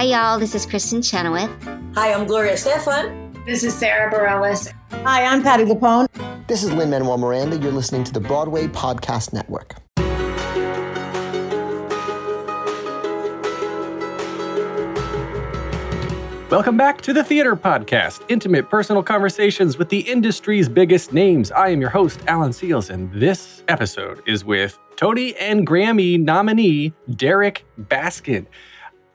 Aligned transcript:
Hi, 0.00 0.06
y'all. 0.06 0.38
This 0.38 0.54
is 0.54 0.64
Kristin 0.64 1.04
Chenoweth. 1.06 1.50
Hi, 1.94 2.14
I'm 2.14 2.26
Gloria 2.26 2.56
Stefan. 2.56 3.34
This 3.44 3.62
is 3.62 3.74
Sara 3.74 4.10
Bareilles. 4.10 4.72
Hi, 5.04 5.26
I'm 5.26 5.42
Patti 5.42 5.64
LuPone. 5.64 6.06
This 6.46 6.62
is 6.62 6.72
Lin-Manuel 6.72 7.18
Miranda. 7.18 7.58
You're 7.58 7.70
listening 7.70 8.04
to 8.04 8.12
the 8.14 8.18
Broadway 8.18 8.66
Podcast 8.66 9.34
Network. 9.34 9.74
Welcome 16.50 16.78
back 16.78 17.02
to 17.02 17.12
the 17.12 17.22
Theater 17.22 17.54
Podcast, 17.54 18.24
intimate 18.30 18.70
personal 18.70 19.02
conversations 19.02 19.76
with 19.76 19.90
the 19.90 20.00
industry's 20.10 20.70
biggest 20.70 21.12
names. 21.12 21.52
I 21.52 21.68
am 21.68 21.82
your 21.82 21.90
host, 21.90 22.20
Alan 22.26 22.52
Seales, 22.52 22.88
and 22.88 23.12
this 23.12 23.62
episode 23.68 24.22
is 24.26 24.46
with 24.46 24.78
Tony 24.96 25.36
and 25.36 25.66
Grammy 25.66 26.18
nominee 26.18 26.94
Derrick 27.14 27.66
Baskin. 27.78 28.46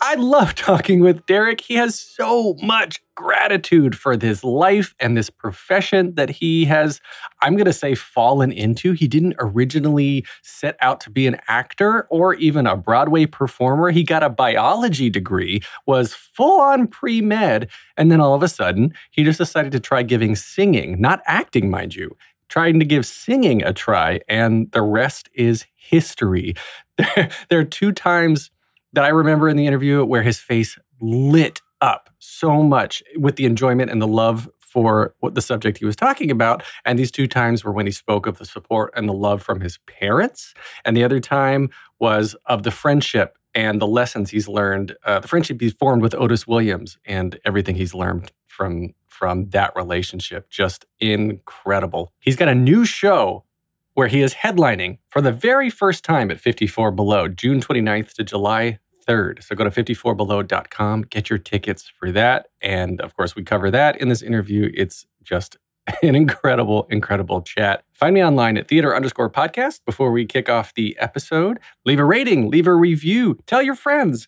I 0.01 0.15
love 0.15 0.55
talking 0.55 0.99
with 0.99 1.25
Derrick. 1.25 1.61
He 1.61 1.75
has 1.75 1.99
so 1.99 2.55
much 2.61 3.01
gratitude 3.15 3.97
for 3.97 4.17
this 4.17 4.43
life 4.43 4.93
and 4.99 5.15
this 5.15 5.29
profession 5.29 6.15
that 6.15 6.29
he 6.29 6.65
has, 6.65 6.99
I'm 7.41 7.55
going 7.55 7.65
to 7.65 7.73
say, 7.73 7.95
fallen 7.95 8.51
into. 8.51 8.91
He 8.91 9.07
didn't 9.07 9.35
originally 9.39 10.25
set 10.41 10.75
out 10.81 10.99
to 11.01 11.09
be 11.09 11.27
an 11.27 11.37
actor 11.47 12.07
or 12.09 12.35
even 12.35 12.67
a 12.67 12.75
Broadway 12.75 13.25
performer. 13.25 13.91
He 13.91 14.03
got 14.03 14.23
a 14.23 14.29
biology 14.29 15.09
degree, 15.09 15.61
was 15.85 16.13
full 16.13 16.59
on 16.59 16.87
pre 16.87 17.21
med, 17.21 17.69
and 17.97 18.11
then 18.11 18.19
all 18.19 18.35
of 18.35 18.43
a 18.43 18.47
sudden, 18.47 18.93
he 19.11 19.23
just 19.23 19.39
decided 19.39 19.71
to 19.71 19.79
try 19.79 20.03
giving 20.03 20.35
singing, 20.35 20.99
not 20.99 21.21
acting, 21.25 21.69
mind 21.69 21.95
you. 21.95 22.15
Trying 22.47 22.79
to 22.79 22.85
give 22.85 23.07
singing 23.07 23.63
a 23.63 23.73
try, 23.73 24.19
and 24.27 24.71
the 24.71 24.83
rest 24.83 25.29
is 25.33 25.65
history. 25.73 26.53
there 26.97 27.59
are 27.59 27.63
two 27.63 27.91
times 27.91 28.51
that 28.95 29.03
I 29.03 29.09
remember 29.09 29.47
in 29.47 29.57
the 29.57 29.67
interview 29.67 30.03
where 30.03 30.23
his 30.23 30.39
face 30.39 30.77
lit 30.99 31.61
up 31.81 32.09
so 32.19 32.63
much 32.63 33.03
with 33.17 33.35
the 33.35 33.45
enjoyment 33.45 33.91
and 33.91 34.01
the 34.01 34.07
love 34.07 34.49
for 34.59 35.15
what 35.19 35.35
the 35.35 35.41
subject 35.41 35.77
he 35.77 35.85
was 35.85 35.95
talking 35.95 36.31
about. 36.31 36.63
And 36.83 36.97
these 36.99 37.11
two 37.11 37.27
times 37.27 37.63
were 37.63 37.71
when 37.71 37.85
he 37.85 37.91
spoke 37.91 38.25
of 38.25 38.39
the 38.39 38.45
support 38.45 38.93
and 38.95 39.07
the 39.07 39.13
love 39.13 39.41
from 39.41 39.61
his 39.61 39.77
parents. 39.85 40.53
And 40.83 40.97
the 40.97 41.03
other 41.03 41.19
time 41.19 41.69
was 41.99 42.35
of 42.45 42.63
the 42.63 42.71
friendship 42.71 43.37
and 43.53 43.81
the 43.81 43.87
lessons 43.87 44.31
he's 44.31 44.49
learned, 44.49 44.95
uh, 45.05 45.19
the 45.19 45.27
friendship 45.27 45.61
he's 45.61 45.73
formed 45.73 46.01
with 46.01 46.13
Otis 46.15 46.45
Williams 46.45 46.97
and 47.05 47.39
everything 47.45 47.75
he's 47.75 47.93
learned 47.93 48.31
from 48.47 48.93
from 49.07 49.49
that 49.51 49.73
relationship. 49.77 50.49
Just 50.49 50.85
incredible. 50.99 52.11
He's 52.19 52.35
got 52.35 52.49
a 52.49 52.55
new 52.55 52.83
show 52.83 53.45
where 53.93 54.07
he 54.07 54.21
is 54.21 54.33
headlining 54.33 54.97
for 55.07 55.21
the 55.21 55.31
very 55.31 55.69
first 55.69 56.03
time 56.03 56.29
at 56.29 56.39
54 56.41 56.91
Below, 56.91 57.29
June 57.29 57.61
29th 57.61 58.13
to 58.15 58.25
July 58.25 58.79
3rd. 59.07 59.43
So 59.43 59.55
go 59.55 59.63
to 59.63 59.69
54below.com, 59.69 61.03
get 61.03 61.29
your 61.29 61.39
tickets 61.39 61.91
for 61.99 62.11
that. 62.11 62.47
And 62.61 63.01
of 63.01 63.15
course, 63.15 63.35
we 63.35 63.43
cover 63.43 63.71
that 63.71 63.99
in 63.99 64.09
this 64.09 64.21
interview. 64.21 64.71
It's 64.73 65.05
just 65.23 65.57
an 66.03 66.15
incredible, 66.15 66.87
incredible 66.89 67.41
chat. 67.41 67.83
Find 67.93 68.13
me 68.15 68.23
online 68.23 68.57
at 68.57 68.67
theater 68.67 68.95
underscore 68.95 69.29
podcast 69.29 69.81
before 69.85 70.11
we 70.11 70.25
kick 70.25 70.49
off 70.49 70.73
the 70.73 70.97
episode. 70.99 71.59
Leave 71.85 71.99
a 71.99 72.05
rating, 72.05 72.49
leave 72.49 72.67
a 72.67 72.73
review, 72.73 73.37
tell 73.45 73.61
your 73.61 73.75
friends. 73.75 74.27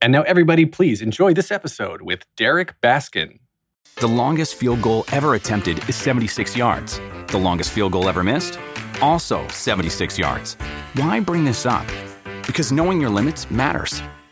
And 0.00 0.12
now, 0.12 0.22
everybody, 0.22 0.64
please 0.64 1.02
enjoy 1.02 1.34
this 1.34 1.50
episode 1.50 2.02
with 2.02 2.24
Derrick 2.36 2.80
Baskin. 2.80 3.40
The 3.96 4.06
longest 4.06 4.54
field 4.54 4.80
goal 4.80 5.04
ever 5.10 5.34
attempted 5.34 5.88
is 5.88 5.96
76 5.96 6.56
yards. 6.56 7.00
The 7.28 7.38
longest 7.38 7.72
field 7.72 7.92
goal 7.92 8.08
ever 8.08 8.22
missed? 8.22 8.60
Also 9.02 9.46
76 9.48 10.16
yards. 10.16 10.54
Why 10.94 11.18
bring 11.18 11.44
this 11.44 11.66
up? 11.66 11.84
Because 12.46 12.70
knowing 12.70 13.00
your 13.00 13.10
limits 13.10 13.50
matters 13.50 14.00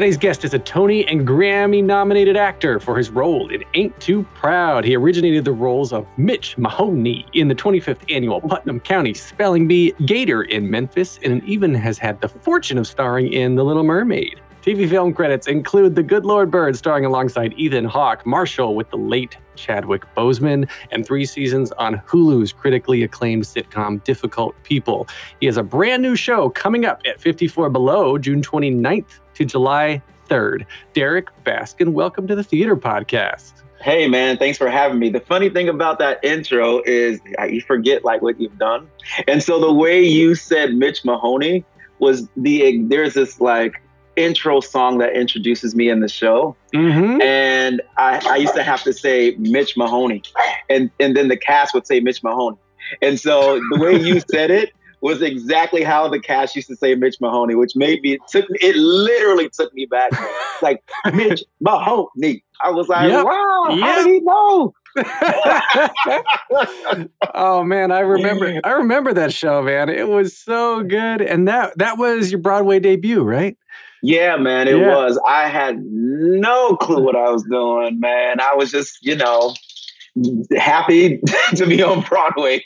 Today's 0.00 0.16
guest 0.16 0.46
is 0.46 0.54
a 0.54 0.58
Tony 0.58 1.06
and 1.08 1.28
Grammy 1.28 1.84
nominated 1.84 2.34
actor 2.34 2.80
for 2.80 2.96
his 2.96 3.10
role 3.10 3.50
in 3.50 3.62
Ain't 3.74 4.00
Too 4.00 4.22
Proud. 4.34 4.82
He 4.82 4.96
originated 4.96 5.44
the 5.44 5.52
roles 5.52 5.92
of 5.92 6.06
Mitch 6.16 6.56
Mahoney 6.56 7.26
in 7.34 7.48
the 7.48 7.54
25th 7.54 8.10
annual 8.10 8.40
Putnam 8.40 8.80
County 8.80 9.12
Spelling 9.12 9.68
Bee, 9.68 9.92
Gator 10.06 10.44
in 10.44 10.70
Memphis, 10.70 11.18
and 11.22 11.44
even 11.44 11.74
has 11.74 11.98
had 11.98 12.18
the 12.22 12.28
fortune 12.30 12.78
of 12.78 12.86
starring 12.86 13.30
in 13.30 13.56
The 13.56 13.62
Little 13.62 13.84
Mermaid. 13.84 14.40
TV 14.62 14.86
film 14.86 15.14
credits 15.14 15.46
include 15.46 15.94
The 15.94 16.02
Good 16.02 16.26
Lord 16.26 16.50
Bird, 16.50 16.76
starring 16.76 17.06
alongside 17.06 17.54
Ethan 17.54 17.86
Hawke, 17.86 18.26
Marshall 18.26 18.74
with 18.74 18.90
the 18.90 18.98
late 18.98 19.38
Chadwick 19.56 20.04
Boseman, 20.14 20.68
and 20.90 21.06
three 21.06 21.24
seasons 21.24 21.72
on 21.72 21.94
Hulu's 22.06 22.52
critically 22.52 23.02
acclaimed 23.02 23.44
sitcom 23.44 24.04
Difficult 24.04 24.54
People. 24.62 25.08
He 25.40 25.46
has 25.46 25.56
a 25.56 25.62
brand 25.62 26.02
new 26.02 26.14
show 26.14 26.50
coming 26.50 26.84
up 26.84 27.00
at 27.06 27.18
54 27.18 27.70
Below, 27.70 28.18
June 28.18 28.42
29th 28.42 29.20
to 29.32 29.46
July 29.46 30.02
3rd. 30.28 30.66
Derrick 30.92 31.28
Baskin, 31.46 31.94
welcome 31.94 32.26
to 32.26 32.36
the 32.36 32.44
Theater 32.44 32.76
Podcast. 32.76 33.62
Hey 33.80 34.08
man, 34.08 34.36
thanks 34.36 34.58
for 34.58 34.68
having 34.68 34.98
me. 34.98 35.08
The 35.08 35.20
funny 35.20 35.48
thing 35.48 35.70
about 35.70 35.98
that 36.00 36.22
intro 36.22 36.82
is 36.84 37.18
you 37.48 37.62
forget 37.62 38.04
like 38.04 38.20
what 38.20 38.38
you've 38.38 38.58
done. 38.58 38.88
And 39.26 39.42
so 39.42 39.58
the 39.58 39.72
way 39.72 40.04
you 40.04 40.34
said 40.34 40.74
Mitch 40.74 41.02
Mahoney 41.02 41.64
was 41.98 42.28
the 42.36 42.78
there's 42.88 43.14
this 43.14 43.40
like 43.40 43.80
intro 44.16 44.60
song 44.60 44.98
that 44.98 45.14
introduces 45.14 45.74
me 45.74 45.88
in 45.88 46.00
the 46.00 46.08
show. 46.08 46.56
Mm-hmm. 46.74 47.20
And 47.22 47.82
I, 47.96 48.20
I 48.28 48.36
used 48.36 48.54
to 48.54 48.62
have 48.62 48.82
to 48.84 48.92
say 48.92 49.34
Mitch 49.38 49.76
Mahoney. 49.76 50.22
And 50.68 50.90
and 51.00 51.16
then 51.16 51.28
the 51.28 51.36
cast 51.36 51.74
would 51.74 51.86
say 51.86 52.00
Mitch 52.00 52.22
Mahoney. 52.22 52.58
And 53.02 53.20
so 53.20 53.60
the 53.70 53.78
way 53.78 53.98
you 54.00 54.20
said 54.30 54.50
it 54.50 54.72
was 55.00 55.22
exactly 55.22 55.82
how 55.82 56.08
the 56.08 56.20
cast 56.20 56.54
used 56.54 56.68
to 56.68 56.76
say 56.76 56.94
Mitch 56.94 57.16
Mahoney, 57.20 57.54
which 57.54 57.74
made 57.74 58.02
me 58.02 58.14
it 58.14 58.20
took 58.28 58.46
it 58.50 58.76
literally 58.76 59.48
took 59.48 59.72
me 59.74 59.86
back. 59.86 60.10
like 60.62 60.82
Mitch 61.14 61.42
Mahoney. 61.60 62.44
I 62.62 62.70
was 62.70 62.88
like, 62.88 63.10
yep. 63.10 63.24
wow, 63.24 63.66
yep. 63.70 63.80
how 63.80 64.04
did 64.04 64.06
he 64.06 64.20
know? 64.20 64.74
oh 67.34 67.62
man, 67.64 67.92
I 67.92 68.00
remember 68.00 68.60
I 68.64 68.72
remember 68.72 69.14
that 69.14 69.32
show, 69.32 69.62
man. 69.62 69.88
It 69.88 70.08
was 70.08 70.36
so 70.36 70.82
good. 70.82 71.22
And 71.22 71.46
that 71.48 71.78
that 71.78 71.96
was 71.96 72.30
your 72.32 72.40
Broadway 72.40 72.80
debut, 72.80 73.22
right? 73.22 73.56
Yeah, 74.02 74.36
man, 74.36 74.68
it 74.68 74.78
yeah. 74.78 74.94
was. 74.94 75.20
I 75.28 75.48
had 75.48 75.82
no 75.84 76.76
clue 76.76 77.02
what 77.02 77.16
I 77.16 77.30
was 77.30 77.42
doing, 77.44 78.00
man. 78.00 78.40
I 78.40 78.54
was 78.54 78.70
just, 78.70 78.98
you 79.02 79.16
know, 79.16 79.54
happy 80.56 81.20
to 81.56 81.66
be 81.66 81.82
on 81.82 82.02
Broadway. 82.02 82.64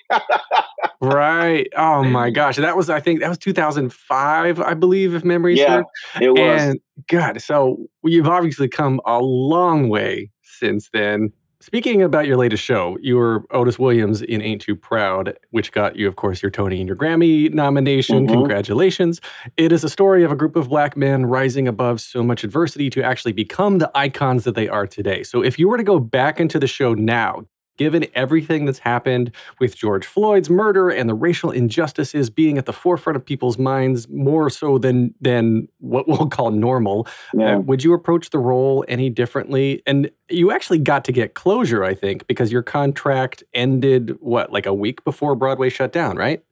right. 1.01 1.67
Oh 1.77 2.05
my 2.05 2.31
gosh. 2.31 2.57
That 2.57 2.77
was 2.77 2.91
I 2.91 3.01
think 3.01 3.21
that 3.21 3.29
was 3.29 3.39
2005, 3.39 4.61
I 4.61 4.75
believe 4.75 5.15
if 5.15 5.25
memory 5.25 5.59
yeah, 5.59 5.67
serves. 5.67 5.89
It 6.21 6.31
was. 6.31 6.63
And 6.63 6.81
God, 7.09 7.41
so 7.41 7.87
you've 8.05 8.29
obviously 8.29 8.69
come 8.69 9.01
a 9.05 9.19
long 9.19 9.89
way 9.89 10.31
since 10.43 10.89
then. 10.93 11.33
Speaking 11.65 12.03
about 12.03 12.27
your 12.27 12.37
latest 12.37 12.63
show, 12.63 12.99
you 13.01 13.17
were 13.17 13.47
Otis 13.51 13.79
Williams 13.79 14.21
in 14.21 14.43
Ain't 14.43 14.61
Too 14.61 14.77
Proud, 14.77 15.39
which 15.49 15.73
got 15.73 15.97
you, 15.97 16.07
of 16.07 16.15
course, 16.15 16.43
your 16.43 16.51
Tony 16.51 16.79
and 16.79 16.87
your 16.87 16.95
Grammy 16.95 17.51
nomination. 17.55 18.27
Mm-hmm. 18.27 18.35
Congratulations. 18.35 19.19
It 19.57 19.73
is 19.73 19.83
a 19.83 19.89
story 19.89 20.25
of 20.25 20.31
a 20.31 20.37
group 20.37 20.57
of 20.57 20.69
black 20.69 20.95
men 20.95 21.25
rising 21.25 21.67
above 21.67 22.03
so 22.03 22.23
much 22.23 22.45
adversity 22.45 22.91
to 22.91 23.03
actually 23.03 23.33
become 23.33 23.79
the 23.79 23.91
icons 23.95 24.45
that 24.45 24.55
they 24.55 24.69
are 24.69 24.87
today. 24.87 25.23
So 25.23 25.43
if 25.43 25.59
you 25.59 25.67
were 25.67 25.79
to 25.79 25.83
go 25.83 25.99
back 25.99 26.39
into 26.39 26.59
the 26.59 26.67
show 26.67 26.93
now, 26.93 27.47
given 27.77 28.07
everything 28.15 28.65
that's 28.65 28.79
happened 28.79 29.33
with 29.59 29.77
George 29.77 30.07
Floyd's 30.07 30.49
murder 30.49 30.91
and 30.91 31.09
the 31.09 31.15
racial 31.15 31.51
injustices 31.51 32.31
being 32.31 32.59
at 32.59 32.67
the 32.67 32.73
forefront 32.73 33.17
of 33.17 33.25
people's 33.25 33.59
minds 33.59 34.09
more 34.09 34.49
so 34.51 34.79
than 34.79 35.15
than 35.21 35.69
what 35.79 36.09
we'll 36.09 36.29
call 36.29 36.51
normal, 36.51 37.07
uh, 37.07 37.39
yeah. 37.39 37.57
uh, 37.57 37.61
would 37.61 37.83
you 37.83 37.93
approach 37.93 38.31
the 38.31 38.39
role 38.39 38.85
any 38.89 39.11
differently? 39.11 39.83
And 39.87 40.11
you 40.29 40.51
actually 40.51 40.79
got 40.79 41.05
to 41.07 41.13
get 41.13 41.35
closure, 41.35 41.85
I 41.85 41.95
think, 41.95 42.27
because 42.27 42.53
your 42.53 42.63
contract 42.63 43.43
ended 43.53 44.17
what 44.21 44.53
like 44.53 44.67
a 44.67 44.75
week 44.75 45.05
before 45.05 45.35
Broadway 45.35 45.69
shut 45.69 45.93
down, 45.93 46.17
right? 46.17 46.43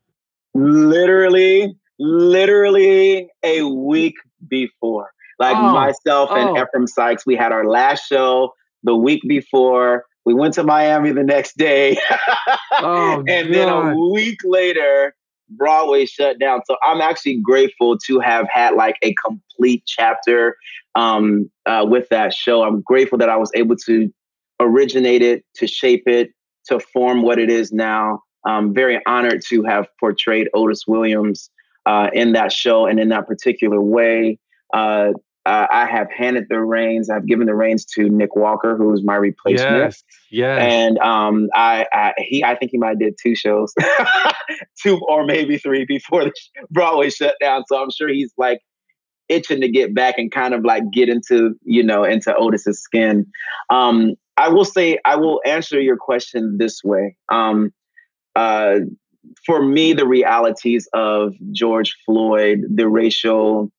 Literally, 0.54 1.76
literally 1.98 3.30
a 3.42 3.62
week 3.62 4.16
before. 4.48 5.12
Like 5.38 5.56
oh, 5.56 5.72
myself 5.72 6.30
and 6.30 6.50
oh. 6.50 6.62
Ephraim 6.62 6.86
Sykes, 6.86 7.26
we 7.26 7.36
had 7.36 7.52
our 7.52 7.64
last 7.64 8.06
show 8.06 8.54
the 8.84 8.94
week 8.94 9.22
before 9.26 10.04
we 10.24 10.34
went 10.34 10.54
to 10.54 10.62
Miami 10.62 11.12
the 11.12 11.22
next 11.22 11.56
day. 11.56 11.98
oh, 12.72 13.24
and 13.28 13.52
then 13.52 13.68
a 13.68 13.96
week 13.96 14.38
later, 14.44 15.14
Broadway 15.48 16.06
shut 16.06 16.38
down. 16.38 16.60
So 16.66 16.76
I'm 16.82 17.00
actually 17.00 17.38
grateful 17.38 17.98
to 18.06 18.20
have 18.20 18.48
had 18.48 18.74
like 18.74 18.96
a 19.02 19.14
complete 19.14 19.84
chapter 19.86 20.56
um, 20.94 21.50
uh, 21.66 21.84
with 21.88 22.08
that 22.10 22.34
show. 22.34 22.62
I'm 22.62 22.80
grateful 22.82 23.18
that 23.18 23.28
I 23.28 23.36
was 23.36 23.50
able 23.54 23.76
to 23.86 24.12
originate 24.60 25.22
it, 25.22 25.44
to 25.56 25.66
shape 25.66 26.04
it, 26.06 26.30
to 26.66 26.78
form 26.78 27.22
what 27.22 27.38
it 27.38 27.50
is 27.50 27.72
now. 27.72 28.22
I'm 28.44 28.74
very 28.74 29.00
honored 29.06 29.42
to 29.48 29.62
have 29.64 29.86
portrayed 30.00 30.48
Otis 30.54 30.84
Williams 30.86 31.50
uh, 31.86 32.10
in 32.12 32.32
that 32.32 32.52
show 32.52 32.86
and 32.86 32.98
in 32.98 33.08
that 33.10 33.26
particular 33.26 33.80
way. 33.80 34.38
Uh, 34.72 35.12
uh, 35.44 35.66
I 35.70 35.86
have 35.86 36.08
handed 36.10 36.46
the 36.48 36.60
reins. 36.60 37.10
I've 37.10 37.26
given 37.26 37.46
the 37.46 37.54
reins 37.54 37.84
to 37.96 38.08
Nick 38.08 38.36
Walker, 38.36 38.76
who 38.76 38.92
is 38.92 39.02
my 39.02 39.16
replacement. 39.16 39.76
Yes, 39.76 40.04
yes. 40.30 40.58
And 40.60 40.98
um, 40.98 41.48
I, 41.54 41.86
I, 41.92 42.12
he, 42.18 42.44
I 42.44 42.54
think 42.54 42.70
he 42.70 42.78
might 42.78 42.90
have 42.90 42.98
did 43.00 43.18
two 43.20 43.34
shows, 43.34 43.74
two 44.82 45.00
or 45.08 45.24
maybe 45.24 45.58
three 45.58 45.84
before 45.84 46.24
the 46.24 46.32
Broadway 46.70 47.10
shut 47.10 47.34
down. 47.40 47.64
So 47.66 47.82
I'm 47.82 47.90
sure 47.90 48.08
he's 48.08 48.32
like 48.38 48.60
itching 49.28 49.62
to 49.62 49.68
get 49.68 49.94
back 49.94 50.16
and 50.18 50.30
kind 50.30 50.54
of 50.54 50.64
like 50.64 50.84
get 50.92 51.08
into, 51.08 51.54
you 51.64 51.82
know, 51.82 52.04
into 52.04 52.34
Otis's 52.34 52.80
skin. 52.80 53.26
Um, 53.68 54.14
I 54.36 54.48
will 54.48 54.64
say, 54.64 54.98
I 55.04 55.16
will 55.16 55.40
answer 55.44 55.80
your 55.80 55.96
question 55.96 56.56
this 56.58 56.84
way. 56.84 57.16
Um, 57.30 57.72
uh, 58.36 58.76
for 59.44 59.62
me, 59.62 59.92
the 59.92 60.06
realities 60.06 60.88
of 60.92 61.34
George 61.50 61.96
Floyd, 62.06 62.60
the 62.72 62.88
racial 62.88 63.72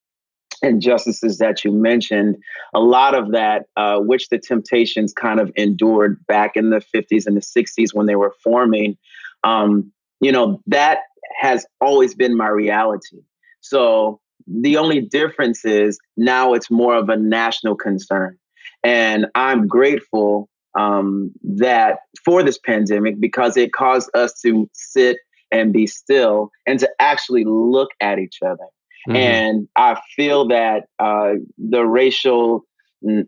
injustices 0.64 1.38
that 1.38 1.64
you 1.64 1.72
mentioned, 1.72 2.38
a 2.74 2.80
lot 2.80 3.14
of 3.14 3.32
that, 3.32 3.66
uh, 3.76 4.00
which 4.00 4.30
the 4.30 4.40
Temptations 4.40 5.14
kind 5.14 5.40
of 5.40 5.52
endured 5.56 6.26
back 6.26 6.56
in 6.56 6.70
the 6.70 6.82
50s 6.94 7.28
and 7.28 7.36
the 7.36 7.42
60s 7.42 7.94
when 7.94 8.06
they 8.06 8.16
were 8.16 8.34
forming, 8.44 8.98
um, 9.44 9.92
you 10.22 10.32
know, 10.32 10.62
that 10.68 11.00
has 11.40 11.66
always 11.82 12.16
been 12.16 12.36
my 12.36 12.48
reality. 12.48 13.18
So 13.62 14.20
the 14.48 14.78
only 14.78 15.02
difference 15.02 15.66
is 15.66 16.00
now 16.18 16.54
it's 16.54 16.72
more 16.72 16.96
of 16.96 17.10
a 17.10 17.18
national 17.18 17.76
concern. 17.76 18.38
And 18.84 19.28
I'm 19.36 19.68
grateful 19.68 20.50
um, 20.76 21.32
that 21.44 22.00
for 22.26 22.44
this 22.44 22.58
pandemic 22.58 23.20
because 23.20 23.58
it 23.58 23.74
caused 23.74 24.10
us 24.16 24.40
to 24.42 24.70
sit 24.74 25.18
and 25.52 25.72
be 25.72 25.88
still 25.88 26.52
and 26.66 26.80
to 26.80 26.90
actually 27.00 27.44
look 27.46 27.90
at 28.02 28.18
each 28.18 28.40
other 28.42 28.66
Mm-hmm. 29.08 29.16
And 29.16 29.68
I 29.76 30.00
feel 30.16 30.48
that 30.48 30.86
uh, 31.00 31.34
the 31.58 31.86
racial 31.86 32.66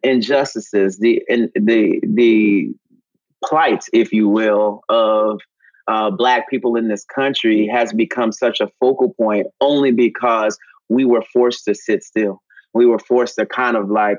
injustices, 0.03 0.99
the 0.99 1.21
in, 1.27 1.51
the 1.55 1.99
the 2.03 2.69
plight, 3.43 3.83
if 3.93 4.13
you 4.13 4.29
will, 4.29 4.81
of 4.89 5.41
uh, 5.87 6.09
black 6.11 6.49
people 6.49 6.75
in 6.75 6.87
this 6.87 7.05
country 7.05 7.67
has 7.67 7.93
become 7.93 8.31
such 8.31 8.59
a 8.59 8.69
focal 8.79 9.13
point 9.13 9.47
only 9.61 9.91
because 9.91 10.57
we 10.89 11.05
were 11.05 11.23
forced 11.33 11.65
to 11.65 11.75
sit 11.75 12.03
still. 12.03 12.41
We 12.73 12.85
were 12.85 12.99
forced 12.99 13.35
to 13.35 13.45
kind 13.45 13.77
of 13.77 13.89
like 13.89 14.17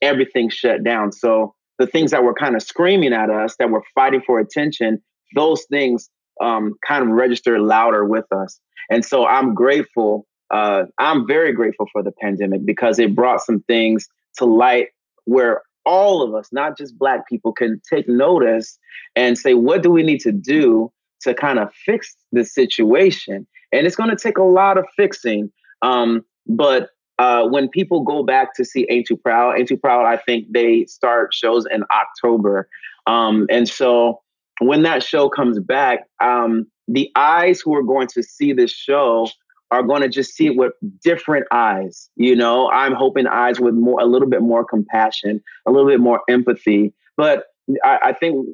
everything 0.00 0.48
shut 0.48 0.82
down. 0.82 1.12
So 1.12 1.54
the 1.78 1.86
things 1.86 2.10
that 2.10 2.24
were 2.24 2.34
kind 2.34 2.56
of 2.56 2.62
screaming 2.62 3.12
at 3.12 3.30
us, 3.30 3.56
that 3.58 3.70
were 3.70 3.84
fighting 3.94 4.22
for 4.26 4.38
attention, 4.38 5.02
those 5.34 5.64
things 5.70 6.10
um, 6.40 6.74
kind 6.86 7.02
of 7.02 7.10
register 7.10 7.60
louder 7.60 8.04
with 8.04 8.24
us. 8.32 8.58
And 8.90 9.04
so 9.04 9.26
I'm 9.26 9.54
grateful 9.54 10.26
uh, 10.50 10.84
I'm 10.98 11.26
very 11.26 11.52
grateful 11.52 11.86
for 11.92 12.02
the 12.02 12.12
pandemic 12.12 12.64
because 12.64 12.98
it 12.98 13.14
brought 13.14 13.40
some 13.40 13.60
things 13.62 14.08
to 14.38 14.44
light 14.44 14.88
where 15.24 15.62
all 15.84 16.22
of 16.22 16.34
us, 16.34 16.48
not 16.52 16.76
just 16.76 16.98
Black 16.98 17.28
people, 17.28 17.52
can 17.52 17.80
take 17.88 18.08
notice 18.08 18.78
and 19.16 19.38
say, 19.38 19.54
what 19.54 19.82
do 19.82 19.90
we 19.90 20.02
need 20.02 20.20
to 20.20 20.32
do 20.32 20.92
to 21.22 21.34
kind 21.34 21.58
of 21.58 21.72
fix 21.72 22.14
this 22.32 22.54
situation? 22.54 23.46
And 23.72 23.86
it's 23.86 23.96
going 23.96 24.10
to 24.10 24.16
take 24.16 24.38
a 24.38 24.42
lot 24.42 24.78
of 24.78 24.86
fixing. 24.96 25.50
Um, 25.82 26.24
but 26.46 26.90
uh, 27.18 27.46
when 27.48 27.68
people 27.68 28.02
go 28.02 28.22
back 28.22 28.54
to 28.54 28.64
see 28.64 28.86
Ain't 28.90 29.06
Too 29.06 29.16
Proud, 29.16 29.58
Ain't 29.58 29.68
Too 29.68 29.76
Proud, 29.76 30.06
I 30.06 30.16
think 30.16 30.46
they 30.50 30.84
start 30.84 31.34
shows 31.34 31.66
in 31.70 31.82
October. 31.90 32.68
Um, 33.06 33.46
and 33.50 33.68
so 33.68 34.20
when 34.60 34.82
that 34.82 35.02
show 35.02 35.28
comes 35.28 35.58
back, 35.58 36.06
um, 36.20 36.66
the 36.86 37.10
eyes 37.16 37.60
who 37.60 37.74
are 37.74 37.82
going 37.82 38.08
to 38.08 38.22
see 38.22 38.52
this 38.52 38.72
show 38.72 39.28
are 39.70 39.82
going 39.82 40.02
to 40.02 40.08
just 40.08 40.34
see 40.34 40.46
it 40.46 40.56
with 40.56 40.72
different 41.02 41.46
eyes. 41.50 42.08
You 42.16 42.34
know, 42.34 42.70
I'm 42.70 42.94
hoping 42.94 43.26
eyes 43.26 43.60
with 43.60 43.74
more, 43.74 44.00
a 44.00 44.06
little 44.06 44.28
bit 44.28 44.42
more 44.42 44.64
compassion, 44.64 45.42
a 45.66 45.70
little 45.70 45.88
bit 45.88 46.00
more 46.00 46.22
empathy. 46.28 46.94
But 47.16 47.44
I, 47.84 47.98
I 48.02 48.12
think, 48.12 48.46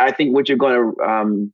I 0.00 0.10
think 0.10 0.34
what 0.34 0.48
you're 0.48 0.58
going 0.58 0.94
to, 0.94 1.02
um, 1.02 1.52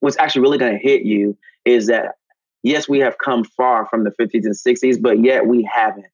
what's 0.00 0.18
actually 0.18 0.42
really 0.42 0.58
going 0.58 0.72
to 0.72 0.78
hit 0.78 1.02
you 1.02 1.36
is 1.64 1.86
that 1.86 2.14
yes, 2.62 2.88
we 2.88 2.98
have 3.00 3.18
come 3.18 3.44
far 3.44 3.86
from 3.86 4.04
the 4.04 4.10
50s 4.10 4.44
and 4.44 4.54
60s, 4.54 5.00
but 5.00 5.22
yet 5.22 5.46
we 5.46 5.62
haven't. 5.62 6.06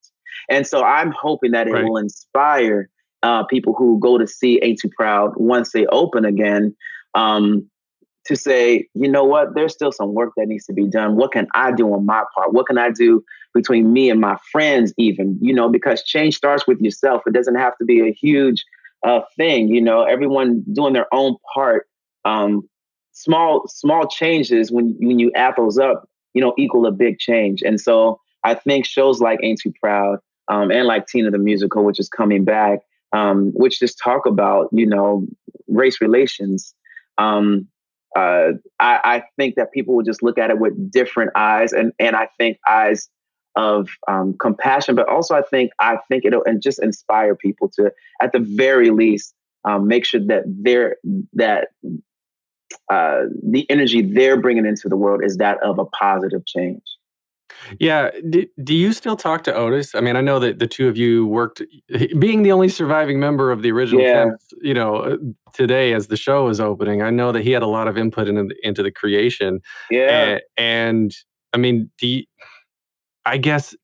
And 0.48 0.66
so 0.66 0.82
I'm 0.82 1.10
hoping 1.10 1.52
that 1.52 1.66
it 1.66 1.72
right. 1.72 1.84
will 1.84 1.96
inspire 1.96 2.88
uh, 3.22 3.44
people 3.44 3.74
who 3.74 3.98
go 3.98 4.18
to 4.18 4.26
see 4.26 4.60
Ain't 4.62 4.80
Too 4.80 4.90
Proud 4.96 5.32
once 5.36 5.72
they 5.72 5.86
open 5.86 6.24
again. 6.24 6.76
Um, 7.14 7.68
to 8.26 8.36
say, 8.36 8.88
you 8.94 9.08
know 9.10 9.24
what, 9.24 9.54
there's 9.54 9.72
still 9.72 9.92
some 9.92 10.14
work 10.14 10.32
that 10.36 10.46
needs 10.46 10.66
to 10.66 10.72
be 10.72 10.86
done. 10.86 11.16
What 11.16 11.32
can 11.32 11.46
I 11.54 11.72
do 11.72 11.92
on 11.92 12.06
my 12.06 12.22
part? 12.34 12.52
What 12.52 12.66
can 12.66 12.78
I 12.78 12.90
do 12.90 13.24
between 13.54 13.92
me 13.92 14.10
and 14.10 14.20
my 14.20 14.36
friends, 14.52 14.92
even? 14.96 15.38
You 15.40 15.54
know, 15.54 15.68
because 15.68 16.02
change 16.02 16.36
starts 16.36 16.66
with 16.66 16.80
yourself. 16.80 17.22
It 17.26 17.32
doesn't 17.32 17.56
have 17.56 17.76
to 17.78 17.84
be 17.84 18.00
a 18.00 18.12
huge 18.12 18.64
uh, 19.06 19.20
thing. 19.36 19.68
You 19.68 19.80
know, 19.80 20.02
everyone 20.02 20.64
doing 20.72 20.92
their 20.92 21.12
own 21.12 21.36
part. 21.54 21.86
Um, 22.24 22.68
small 23.12 23.66
small 23.66 24.06
changes 24.06 24.70
when 24.70 24.94
when 25.00 25.18
you 25.18 25.32
add 25.34 25.54
those 25.56 25.78
up, 25.78 26.08
you 26.34 26.40
know, 26.40 26.54
equal 26.58 26.86
a 26.86 26.92
big 26.92 27.18
change. 27.18 27.62
And 27.62 27.80
so 27.80 28.20
I 28.44 28.54
think 28.54 28.86
shows 28.86 29.20
like 29.20 29.40
Ain't 29.42 29.60
Too 29.62 29.72
Proud 29.80 30.18
um, 30.48 30.70
and 30.70 30.86
like 30.86 31.06
Tina 31.06 31.30
the 31.30 31.38
Musical, 31.38 31.84
which 31.84 31.98
is 31.98 32.08
coming 32.08 32.44
back, 32.44 32.80
um, 33.12 33.52
which 33.54 33.80
just 33.80 33.98
talk 34.02 34.26
about 34.26 34.68
you 34.72 34.86
know 34.86 35.26
race 35.68 36.00
relations. 36.00 36.74
Um, 37.18 37.66
uh, 38.16 38.52
I, 38.80 39.00
I, 39.04 39.22
think 39.36 39.56
that 39.56 39.72
people 39.72 39.94
will 39.94 40.02
just 40.02 40.22
look 40.22 40.38
at 40.38 40.50
it 40.50 40.58
with 40.58 40.90
different 40.90 41.32
eyes, 41.36 41.72
and 41.74 41.92
and 41.98 42.16
I 42.16 42.28
think 42.38 42.56
eyes 42.66 43.10
of 43.56 43.88
um, 44.08 44.34
compassion, 44.40 44.94
but 44.94 45.06
also 45.08 45.34
I 45.34 45.42
think 45.42 45.70
I 45.80 45.98
think 46.08 46.24
it'll 46.24 46.42
and 46.44 46.62
just 46.62 46.82
inspire 46.82 47.34
people 47.34 47.70
to, 47.76 47.92
at 48.22 48.32
the 48.32 48.38
very 48.38 48.90
least, 48.90 49.34
um, 49.64 49.86
make 49.86 50.06
sure 50.06 50.20
that 50.28 50.44
they're 50.46 50.96
that 51.34 51.68
uh, 52.90 53.24
the 53.42 53.68
energy 53.68 54.00
they're 54.00 54.40
bringing 54.40 54.64
into 54.64 54.88
the 54.88 54.96
world 54.96 55.22
is 55.22 55.36
that 55.36 55.62
of 55.62 55.78
a 55.78 55.84
positive 55.84 56.46
change. 56.46 56.82
Yeah. 57.78 58.10
Do, 58.28 58.46
do 58.62 58.74
you 58.74 58.92
still 58.92 59.16
talk 59.16 59.44
to 59.44 59.54
Otis? 59.54 59.94
I 59.94 60.00
mean, 60.00 60.16
I 60.16 60.20
know 60.20 60.38
that 60.38 60.58
the 60.58 60.66
two 60.66 60.88
of 60.88 60.96
you 60.96 61.26
worked, 61.26 61.62
being 62.18 62.42
the 62.42 62.52
only 62.52 62.68
surviving 62.68 63.20
member 63.20 63.50
of 63.50 63.62
the 63.62 63.70
original 63.72 64.02
yeah. 64.02 64.30
you 64.60 64.74
know, 64.74 64.96
uh, 64.96 65.16
today 65.54 65.92
as 65.92 66.08
the 66.08 66.16
show 66.16 66.48
is 66.48 66.60
opening, 66.60 67.02
I 67.02 67.10
know 67.10 67.32
that 67.32 67.42
he 67.42 67.52
had 67.52 67.62
a 67.62 67.68
lot 67.68 67.88
of 67.88 67.96
input 67.96 68.28
into 68.28 68.44
the, 68.44 68.56
into 68.62 68.82
the 68.82 68.90
creation. 68.90 69.60
Yeah. 69.90 70.08
And, 70.08 70.40
and 70.56 71.16
I 71.52 71.58
mean, 71.58 71.90
do 71.98 72.06
you, 72.06 72.24
I 73.24 73.38
guess 73.38 73.74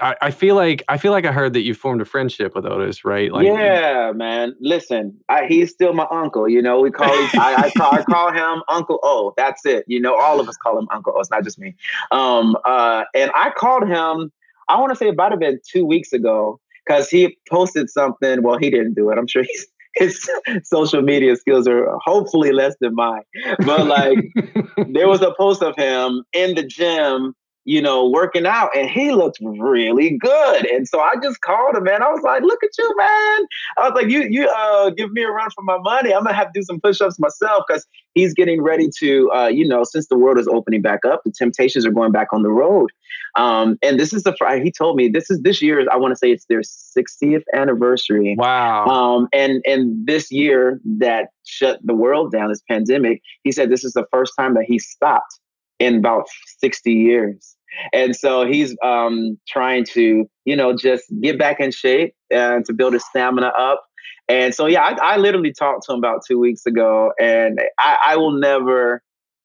I, 0.00 0.16
I 0.22 0.30
feel 0.30 0.54
like 0.54 0.82
I 0.88 0.96
feel 0.96 1.12
like 1.12 1.24
I 1.24 1.32
heard 1.32 1.52
that 1.52 1.62
you 1.62 1.74
formed 1.74 2.00
a 2.00 2.04
friendship 2.04 2.54
with 2.54 2.66
Otis, 2.66 3.04
right? 3.04 3.32
Like, 3.32 3.46
yeah, 3.46 4.12
man. 4.14 4.54
Listen, 4.60 5.18
I, 5.28 5.46
he's 5.46 5.70
still 5.70 5.92
my 5.92 6.06
uncle. 6.10 6.48
You 6.48 6.62
know, 6.62 6.80
we 6.80 6.90
call 6.90 7.10
I, 7.10 7.54
I, 7.58 7.70
call 7.76 7.94
I 7.94 8.02
call 8.02 8.32
him 8.32 8.62
Uncle 8.68 8.98
O. 9.02 9.34
That's 9.36 9.64
it. 9.64 9.84
You 9.86 10.00
know, 10.00 10.14
all 10.14 10.40
of 10.40 10.48
us 10.48 10.56
call 10.56 10.78
him 10.78 10.88
Uncle 10.90 11.14
O. 11.16 11.20
It's 11.20 11.30
not 11.30 11.44
just 11.44 11.58
me. 11.58 11.74
Um, 12.10 12.56
uh, 12.64 13.04
and 13.14 13.30
I 13.34 13.50
called 13.56 13.86
him. 13.86 14.32
I 14.68 14.78
want 14.78 14.90
to 14.90 14.96
say 14.96 15.08
about 15.08 15.32
have 15.32 15.40
been 15.40 15.60
two 15.68 15.84
weeks 15.84 16.12
ago 16.12 16.60
because 16.86 17.08
he 17.08 17.36
posted 17.50 17.90
something. 17.90 18.42
Well, 18.42 18.58
he 18.58 18.70
didn't 18.70 18.94
do 18.94 19.10
it. 19.10 19.18
I'm 19.18 19.26
sure 19.26 19.42
he's 19.42 19.66
his 19.96 20.28
social 20.64 21.02
media 21.02 21.36
skills 21.36 21.66
are 21.66 21.98
hopefully 22.04 22.52
less 22.52 22.74
than 22.80 22.94
mine. 22.94 23.22
But 23.64 23.86
like, 23.86 24.18
there 24.88 25.08
was 25.08 25.20
a 25.20 25.34
post 25.36 25.62
of 25.62 25.74
him 25.76 26.24
in 26.32 26.54
the 26.54 26.62
gym 26.62 27.34
you 27.70 27.80
know, 27.80 28.08
working 28.08 28.46
out 28.46 28.68
and 28.74 28.90
he 28.90 29.12
looked 29.12 29.38
really 29.40 30.18
good. 30.18 30.66
And 30.66 30.88
so 30.88 30.98
I 30.98 31.14
just 31.22 31.40
called 31.40 31.76
him, 31.76 31.84
man. 31.84 32.02
I 32.02 32.10
was 32.10 32.20
like, 32.22 32.42
look 32.42 32.58
at 32.64 32.70
you, 32.76 32.94
man. 32.96 33.46
I 33.78 33.88
was 33.88 33.92
like, 33.94 34.10
you, 34.10 34.26
you 34.28 34.48
uh 34.48 34.90
give 34.90 35.12
me 35.12 35.22
a 35.22 35.30
run 35.30 35.50
for 35.54 35.62
my 35.62 35.78
money. 35.78 36.12
I'm 36.12 36.24
gonna 36.24 36.34
have 36.34 36.52
to 36.52 36.60
do 36.60 36.64
some 36.64 36.80
push-ups 36.80 37.20
myself 37.20 37.62
because 37.68 37.86
he's 38.14 38.34
getting 38.34 38.60
ready 38.60 38.90
to 38.98 39.30
uh, 39.30 39.46
you 39.46 39.68
know, 39.68 39.84
since 39.84 40.08
the 40.08 40.18
world 40.18 40.36
is 40.36 40.48
opening 40.48 40.82
back 40.82 41.04
up, 41.04 41.22
the 41.24 41.30
temptations 41.30 41.86
are 41.86 41.92
going 41.92 42.10
back 42.10 42.32
on 42.32 42.42
the 42.42 42.50
road. 42.50 42.90
Um, 43.36 43.78
and 43.82 44.00
this 44.00 44.12
is 44.12 44.24
the 44.24 44.34
he 44.60 44.72
told 44.72 44.96
me 44.96 45.08
this 45.08 45.30
is 45.30 45.40
this 45.42 45.62
year, 45.62 45.86
I 45.92 45.96
want 45.96 46.10
to 46.10 46.16
say 46.16 46.32
it's 46.32 46.46
their 46.46 46.62
60th 46.62 47.44
anniversary. 47.54 48.34
Wow. 48.36 48.86
Um, 48.86 49.28
and 49.32 49.62
and 49.64 50.08
this 50.08 50.32
year 50.32 50.80
that 50.98 51.28
shut 51.46 51.78
the 51.84 51.94
world 51.94 52.32
down, 52.32 52.48
this 52.48 52.62
pandemic, 52.68 53.22
he 53.44 53.52
said 53.52 53.70
this 53.70 53.84
is 53.84 53.92
the 53.92 54.06
first 54.10 54.32
time 54.36 54.54
that 54.54 54.64
he 54.66 54.80
stopped 54.80 55.38
in 55.80 55.96
about 55.96 56.26
60 56.58 56.92
years. 56.92 57.56
And 57.92 58.14
so 58.14 58.46
he's 58.46 58.76
um, 58.82 59.38
trying 59.48 59.84
to, 59.92 60.28
you 60.44 60.56
know, 60.56 60.76
just 60.76 61.04
get 61.20 61.38
back 61.38 61.60
in 61.60 61.70
shape 61.70 62.14
and 62.30 62.64
to 62.66 62.72
build 62.72 62.92
his 62.92 63.04
stamina 63.06 63.48
up. 63.48 63.84
And 64.28 64.54
so, 64.54 64.66
yeah, 64.66 64.82
I, 64.82 65.14
I 65.14 65.16
literally 65.16 65.52
talked 65.52 65.86
to 65.86 65.92
him 65.92 65.98
about 65.98 66.20
two 66.26 66.38
weeks 66.38 66.64
ago, 66.66 67.12
and 67.20 67.60
I, 67.78 67.98
I 68.06 68.16
will 68.16 68.32
never 68.32 69.02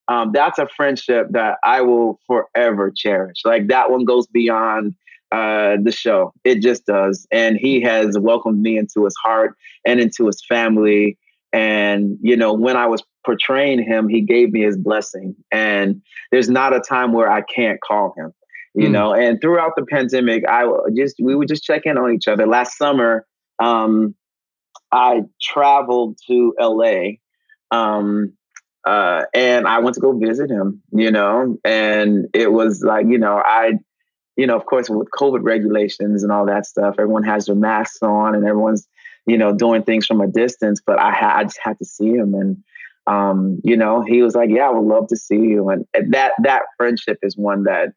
um, 0.08 0.32
that's 0.34 0.60
a 0.60 0.68
friendship 0.68 1.28
that 1.32 1.58
I 1.64 1.82
will 1.82 2.20
forever 2.28 2.92
cherish. 2.96 3.38
Like 3.44 3.68
that 3.68 3.90
one 3.90 4.06
goes 4.06 4.28
beyond 4.28 4.94
uh, 5.32 5.78
the 5.82 5.92
show. 5.92 6.34
It 6.44 6.62
just 6.62 6.86
does. 6.86 7.28
And 7.32 7.58
he 7.58 7.82
has 7.82 8.18
welcomed 8.20 8.62
me 8.62 8.78
into 8.78 9.06
his 9.06 9.16
heart 9.24 9.56
and 9.86 10.00
into 10.00 10.28
his 10.28 10.44
family. 10.48 11.18
And, 11.52 12.18
you 12.22 12.38
know, 12.38 12.54
when 12.54 12.78
I 12.78 12.86
was 12.86 13.02
portraying 13.26 13.84
him, 13.84 14.08
he 14.08 14.22
gave 14.22 14.52
me 14.52 14.62
his 14.62 14.78
blessing. 14.78 15.36
And 15.52 16.02
there's 16.32 16.50
not 16.50 16.76
a 16.76 16.80
time 16.80 17.12
where 17.14 17.30
I 17.30 17.42
can't 17.42 17.80
call 17.82 18.14
him, 18.18 18.32
you 18.74 18.90
mm. 18.90 18.92
know. 18.92 19.14
And 19.14 19.42
throughout 19.42 19.72
the 19.76 19.86
pandemic, 19.86 20.44
I 20.48 20.66
just, 20.96 21.16
we 21.22 21.36
would 21.36 21.48
just 21.48 21.64
check 21.64 21.82
in 21.86 21.98
on 21.98 22.14
each 22.14 22.28
other. 22.28 22.46
Last 22.46 22.78
summer, 22.78 23.26
um, 23.60 24.16
I 24.92 25.24
traveled 25.42 26.18
to 26.28 26.54
LA. 26.60 27.16
Um, 27.72 28.34
uh, 28.86 29.24
and 29.34 29.68
I 29.68 29.80
went 29.80 29.96
to 29.96 30.00
go 30.00 30.18
visit 30.18 30.52
him, 30.52 30.82
you 30.92 31.10
know, 31.10 31.58
and 31.66 32.28
it 32.36 32.52
was 32.52 32.84
like, 32.84 33.08
you 33.08 33.18
know, 33.18 33.42
I, 33.44 33.80
you 34.36 34.46
know, 34.46 34.56
of 34.56 34.66
course, 34.66 34.90
with 34.90 35.08
COVID 35.18 35.40
regulations 35.42 36.22
and 36.22 36.32
all 36.32 36.46
that 36.46 36.68
stuff, 36.68 36.96
everyone 37.00 37.24
has 37.24 37.48
their 37.48 37.56
masks 37.56 38.04
on 38.04 38.36
and 38.36 38.46
everyone's, 38.46 38.88
you 39.26 39.38
know, 39.38 39.54
doing 39.54 39.82
things 39.82 40.06
from 40.06 40.22
a 40.22 40.28
distance. 40.28 40.82
But 40.86 41.00
I, 41.00 41.12
ha- 41.12 41.34
I 41.38 41.44
just 41.46 41.60
had 41.60 41.80
to 41.80 41.86
see 41.86 42.12
him, 42.12 42.36
and 42.36 42.64
um, 43.08 43.60
you 43.64 43.78
know, 43.78 44.02
he 44.02 44.22
was 44.22 44.36
like, 44.36 44.50
"Yeah, 44.50 44.68
I 44.68 44.72
would 44.72 44.88
love 44.88 45.08
to 45.08 45.18
see 45.18 45.38
you," 45.38 45.70
and 45.70 45.86
that 46.10 46.34
that 46.42 46.64
friendship 46.78 47.20
is 47.22 47.38
one 47.38 47.64
that, 47.64 47.90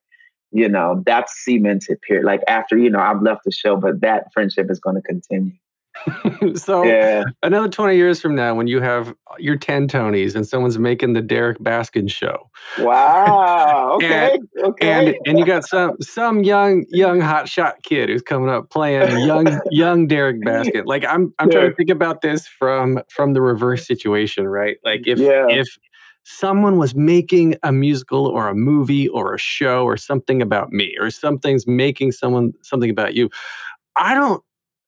you 0.51 0.69
know, 0.69 1.03
that's 1.07 1.45
cemented. 1.45 2.01
Period. 2.03 2.25
Like 2.25 2.43
after 2.47 2.77
you 2.77 2.91
know, 2.91 3.01
I've 3.01 3.23
left 3.23 3.45
the 3.45 3.53
show, 3.53 3.77
but 3.77 4.01
that 4.03 4.33
friendship 4.33 4.71
is 4.71 4.81
going 4.81 4.97
to 4.97 5.03
continue. 5.03 5.53
so 6.55 6.85
yeah. 6.85 7.25
another 7.43 7.69
20 7.69 7.97
years 7.97 8.21
from 8.21 8.35
now 8.35 8.55
when 8.55 8.67
you 8.67 8.81
have 8.81 9.15
your 9.39 9.57
10 9.57 9.89
tonys 9.89 10.35
and 10.35 10.47
someone's 10.47 10.79
making 10.79 11.13
the 11.13 11.23
Derrick 11.23 11.59
baskin 11.59 12.11
show 12.11 12.51
wow 12.79 13.93
okay 13.97 14.35
and, 14.35 14.65
okay 14.65 15.09
and, 15.09 15.17
and 15.27 15.39
you 15.39 15.45
got 15.45 15.65
some 15.65 15.97
some 16.01 16.43
young 16.45 16.85
young 16.89 17.21
hot 17.21 17.49
shot 17.49 17.83
kid 17.83 18.09
who's 18.09 18.23
coming 18.23 18.49
up 18.49 18.71
playing 18.71 19.27
young 19.27 19.61
young 19.71 20.07
Derrick 20.07 20.41
baskin 20.43 20.87
like 20.87 21.05
i'm 21.05 21.33
i'm 21.39 21.49
yeah. 21.51 21.59
trying 21.59 21.71
to 21.71 21.77
think 21.77 21.91
about 21.91 22.23
this 22.23 22.47
from 22.47 23.01
from 23.09 23.33
the 23.35 23.41
reverse 23.41 23.87
situation 23.87 24.47
right 24.47 24.79
like 24.85 25.07
if 25.07 25.19
yeah. 25.19 25.47
if 25.49 25.69
someone 26.25 26.77
was 26.77 26.95
making 26.95 27.57
a 27.63 27.73
musical 27.73 28.27
or 28.27 28.49
a 28.49 28.55
movie 28.55 29.09
or 29.09 29.35
a 29.35 29.39
show 29.39 29.85
or 29.85 29.97
something 29.97 30.43
about 30.43 30.71
me 30.71 30.95
or 31.01 31.11
something's 31.11 31.67
making 31.67 32.13
someone 32.13 32.53
something 32.63 32.91
about 32.91 33.15
you 33.15 33.31
i 33.97 34.15
don't 34.15 34.43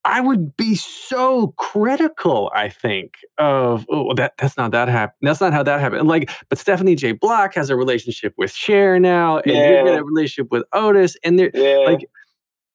I 0.04 0.20
would 0.20 0.56
be 0.56 0.74
so 0.76 1.48
critical, 1.58 2.50
I 2.54 2.70
think, 2.70 3.18
of 3.36 3.86
oh 3.90 4.14
that 4.14 4.32
that's 4.38 4.56
not 4.56 4.70
that 4.72 4.88
happen. 4.88 5.16
That's 5.20 5.40
not 5.40 5.52
how 5.52 5.62
that 5.62 5.80
happened. 5.80 6.08
Like, 6.08 6.30
but 6.48 6.58
Stephanie 6.58 6.94
J. 6.94 7.12
Block 7.12 7.54
has 7.54 7.68
a 7.68 7.76
relationship 7.76 8.32
with 8.38 8.50
Cher 8.50 8.98
now, 8.98 9.38
and 9.38 9.52
yeah. 9.52 9.80
you 9.80 9.86
got 9.86 9.98
a 9.98 10.04
relationship 10.04 10.50
with 10.50 10.64
Otis, 10.72 11.16
and 11.22 11.38
they're 11.38 11.50
yeah. 11.52 11.84
like, 11.86 12.08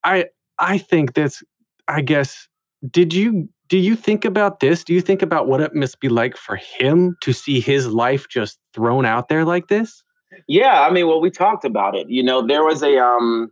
I 0.03 0.25
I 0.59 0.77
think 0.77 1.13
that's 1.13 1.43
I 1.87 2.01
guess 2.01 2.47
did 2.89 3.13
you 3.13 3.49
do 3.67 3.77
you 3.77 3.95
think 3.95 4.25
about 4.25 4.59
this? 4.59 4.83
Do 4.83 4.93
you 4.93 5.01
think 5.01 5.21
about 5.21 5.47
what 5.47 5.61
it 5.61 5.73
must 5.73 5.99
be 5.99 6.09
like 6.09 6.37
for 6.37 6.55
him 6.55 7.17
to 7.21 7.33
see 7.33 7.59
his 7.59 7.87
life 7.87 8.27
just 8.29 8.59
thrown 8.73 9.05
out 9.05 9.29
there 9.29 9.43
like 9.43 9.67
this? 9.67 10.03
Yeah, 10.47 10.81
I 10.81 10.91
mean, 10.91 11.07
well, 11.07 11.21
we 11.21 11.31
talked 11.31 11.65
about 11.65 11.95
it. 11.95 12.09
You 12.09 12.21
know, 12.21 12.45
there 12.45 12.63
was 12.63 12.83
a 12.83 12.97
um 12.99 13.51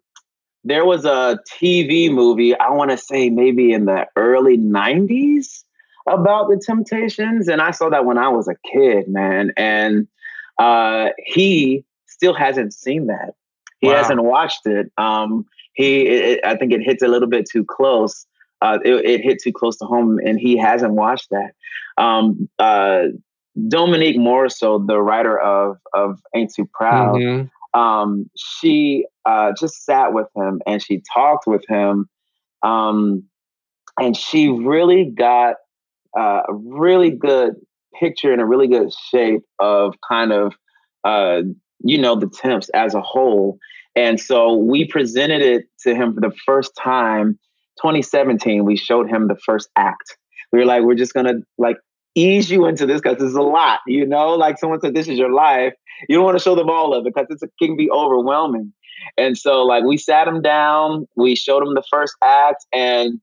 there 0.64 0.86
was 0.86 1.06
a 1.06 1.40
TV 1.62 2.12
movie, 2.12 2.58
I 2.58 2.70
want 2.72 2.92
to 2.92 2.98
say 2.98 3.30
maybe 3.30 3.74
in 3.74 3.86
the 3.86 4.08
early 4.16 4.58
90s 4.58 5.64
about 6.08 6.50
the 6.50 6.62
Temptations. 6.64 7.48
And 7.48 7.62
I 7.62 7.72
saw 7.72 7.90
that 7.90 8.06
when 8.06 8.18
I 8.18 8.30
was 8.30 8.48
a 8.48 8.56
kid, 8.72 9.08
man. 9.08 9.52
And 9.58 10.08
uh, 10.58 11.10
he 11.26 11.84
still 12.08 12.34
hasn't 12.34 12.74
seen 12.74 13.08
that. 13.08 13.34
He 13.80 13.88
wow. 13.88 13.96
hasn't 13.96 14.24
watched 14.24 14.66
it. 14.66 14.92
Um, 14.98 15.46
he, 15.74 16.08
it, 16.08 16.40
I 16.46 16.56
think 16.56 16.72
it 16.72 16.82
hits 16.82 17.04
a 17.04 17.08
little 17.08 17.30
bit 17.30 17.46
too 17.50 17.66
close. 17.66 18.26
Uh, 18.62 18.80
it, 18.86 19.06
it, 19.06 19.22
hit 19.22 19.42
too 19.44 19.52
close 19.52 19.78
to 19.78 19.86
home, 19.86 20.20
and 20.26 20.40
he 20.40 20.58
hasn't 20.58 20.94
watched 20.94 21.30
that. 21.32 21.52
Um, 21.98 22.48
uh, 22.60 23.08
Dominique 23.68 24.18
Morisseau, 24.18 24.88
the 24.88 25.02
writer 25.02 25.38
of 25.38 25.78
of 25.94 26.22
Ain't 26.34 26.54
Too 26.56 26.68
Proud, 26.74 27.18
mm-hmm 27.18 27.48
um, 27.74 28.30
she 28.38 29.06
uh, 29.26 29.52
just 29.60 29.86
sat 29.86 30.14
with 30.14 30.28
him 30.36 30.62
and 30.66 30.82
she 30.82 31.02
talked 31.14 31.48
with 31.48 31.64
him. 31.68 32.08
Um, 32.62 33.24
and 34.00 34.16
she 34.16 34.50
really 34.50 35.06
got 35.06 35.56
uh, 36.18 36.42
a 36.48 36.54
really 36.54 37.12
good 37.12 37.56
picture 38.00 38.32
and 38.32 38.42
a 38.42 38.46
really 38.46 38.68
good 38.68 38.92
shape 38.94 39.44
of 39.60 39.96
kind 40.08 40.32
of, 40.32 40.54
uh, 41.04 41.42
you 41.80 41.98
know, 41.98 42.16
the 42.16 42.28
temps 42.28 42.70
as 42.70 42.96
a 42.96 43.02
whole. 43.02 43.58
And 43.96 44.20
so 44.20 44.56
we 44.56 44.88
presented 44.88 45.42
it 45.42 45.66
to 45.82 45.94
him 45.94 46.14
for 46.14 46.22
the 46.22 46.34
first 46.46 46.72
time, 46.82 47.40
2017. 47.82 48.66
We 48.66 48.78
showed 48.78 49.10
him 49.10 49.28
the 49.28 49.38
first 49.46 49.70
act. 49.76 50.18
We 50.52 50.60
were 50.60 50.66
like, 50.66 50.84
we're 50.84 50.96
just 50.96 51.14
gonna 51.14 51.36
like 51.58 51.78
ease 52.16 52.50
you 52.50 52.66
into 52.66 52.86
this 52.86 53.02
because 53.02 53.22
it's 53.22 53.36
a 53.36 53.42
lot, 53.42 53.80
you 53.88 54.06
know? 54.06 54.34
Like 54.34 54.58
someone 54.58 54.80
said, 54.80 54.96
this 54.96 55.08
is 55.08 55.18
your 55.18 55.32
life. 55.32 55.74
You 56.08 56.18
don't 56.18 56.26
want 56.26 56.38
to 56.38 56.44
show 56.44 56.56
them 56.56 56.70
all 56.70 56.94
of 56.94 57.06
it 57.06 57.14
because 57.16 57.42
it 57.42 57.52
can 57.62 57.76
be 57.76 57.90
overwhelming. 57.90 58.74
And 59.18 59.38
so, 59.38 59.64
like, 59.64 59.84
we 59.84 59.98
sat 59.98 60.28
him 60.28 60.42
down, 60.42 61.08
we 61.16 61.36
showed 61.36 61.64
him 61.64 61.74
the 61.74 61.84
first 61.90 62.16
act, 62.24 62.66
and 62.72 63.20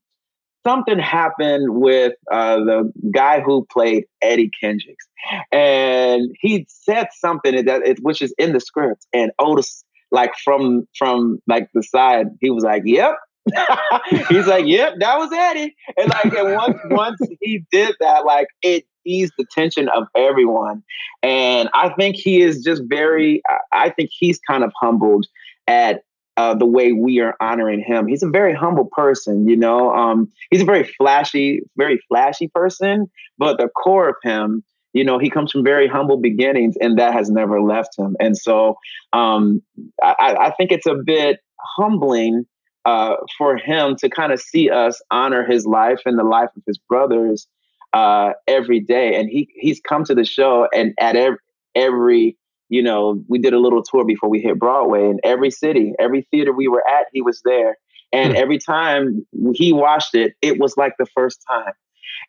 something 0.65 0.99
happened 0.99 1.75
with 1.75 2.13
uh, 2.31 2.57
the 2.57 2.91
guy 3.13 3.41
who 3.41 3.65
played 3.71 4.05
Eddie 4.21 4.51
Kendricks. 4.61 5.07
And 5.51 6.35
he 6.39 6.65
said 6.69 7.07
something 7.13 7.65
that 7.65 7.81
it, 7.85 7.99
which 8.01 8.21
is 8.21 8.33
in 8.37 8.53
the 8.53 8.59
script. 8.59 9.05
And 9.13 9.31
Otis, 9.39 9.83
like, 10.11 10.33
from 10.43 10.87
from 10.97 11.39
like 11.47 11.69
the 11.73 11.83
side, 11.83 12.27
he 12.41 12.49
was 12.49 12.63
like, 12.63 12.83
Yep, 12.85 13.15
He's 14.29 14.47
like, 14.47 14.65
"Yep, 14.65 14.95
that 14.99 15.17
was 15.17 15.31
Eddie." 15.33 15.75
And 15.97 16.09
like, 16.09 16.33
and 16.33 16.55
once 16.55 16.77
once 16.85 17.19
he 17.41 17.63
did 17.71 17.95
that, 17.99 18.25
like 18.25 18.47
it 18.61 18.85
eased 19.05 19.33
the 19.37 19.45
tension 19.51 19.89
of 19.89 20.07
everyone. 20.15 20.83
And 21.23 21.69
I 21.73 21.89
think 21.89 22.15
he 22.15 22.41
is 22.41 22.63
just 22.63 22.83
very. 22.85 23.41
I 23.73 23.89
think 23.89 24.11
he's 24.13 24.39
kind 24.39 24.63
of 24.63 24.71
humbled 24.79 25.25
at 25.67 26.03
uh, 26.37 26.55
the 26.55 26.65
way 26.65 26.93
we 26.93 27.19
are 27.19 27.35
honoring 27.41 27.83
him. 27.85 28.07
He's 28.07 28.23
a 28.23 28.29
very 28.29 28.53
humble 28.53 28.89
person, 28.91 29.47
you 29.47 29.57
know. 29.57 29.93
Um, 29.93 30.31
he's 30.49 30.61
a 30.61 30.65
very 30.65 30.83
flashy, 30.83 31.61
very 31.77 31.99
flashy 32.07 32.47
person, 32.47 33.09
but 33.37 33.57
the 33.57 33.69
core 33.69 34.09
of 34.09 34.15
him, 34.23 34.63
you 34.93 35.03
know, 35.03 35.19
he 35.19 35.29
comes 35.29 35.51
from 35.51 35.63
very 35.63 35.87
humble 35.87 36.17
beginnings, 36.17 36.75
and 36.79 36.97
that 36.99 37.13
has 37.13 37.29
never 37.29 37.61
left 37.61 37.97
him. 37.97 38.15
And 38.19 38.37
so, 38.37 38.75
um, 39.13 39.61
I, 40.03 40.35
I 40.39 40.51
think 40.51 40.71
it's 40.71 40.85
a 40.85 40.95
bit 40.95 41.39
humbling 41.77 42.45
uh, 42.85 43.15
for 43.37 43.57
him 43.57 43.95
to 43.97 44.09
kind 44.09 44.31
of 44.31 44.41
see 44.41 44.69
us 44.69 45.01
honor 45.11 45.45
his 45.45 45.65
life 45.65 46.01
and 46.05 46.17
the 46.17 46.23
life 46.23 46.49
of 46.55 46.63
his 46.65 46.77
brothers 46.77 47.47
uh, 47.93 48.31
every 48.47 48.79
day. 48.79 49.19
And 49.19 49.29
he 49.29 49.49
he's 49.55 49.79
come 49.81 50.03
to 50.05 50.15
the 50.15 50.25
show 50.25 50.67
and 50.73 50.93
at 50.99 51.15
every, 51.15 51.37
every 51.75 52.37
you 52.69 52.81
know 52.81 53.23
we 53.27 53.39
did 53.39 53.53
a 53.53 53.59
little 53.59 53.83
tour 53.83 54.05
before 54.05 54.29
we 54.29 54.39
hit 54.39 54.57
Broadway 54.57 55.05
in 55.05 55.19
every 55.23 55.51
city, 55.51 55.93
every 55.99 56.27
theater 56.31 56.53
we 56.53 56.67
were 56.67 56.83
at, 56.87 57.07
he 57.13 57.21
was 57.21 57.41
there. 57.43 57.77
And 58.13 58.33
hmm. 58.33 58.37
every 58.37 58.57
time 58.57 59.25
he 59.53 59.73
watched 59.73 60.15
it, 60.15 60.33
it 60.41 60.59
was 60.59 60.75
like 60.77 60.93
the 60.97 61.05
first 61.05 61.43
time. 61.47 61.73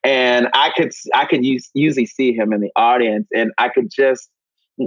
And 0.04 0.48
I 0.54 0.70
could 0.76 0.92
I 1.14 1.26
could 1.26 1.44
use, 1.44 1.70
usually 1.74 2.06
see 2.06 2.32
him 2.32 2.52
in 2.52 2.60
the 2.60 2.72
audience, 2.76 3.28
and 3.34 3.52
I 3.58 3.68
could 3.68 3.90
just 3.90 4.30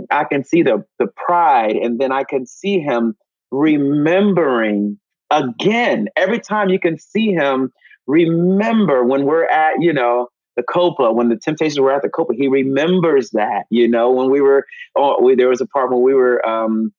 I 0.10 0.26
can 0.26 0.44
see 0.44 0.62
the 0.62 0.86
the 1.00 1.08
pride, 1.08 1.76
and 1.76 2.00
then 2.00 2.12
I 2.12 2.24
can 2.24 2.46
see 2.46 2.80
him 2.80 3.16
remembering 3.52 5.00
again, 5.32 6.08
every 6.16 6.40
time 6.40 6.70
you 6.70 6.80
can 6.80 6.98
see 6.98 7.32
him, 7.32 7.72
remember 8.08 9.04
when 9.04 9.26
we're 9.26 9.46
at, 9.46 9.74
you 9.80 9.94
know, 9.94 10.28
the 10.56 10.64
Copa, 10.64 11.12
when 11.12 11.30
the 11.30 11.36
Temptations 11.36 11.80
were 11.80 11.92
at 11.92 12.02
the 12.02 12.10
Copa, 12.10 12.34
he 12.34 12.48
remembers 12.48 13.32
that, 13.32 13.66
you 13.70 13.88
know, 13.88 14.10
when 14.12 14.30
we 14.30 14.42
were, 14.42 14.66
oh, 14.96 15.22
we, 15.22 15.36
there 15.36 15.50
was 15.50 15.62
a 15.62 15.68
part 15.68 15.92
when 15.92 16.02
we 16.02 16.14
were, 16.14 16.46
um, 16.48 16.94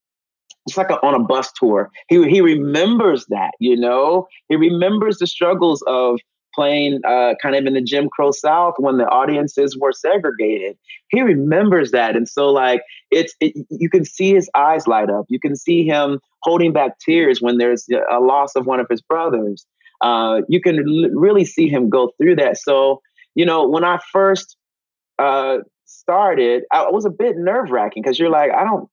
it's 0.67 0.77
like 0.77 0.91
a, 0.91 1.01
on 1.07 1.15
a 1.15 1.23
bus 1.23 1.53
tour. 1.53 1.91
He, 2.09 2.29
he 2.29 2.41
remembers 2.41 3.27
that, 3.27 3.53
you 3.61 3.77
know, 3.77 4.27
he 4.49 4.57
remembers 4.57 5.19
the 5.19 5.27
struggles 5.27 5.83
of 5.87 6.19
playing 6.57 7.01
uh, 7.07 7.35
kind 7.41 7.55
of 7.55 7.67
in 7.67 7.75
the 7.75 7.83
Jim 7.83 8.09
Crow 8.09 8.33
South 8.33 8.75
when 8.79 8.97
the 8.97 9.05
audiences 9.05 9.79
were 9.81 9.93
segregated. 9.93 10.77
He 11.11 11.21
remembers 11.21 11.93
that, 11.93 12.17
and 12.17 12.29
so 12.29 12.51
like 12.51 12.83
it's 13.11 13.35
it, 13.41 13.55
you 13.71 13.91
can 13.91 14.05
see 14.05 14.35
his 14.35 14.51
eyes 14.57 14.87
light 14.87 15.11
up. 15.11 15.27
You 15.29 15.39
can 15.39 15.55
see 15.55 15.87
him 15.87 16.19
holding 16.43 16.73
back 16.73 16.99
tears 16.99 17.41
when 17.41 17.59
there's 17.59 17.87
a 18.11 18.21
loss 18.21 18.57
of 18.57 18.67
one 18.67 18.81
of 18.81 18.87
his 18.91 19.03
brothers. 19.03 19.67
Uh, 20.01 20.41
you 20.49 20.61
can 20.61 20.79
l- 20.79 21.11
really 21.15 21.45
see 21.45 21.69
him 21.69 21.89
go 21.91 22.11
through 22.19 22.37
that. 22.37 22.59
So 22.59 23.03
you 23.35 23.45
know 23.45 23.69
when 23.69 23.85
I 23.85 23.99
first 24.13 24.57
uh, 25.19 25.59
started, 25.85 26.65
I 26.73 26.89
was 26.91 27.05
a 27.05 27.11
bit 27.11 27.37
nerve 27.37 27.71
wracking 27.71 28.03
because 28.03 28.19
you're 28.19 28.31
like, 28.31 28.51
I 28.53 28.65
don't 28.65 28.89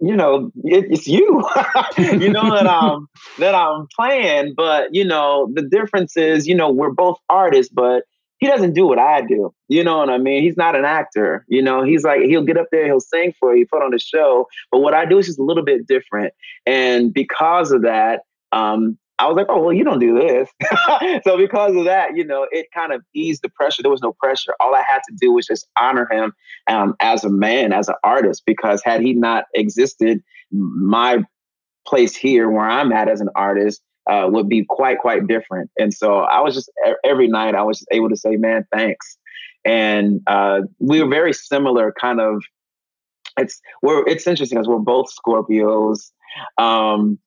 you 0.00 0.16
know, 0.16 0.50
it, 0.64 0.86
it's 0.90 1.06
you, 1.06 1.44
you 1.98 2.30
know, 2.30 2.50
that 2.54 2.66
I'm 2.66 3.06
that 3.38 3.54
I'm 3.54 3.86
playing. 3.94 4.54
But 4.56 4.94
you 4.94 5.04
know, 5.04 5.50
the 5.54 5.62
difference 5.62 6.16
is, 6.16 6.46
you 6.46 6.54
know, 6.54 6.70
we're 6.70 6.90
both 6.90 7.18
artists, 7.28 7.72
but 7.72 8.04
he 8.38 8.46
doesn't 8.46 8.74
do 8.74 8.86
what 8.86 8.98
I 8.98 9.22
do. 9.22 9.54
You 9.68 9.84
know 9.84 9.98
what 9.98 10.10
I 10.10 10.18
mean? 10.18 10.42
He's 10.42 10.56
not 10.56 10.76
an 10.76 10.84
actor. 10.84 11.44
You 11.48 11.62
know, 11.62 11.82
he's 11.82 12.04
like, 12.04 12.22
he'll 12.22 12.44
get 12.44 12.58
up 12.58 12.66
there, 12.70 12.84
he'll 12.84 13.00
sing 13.00 13.32
for 13.38 13.56
you, 13.56 13.66
put 13.66 13.82
on 13.82 13.94
a 13.94 13.98
show. 13.98 14.48
But 14.70 14.80
what 14.80 14.92
I 14.92 15.06
do 15.06 15.18
is 15.18 15.26
just 15.26 15.38
a 15.38 15.42
little 15.42 15.64
bit 15.64 15.86
different. 15.86 16.34
And 16.66 17.14
because 17.14 17.70
of 17.70 17.82
that, 17.82 18.20
um, 18.52 18.98
I 19.18 19.26
was 19.26 19.36
like, 19.36 19.46
oh, 19.48 19.60
well, 19.62 19.72
you 19.72 19.84
don't 19.84 20.00
do 20.00 20.18
this. 20.18 20.48
so 21.24 21.36
because 21.36 21.76
of 21.76 21.84
that, 21.84 22.16
you 22.16 22.24
know, 22.24 22.48
it 22.50 22.66
kind 22.74 22.92
of 22.92 23.02
eased 23.14 23.42
the 23.42 23.48
pressure. 23.48 23.82
There 23.82 23.90
was 23.90 24.02
no 24.02 24.12
pressure. 24.12 24.54
All 24.58 24.74
I 24.74 24.82
had 24.82 25.00
to 25.08 25.14
do 25.20 25.32
was 25.32 25.46
just 25.46 25.66
honor 25.78 26.08
him 26.10 26.32
um, 26.66 26.96
as 27.00 27.22
a 27.22 27.30
man, 27.30 27.72
as 27.72 27.88
an 27.88 27.94
artist, 28.02 28.42
because 28.44 28.82
had 28.84 29.00
he 29.02 29.14
not 29.14 29.44
existed, 29.54 30.20
my 30.50 31.22
place 31.86 32.16
here 32.16 32.50
where 32.50 32.68
I'm 32.68 32.92
at 32.92 33.08
as 33.08 33.20
an 33.20 33.28
artist 33.36 33.82
uh, 34.10 34.26
would 34.30 34.48
be 34.48 34.64
quite, 34.68 34.98
quite 34.98 35.26
different. 35.28 35.70
And 35.78 35.94
so 35.94 36.20
I 36.20 36.40
was 36.40 36.54
just, 36.54 36.70
every 37.04 37.28
night 37.28 37.54
I 37.54 37.62
was 37.62 37.78
just 37.78 37.88
able 37.92 38.08
to 38.08 38.16
say, 38.16 38.36
man, 38.36 38.66
thanks. 38.72 39.16
And 39.64 40.22
uh, 40.26 40.62
we 40.80 41.02
were 41.02 41.08
very 41.08 41.32
similar 41.32 41.94
kind 41.98 42.20
of, 42.20 42.42
it's, 43.38 43.60
we're, 43.80 44.06
it's 44.08 44.26
interesting 44.26 44.58
because 44.58 44.68
we're 44.68 44.78
both 44.78 45.06
Scorpios. 45.14 46.10
Um, 46.58 47.18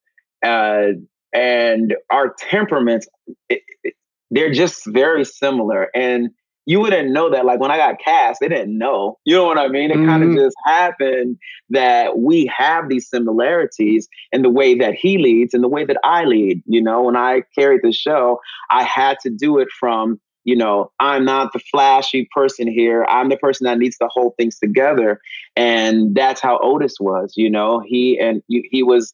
uh, 0.45 0.87
and 1.33 1.95
our 2.09 2.33
temperaments 2.49 3.07
it, 3.49 3.61
it, 3.83 3.93
they're 4.31 4.51
just 4.51 4.85
very 4.87 5.25
similar. 5.25 5.89
And 5.95 6.29
you 6.65 6.81
wouldn't 6.81 7.11
know 7.11 7.29
that 7.29 7.45
like 7.45 7.61
when 7.61 7.71
i 7.71 7.77
got 7.77 7.97
cast 8.03 8.41
they 8.41 8.49
didn't 8.49 8.77
know. 8.77 9.17
You 9.23 9.35
know 9.35 9.45
what 9.45 9.57
i 9.57 9.69
mean? 9.69 9.89
It 9.89 9.97
mm-hmm. 9.97 10.05
kind 10.05 10.23
of 10.23 10.35
just 10.35 10.55
happened 10.65 11.37
that 11.69 12.19
we 12.19 12.51
have 12.55 12.89
these 12.89 13.09
similarities 13.09 14.09
in 14.31 14.41
the 14.41 14.49
way 14.49 14.75
that 14.75 14.93
he 14.93 15.17
leads 15.17 15.53
and 15.53 15.63
the 15.63 15.69
way 15.69 15.85
that 15.85 15.97
i 16.03 16.25
lead. 16.25 16.61
You 16.65 16.81
know 16.81 17.03
when 17.03 17.15
i 17.15 17.43
carried 17.57 17.81
the 17.83 17.93
show 17.93 18.41
i 18.69 18.83
had 18.83 19.17
to 19.21 19.29
do 19.29 19.59
it 19.59 19.69
from 19.79 20.19
you 20.43 20.57
know 20.57 20.91
i'm 20.99 21.23
not 21.23 21.53
the 21.53 21.59
flashy 21.59 22.27
person 22.33 22.67
here. 22.67 23.05
I'm 23.05 23.29
the 23.29 23.37
person 23.37 23.63
that 23.63 23.77
needs 23.77 23.97
to 23.99 24.09
hold 24.09 24.35
things 24.35 24.59
together. 24.59 25.21
And 25.55 26.15
that's 26.15 26.41
how 26.41 26.59
otis 26.61 26.99
was 26.99 27.33
you 27.37 27.49
know? 27.49 27.81
He 27.85 28.19
and 28.19 28.43
he 28.47 28.83
was 28.83 29.13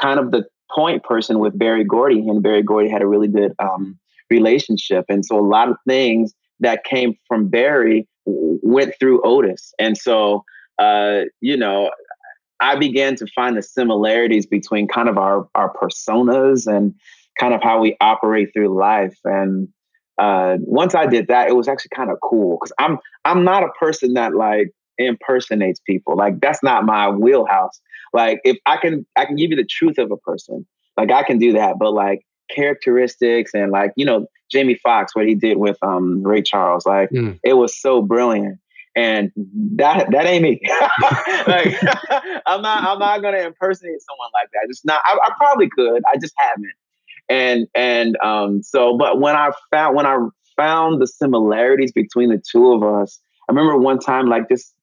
kind 0.00 0.18
of 0.18 0.30
the 0.30 0.44
point 0.74 1.02
person 1.02 1.38
with 1.38 1.58
Berry 1.58 1.84
Gordy. 1.84 2.18
and 2.20 2.42
Berry 2.42 2.62
Gordy 2.62 2.88
had 2.88 3.02
a 3.02 3.06
really 3.06 3.28
good 3.28 3.52
um, 3.58 3.98
relationship. 4.30 5.04
And 5.08 5.24
so 5.24 5.38
a 5.38 5.46
lot 5.46 5.68
of 5.68 5.76
things 5.86 6.34
that 6.60 6.84
came 6.84 7.14
from 7.28 7.48
Berry 7.48 8.08
went 8.26 8.94
through 8.98 9.22
Otis. 9.22 9.74
And 9.78 9.96
so, 9.96 10.44
uh, 10.78 11.22
you 11.40 11.56
know, 11.56 11.90
I 12.60 12.76
began 12.76 13.16
to 13.16 13.26
find 13.34 13.56
the 13.56 13.62
similarities 13.62 14.46
between 14.46 14.88
kind 14.88 15.08
of 15.08 15.18
our, 15.18 15.48
our 15.54 15.72
personas 15.74 16.66
and 16.66 16.94
kind 17.38 17.52
of 17.52 17.62
how 17.62 17.80
we 17.80 17.96
operate 18.00 18.50
through 18.54 18.76
life. 18.78 19.16
And 19.24 19.68
uh, 20.18 20.56
once 20.60 20.94
I 20.94 21.06
did 21.06 21.28
that, 21.28 21.48
it 21.48 21.56
was 21.56 21.68
actually 21.68 21.90
kind 21.94 22.10
of 22.10 22.18
cool 22.22 22.58
because 22.60 22.72
I'm 22.78 22.98
I'm 23.24 23.44
not 23.44 23.64
a 23.64 23.68
person 23.80 24.14
that 24.14 24.34
like 24.34 24.70
impersonates 24.98 25.80
people. 25.80 26.16
Like 26.16 26.40
that's 26.40 26.62
not 26.62 26.84
my 26.84 27.08
wheelhouse. 27.08 27.80
Like 28.12 28.40
if 28.44 28.58
I 28.66 28.76
can 28.76 29.06
I 29.16 29.24
can 29.24 29.36
give 29.36 29.50
you 29.50 29.56
the 29.56 29.66
truth 29.68 29.98
of 29.98 30.10
a 30.10 30.16
person, 30.16 30.66
like 30.96 31.10
I 31.10 31.22
can 31.22 31.38
do 31.38 31.52
that, 31.54 31.78
but 31.78 31.92
like 31.92 32.24
characteristics 32.50 33.52
and 33.54 33.72
like, 33.72 33.92
you 33.96 34.04
know, 34.04 34.26
Jamie 34.50 34.78
Foxx, 34.82 35.14
what 35.14 35.26
he 35.26 35.34
did 35.34 35.58
with 35.58 35.76
um 35.82 36.22
Ray 36.22 36.42
Charles, 36.42 36.86
like 36.86 37.10
mm. 37.10 37.38
it 37.42 37.54
was 37.54 37.78
so 37.78 38.02
brilliant. 38.02 38.58
And 38.96 39.32
that 39.76 40.12
that 40.12 40.26
ain't 40.26 40.44
me. 40.44 40.60
like 41.48 41.74
I'm 42.46 42.62
not 42.62 42.84
I'm 42.84 42.98
not 42.98 43.22
gonna 43.22 43.38
impersonate 43.38 44.00
someone 44.00 44.30
like 44.32 44.48
that. 44.52 44.68
Just 44.68 44.84
not 44.84 45.00
I, 45.04 45.18
I 45.22 45.30
probably 45.36 45.68
could. 45.68 46.02
I 46.12 46.16
just 46.18 46.34
haven't. 46.36 46.72
And 47.28 47.66
and 47.74 48.16
um 48.22 48.62
so 48.62 48.96
but 48.96 49.20
when 49.20 49.34
I 49.34 49.50
found 49.72 49.96
when 49.96 50.06
I 50.06 50.18
found 50.56 51.02
the 51.02 51.06
similarities 51.06 51.90
between 51.90 52.30
the 52.30 52.40
two 52.50 52.72
of 52.72 52.84
us, 52.84 53.18
I 53.48 53.52
remember 53.52 53.76
one 53.76 53.98
time 53.98 54.28
like 54.28 54.48
just 54.48 54.73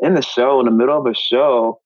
in 0.00 0.14
the 0.14 0.22
show, 0.22 0.60
in 0.60 0.66
the 0.66 0.72
middle 0.72 0.98
of 0.98 1.06
a 1.06 1.14
show, 1.14 1.80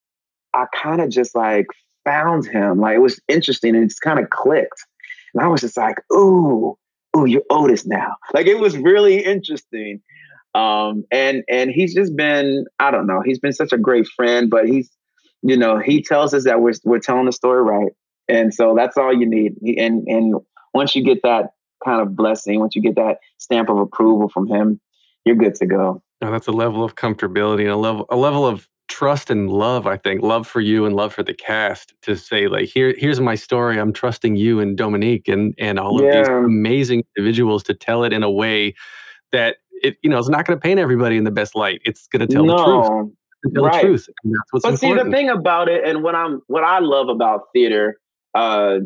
I 0.55 0.67
kind 0.75 1.01
of 1.01 1.11
just 1.11 1.35
like 1.35 1.67
found 2.05 2.47
him. 2.47 2.81
Like 2.81 2.97
it 2.97 3.01
was 3.01 3.21
interesting 3.29 3.75
and 3.75 3.85
it's 3.85 3.99
kind 3.99 4.19
of 4.19 4.31
clicked. 4.31 4.85
And 5.35 5.43
I 5.43 5.49
was 5.49 5.61
just 5.61 5.77
like, 5.77 5.97
ooh, 6.13 6.77
ooh, 7.17 7.27
you're 7.27 7.43
Otis 7.51 7.87
now. 7.87 8.17
Like 8.35 8.47
it 8.47 8.59
was 8.59 8.77
really 8.77 9.25
interesting. 9.25 10.01
Um, 10.55 11.05
and 11.13 11.45
and 11.49 11.71
he's 11.71 11.95
just 11.95 12.17
been, 12.17 12.65
I 12.81 12.91
don't 12.91 13.07
know, 13.07 13.23
he's 13.25 13.39
been 13.39 13.53
such 13.53 13.73
a 13.73 13.79
great 13.79 14.09
friend, 14.09 14.51
but 14.51 14.67
he's, 14.67 14.91
you 15.43 15.57
know, 15.57 15.79
he 15.79 16.03
tells 16.03 16.35
us 16.35 16.45
that 16.45 16.61
we're 16.61 16.75
we're 16.85 16.99
telling 16.99 17.27
the 17.27 17.33
story 17.33 17.63
right. 17.63 17.93
And 18.29 18.53
so 18.53 18.75
that's 18.77 18.97
all 18.97 19.13
you 19.13 19.27
need. 19.27 19.55
And 19.79 20.07
and 20.09 20.35
once 20.75 20.97
you 20.97 21.05
get 21.05 21.23
that 21.23 21.51
kind 21.85 22.01
of 22.01 22.17
blessing, 22.17 22.59
once 22.61 22.75
you 22.75 22.83
get 22.83 22.97
that 22.97 23.19
stamp 23.39 23.69
of 23.69 23.79
approval 23.79 24.29
from 24.29 24.49
him, 24.49 24.81
you're 25.25 25.37
good 25.37 25.55
to 25.57 25.67
go. 25.67 26.03
Oh, 26.23 26.31
that's 26.31 26.47
a 26.47 26.53
level 26.53 26.85
of 26.85 26.97
comfortability 26.97 27.61
and 27.61 27.71
a 27.71 27.77
level 27.77 28.07
a 28.11 28.17
level 28.17 28.47
of 28.47 28.69
trust 28.89 29.31
and 29.31 29.49
love, 29.49 29.87
I 29.87 29.97
think, 29.97 30.21
love 30.21 30.47
for 30.47 30.61
you 30.61 30.85
and 30.85 30.95
love 30.95 31.15
for 31.15 31.23
the 31.23 31.33
cast 31.33 31.95
to 32.03 32.17
say, 32.17 32.49
like, 32.49 32.69
here, 32.69 32.95
here's 32.99 33.21
my 33.21 33.37
story. 33.37 33.79
I'm 33.79 33.93
trusting 33.93 34.37
you 34.37 34.61
and 34.61 34.77
Dominique 34.77 35.29
and 35.29 35.55
and 35.59 35.79
all 35.79 36.03
yeah. 36.03 36.09
of 36.09 36.15
these 36.15 36.29
amazing 36.29 37.05
individuals 37.17 37.63
to 37.65 37.75
tell 37.75 38.05
it 38.05 38.13
in 38.13 38.23
a 38.23 38.31
way 38.31 38.75
that 39.33 39.57
it, 39.83 39.97
you 40.03 40.11
know, 40.11 40.19
is 40.19 40.29
not 40.29 40.45
going 40.45 40.59
to 40.59 40.63
paint 40.63 40.79
everybody 40.79 41.17
in 41.17 41.25
the 41.25 41.31
best 41.31 41.55
light. 41.55 41.81
It's 41.85 42.07
going 42.09 42.21
to 42.21 42.27
tell 42.27 42.45
no. 42.45 42.57
the 42.57 42.65
truth. 42.65 43.65
Right. 43.65 43.73
the 43.73 43.89
truth. 43.89 44.09
And 44.23 44.35
that's 44.35 44.53
what's 44.53 44.63
but 44.65 44.73
important. 44.75 45.01
see, 45.01 45.11
the 45.11 45.17
thing 45.17 45.31
about 45.31 45.69
it, 45.71 45.83
and 45.89 46.03
what 46.03 46.15
I'm, 46.15 46.43
what 46.49 46.65
I 46.65 46.81
love 46.81 47.09
about 47.09 47.45
theater, 47.55 47.99
uh, 48.35 48.81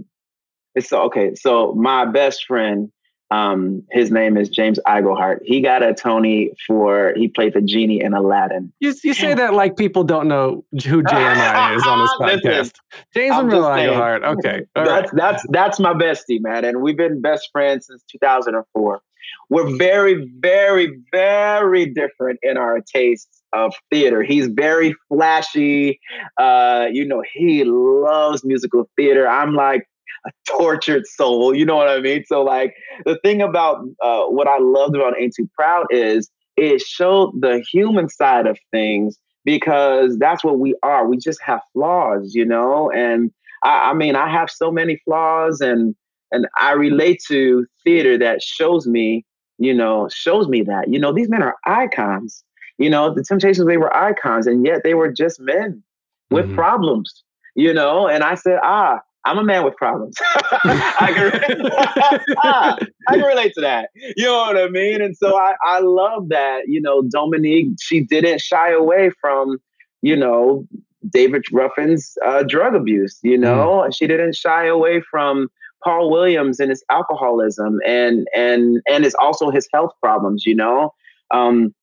it's 0.76 0.92
okay. 0.92 1.34
So 1.34 1.72
my 1.74 2.04
best 2.04 2.44
friend 2.44 2.92
um, 3.30 3.82
his 3.90 4.10
name 4.10 4.36
is 4.36 4.48
James 4.48 4.78
Iglehart. 4.86 5.40
He 5.44 5.60
got 5.60 5.82
a 5.82 5.94
Tony 5.94 6.50
for 6.66 7.12
he 7.16 7.28
played 7.28 7.54
the 7.54 7.60
genie 7.60 8.02
in 8.02 8.14
Aladdin. 8.14 8.72
You, 8.80 8.94
you 9.02 9.14
say 9.14 9.34
that 9.34 9.54
like 9.54 9.76
people 9.76 10.04
don't 10.04 10.28
know 10.28 10.64
who 10.72 11.02
JMI 11.02 11.76
is 11.76 11.86
on 11.86 12.00
this 12.00 12.14
podcast. 12.20 12.74
James 13.14 13.34
Iglehart. 13.34 14.24
Okay, 14.24 14.64
All 14.76 14.84
that's 14.84 15.12
right. 15.12 15.20
that's 15.20 15.46
that's 15.50 15.80
my 15.80 15.94
bestie, 15.94 16.40
man, 16.40 16.64
and 16.64 16.82
we've 16.82 16.96
been 16.96 17.20
best 17.20 17.48
friends 17.52 17.86
since 17.86 18.04
2004. 18.10 19.02
We're 19.50 19.76
very, 19.76 20.30
very, 20.40 20.98
very 21.12 21.86
different 21.86 22.38
in 22.42 22.56
our 22.56 22.80
tastes 22.80 23.42
of 23.52 23.74
theater. 23.90 24.22
He's 24.22 24.46
very 24.48 24.94
flashy. 25.08 26.00
Uh, 26.38 26.86
you 26.90 27.06
know, 27.06 27.22
he 27.32 27.64
loves 27.64 28.44
musical 28.44 28.88
theater. 28.96 29.28
I'm 29.28 29.54
like 29.54 29.86
a 30.26 30.30
tortured 30.46 31.06
soul. 31.06 31.54
You 31.54 31.64
know 31.64 31.76
what 31.76 31.88
I 31.88 32.00
mean? 32.00 32.24
So 32.26 32.42
like 32.42 32.74
the 33.04 33.18
thing 33.24 33.42
about 33.42 33.84
uh, 34.02 34.24
what 34.24 34.48
I 34.48 34.58
loved 34.58 34.96
about 34.96 35.18
Ain't 35.18 35.34
Too 35.36 35.48
Proud 35.56 35.86
is 35.90 36.30
it 36.56 36.80
showed 36.80 37.40
the 37.40 37.64
human 37.72 38.08
side 38.08 38.46
of 38.46 38.58
things 38.70 39.18
because 39.44 40.18
that's 40.18 40.42
what 40.42 40.58
we 40.58 40.74
are. 40.82 41.06
We 41.06 41.18
just 41.18 41.40
have 41.42 41.60
flaws, 41.72 42.34
you 42.34 42.44
know. 42.44 42.90
And 42.90 43.30
I, 43.62 43.90
I 43.90 43.94
mean, 43.94 44.16
I 44.16 44.28
have 44.28 44.50
so 44.50 44.70
many 44.70 45.00
flaws, 45.04 45.60
and 45.60 45.94
and 46.32 46.46
I 46.56 46.72
relate 46.72 47.20
to 47.28 47.66
theater 47.84 48.18
that 48.18 48.42
shows 48.42 48.86
me, 48.86 49.24
you 49.58 49.74
know, 49.74 50.08
shows 50.08 50.48
me 50.48 50.62
that 50.62 50.88
you 50.88 50.98
know 50.98 51.12
these 51.12 51.28
men 51.28 51.42
are 51.42 51.56
icons. 51.66 52.44
You 52.78 52.90
know, 52.90 53.14
the 53.14 53.22
Temptations 53.22 53.66
they 53.66 53.76
were 53.76 53.94
icons, 53.94 54.46
and 54.46 54.64
yet 54.64 54.82
they 54.82 54.94
were 54.94 55.12
just 55.12 55.40
men 55.40 55.82
with 56.30 56.46
mm-hmm. 56.46 56.56
problems. 56.56 57.22
You 57.56 57.72
know, 57.72 58.08
and 58.08 58.24
I 58.24 58.34
said, 58.34 58.58
ah, 58.64 59.00
I'm 59.24 59.38
a 59.38 59.44
man 59.44 59.64
with 59.64 59.76
problems. 59.76 60.16
I, 60.64 61.12
can, 61.14 61.66
I 63.08 63.16
can 63.16 63.24
relate 63.24 63.52
to 63.54 63.60
that. 63.62 63.90
You 63.94 64.26
know 64.26 64.38
what 64.38 64.56
I 64.58 64.68
mean? 64.68 65.00
And 65.00 65.16
so 65.16 65.36
I, 65.36 65.54
I 65.64 65.80
love 65.80 66.28
that, 66.28 66.62
you 66.66 66.80
know, 66.80 67.02
Dominique, 67.02 67.68
she 67.80 68.00
didn't 68.00 68.40
shy 68.40 68.70
away 68.70 69.10
from, 69.20 69.58
you 70.02 70.16
know, 70.16 70.66
David 71.08 71.44
Ruffin's 71.52 72.16
uh, 72.24 72.42
drug 72.42 72.74
abuse, 72.74 73.18
you 73.22 73.36
know, 73.36 73.84
mm. 73.86 73.94
she 73.94 74.06
didn't 74.06 74.36
shy 74.36 74.66
away 74.66 75.02
from 75.10 75.48
Paul 75.82 76.10
Williams 76.10 76.60
and 76.60 76.70
his 76.70 76.82
alcoholism 76.90 77.78
and 77.86 78.26
and 78.34 78.80
and 78.88 79.04
it's 79.04 79.14
also 79.16 79.50
his 79.50 79.68
health 79.72 79.92
problems, 80.02 80.46
you 80.46 80.54
know. 80.54 80.94
Um, 81.30 81.74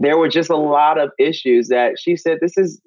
there 0.00 0.16
were 0.16 0.28
just 0.28 0.48
a 0.48 0.56
lot 0.56 0.98
of 0.98 1.10
issues 1.18 1.68
that 1.68 1.98
she 1.98 2.16
said 2.16 2.38
this 2.40 2.56
is 2.56 2.80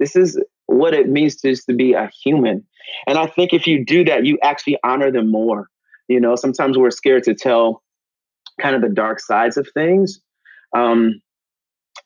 this 0.00 0.16
is 0.16 0.42
what 0.68 0.94
it 0.94 1.08
means 1.08 1.34
to, 1.36 1.56
to 1.56 1.72
be 1.74 1.94
a 1.94 2.10
human. 2.22 2.64
And 3.06 3.18
I 3.18 3.26
think 3.26 3.52
if 3.52 3.66
you 3.66 3.84
do 3.84 4.04
that, 4.04 4.24
you 4.24 4.38
actually 4.42 4.78
honor 4.84 5.10
them 5.10 5.30
more. 5.30 5.68
You 6.08 6.20
know, 6.20 6.36
sometimes 6.36 6.78
we're 6.78 6.90
scared 6.90 7.24
to 7.24 7.34
tell 7.34 7.82
kind 8.60 8.76
of 8.76 8.82
the 8.82 8.88
dark 8.88 9.18
sides 9.18 9.56
of 9.56 9.66
things. 9.74 10.20
Um, 10.76 11.20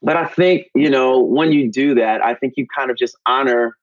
but 0.00 0.16
I 0.16 0.26
think, 0.26 0.66
you 0.74 0.90
know, 0.90 1.20
when 1.20 1.52
you 1.52 1.70
do 1.70 1.94
that, 1.96 2.24
I 2.24 2.34
think 2.34 2.54
you 2.56 2.66
kind 2.74 2.90
of 2.90 2.96
just 2.96 3.16
honor 3.26 3.76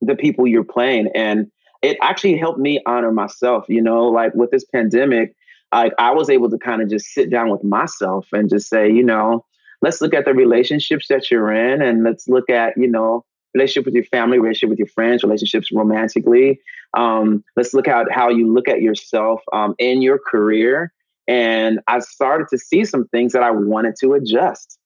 the 0.00 0.16
people 0.16 0.46
you're 0.46 0.64
playing. 0.64 1.08
And 1.14 1.50
it 1.82 1.98
actually 2.00 2.38
helped 2.38 2.58
me 2.58 2.80
honor 2.86 3.12
myself, 3.12 3.64
you 3.68 3.82
know, 3.82 4.06
like 4.06 4.34
with 4.34 4.50
this 4.50 4.64
pandemic, 4.64 5.34
I, 5.72 5.90
I 5.98 6.12
was 6.12 6.30
able 6.30 6.50
to 6.50 6.58
kind 6.58 6.82
of 6.82 6.90
just 6.90 7.06
sit 7.06 7.30
down 7.30 7.50
with 7.50 7.64
myself 7.64 8.28
and 8.32 8.48
just 8.48 8.68
say, 8.68 8.90
you 8.90 9.02
know, 9.02 9.44
let's 9.80 10.00
look 10.00 10.14
at 10.14 10.24
the 10.24 10.34
relationships 10.34 11.08
that 11.08 11.30
you're 11.30 11.52
in 11.52 11.82
and 11.82 12.04
let's 12.04 12.28
look 12.28 12.50
at, 12.50 12.76
you 12.76 12.88
know, 12.88 13.24
relationship 13.54 13.86
with 13.86 13.94
your 13.94 14.04
family, 14.04 14.38
relationship 14.38 14.70
with 14.70 14.78
your 14.78 14.88
friends, 14.88 15.22
relationships 15.22 15.70
romantically. 15.72 16.60
Um, 16.96 17.44
let's 17.56 17.74
look 17.74 17.88
at 17.88 18.10
how 18.10 18.28
you 18.28 18.52
look 18.52 18.68
at 18.68 18.82
yourself 18.82 19.40
um, 19.52 19.74
in 19.78 20.02
your 20.02 20.18
career 20.18 20.92
and 21.28 21.80
I 21.86 22.00
started 22.00 22.48
to 22.48 22.58
see 22.58 22.84
some 22.84 23.06
things 23.08 23.32
that 23.32 23.42
I 23.42 23.50
wanted 23.50 23.94
to 24.00 24.14
adjust 24.14 24.78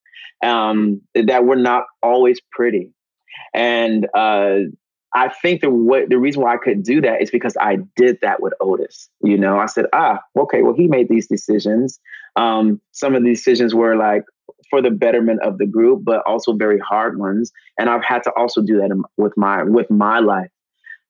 um, 0.45 1.01
that 1.15 1.45
were 1.45 1.57
not 1.57 1.85
always 2.03 2.41
pretty. 2.53 2.93
And 3.55 4.07
uh, 4.15 4.57
I 5.15 5.29
think 5.29 5.63
the 5.63 5.71
what 5.71 6.11
the 6.11 6.19
reason 6.19 6.43
why 6.43 6.55
I 6.55 6.59
could 6.59 6.83
do 6.83 7.01
that 7.01 7.23
is 7.23 7.31
because 7.31 7.57
I 7.59 7.79
did 7.97 8.19
that 8.23 8.43
with 8.43 8.53
Otis. 8.61 9.09
You 9.23 9.39
know, 9.39 9.59
I 9.59 9.67
said, 9.67 9.87
ah, 9.93 10.21
okay, 10.39 10.63
well, 10.63 10.75
he 10.75 10.89
made 10.89 11.09
these 11.09 11.27
decisions. 11.27 11.99
Um, 12.37 12.81
some 12.93 13.15
of 13.15 13.23
the 13.23 13.31
decisions 13.31 13.75
were 13.75 13.97
like 13.97 14.25
for 14.71 14.83
the 14.83 14.91
betterment 14.91 15.43
of 15.43 15.59
the 15.59 15.67
group, 15.67 16.03
but 16.05 16.23
also 16.27 16.53
very 16.53 16.79
hard 16.79 17.19
ones. 17.19 17.53
And 17.79 17.89
I've 17.89 18.05
had 18.05 18.23
to 18.25 18.33
also 18.37 18.63
do 18.63 18.79
that 18.79 18.91
with 19.17 19.37
my 19.37 19.63
with 19.63 19.91
my 19.91 20.19
life. 20.19 20.51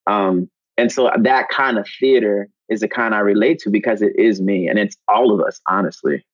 Um, 0.06 0.48
and 0.76 0.92
so 0.92 1.10
that 1.16 1.48
kind 1.48 1.78
of 1.78 1.88
theater 1.98 2.48
is 2.68 2.80
the 2.80 2.88
kind 2.88 3.14
I 3.14 3.20
relate 3.20 3.60
to 3.60 3.70
because 3.70 4.02
it 4.02 4.12
is 4.18 4.40
me 4.40 4.68
and 4.68 4.78
it's 4.78 4.96
all 5.08 5.32
of 5.32 5.46
us, 5.46 5.60
honestly. 5.68 6.24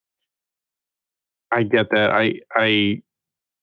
I 1.51 1.63
get 1.63 1.91
that. 1.91 2.11
I 2.11 2.41
I 2.57 3.03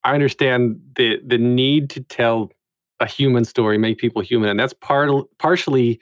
I 0.04 0.14
understand 0.14 0.80
the 0.96 1.20
the 1.26 1.38
need 1.38 1.90
to 1.92 2.02
tell 2.02 2.52
a 3.00 3.08
human 3.08 3.46
story, 3.46 3.78
make 3.78 3.98
people 3.98 4.22
human, 4.22 4.50
and 4.50 4.60
that's 4.60 4.74
part 4.74 5.10
partially 5.38 6.00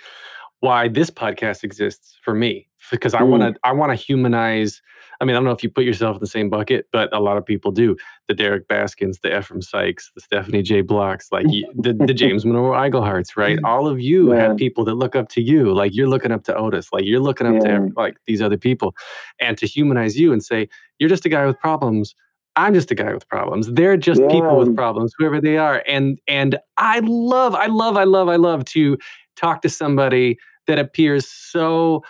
why 0.59 0.87
this 0.87 1.09
podcast 1.09 1.63
exists 1.63 2.17
for 2.23 2.33
me 2.33 2.67
because 2.91 3.13
I 3.13 3.23
want 3.23 3.43
to 3.43 3.51
mm. 3.51 3.55
I 3.63 3.71
want 3.73 3.91
to 3.91 3.95
humanize. 3.95 4.81
I 5.19 5.25
mean, 5.25 5.35
I 5.35 5.39
don't 5.39 5.45
know 5.45 5.51
if 5.51 5.63
you 5.63 5.69
put 5.69 5.83
yourself 5.83 6.17
in 6.17 6.19
the 6.19 6.27
same 6.27 6.47
bucket, 6.49 6.87
but 6.91 7.13
a 7.13 7.19
lot 7.19 7.37
of 7.37 7.45
people 7.45 7.71
do. 7.71 7.97
The 8.27 8.35
Derrick 8.35 8.67
Baskins, 8.67 9.19
the 9.19 9.35
Ephraim 9.35 9.63
Sykes, 9.63 10.11
the 10.13 10.21
Stephanie 10.21 10.61
J. 10.61 10.81
Blocks, 10.81 11.31
like 11.31 11.47
the, 11.47 11.93
the 11.93 12.13
James 12.13 12.45
Monroe 12.45 12.71
Igleharts, 12.71 13.35
right? 13.35 13.57
Mm. 13.57 13.65
All 13.65 13.87
of 13.87 13.99
you 13.99 14.33
yeah. 14.33 14.41
have 14.41 14.57
people 14.57 14.85
that 14.85 14.95
look 14.95 15.15
up 15.15 15.29
to 15.29 15.41
you. 15.41 15.73
Like 15.73 15.95
you're 15.95 16.07
looking 16.07 16.31
up 16.31 16.43
to 16.45 16.55
Otis, 16.55 16.93
like 16.93 17.03
you're 17.05 17.19
looking 17.19 17.47
up 17.47 17.55
yeah. 17.63 17.79
to 17.79 17.89
like 17.95 18.17
these 18.27 18.41
other 18.41 18.57
people, 18.57 18.95
and 19.39 19.57
to 19.57 19.65
humanize 19.65 20.17
you 20.17 20.31
and 20.31 20.43
say 20.43 20.69
you're 20.99 21.09
just 21.09 21.25
a 21.25 21.29
guy 21.29 21.45
with 21.45 21.59
problems. 21.59 22.15
I'm 22.55 22.73
just 22.73 22.89
a 22.89 22.95
guy 22.95 23.13
with 23.13 23.27
problems. 23.27 23.71
They're 23.71 23.97
just 23.97 24.19
yeah. 24.19 24.29
people 24.29 24.57
with 24.57 24.75
problems, 24.75 25.13
whoever 25.17 25.39
they 25.39 25.57
are. 25.57 25.83
And 25.87 26.19
and 26.27 26.57
I 26.77 27.01
love, 27.03 27.53
I 27.53 27.67
love, 27.67 27.97
I 27.97 28.03
love, 28.03 28.29
I 28.29 28.35
love 28.35 28.65
to 28.65 28.97
talk 29.37 29.61
to 29.61 29.69
somebody 29.69 30.37
that 30.67 30.79
appears 30.79 31.27
so 31.27 32.03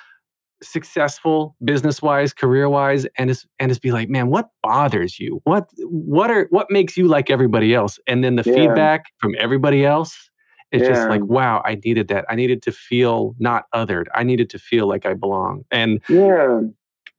successful 0.64 1.56
business 1.64 2.02
wise 2.02 2.34
career 2.34 2.68
wise 2.68 3.06
and 3.18 3.30
just 3.30 3.46
and 3.60 3.70
just 3.70 3.82
be 3.82 3.92
like 3.92 4.10
man 4.10 4.30
what 4.30 4.50
bothers 4.64 5.20
you? 5.20 5.40
What 5.44 5.70
what 5.84 6.32
are 6.32 6.48
what 6.50 6.72
makes 6.72 6.98
you 6.98 7.08
like 7.08 7.30
everybody 7.30 7.74
else? 7.76 8.00
And 8.08 8.24
then 8.24 8.36
the 8.36 8.44
yeah. 8.46 8.54
feedback 8.54 9.06
from 9.20 9.36
everybody 9.40 9.86
else 9.86 10.30
it's 10.72 10.84
yeah. 10.84 10.90
just 10.90 11.10
like 11.10 11.24
wow 11.24 11.62
i 11.66 11.76
needed 11.76 12.08
that. 12.10 12.26
I 12.30 12.36
needed 12.36 12.62
to 12.64 12.72
feel 12.72 13.36
not 13.40 13.66
othered. 13.74 14.06
I 14.14 14.24
needed 14.24 14.50
to 14.52 14.60
feel 14.60 14.88
like 14.88 15.06
i 15.06 15.14
belong. 15.14 15.64
And 15.72 16.02
yeah. 16.10 16.62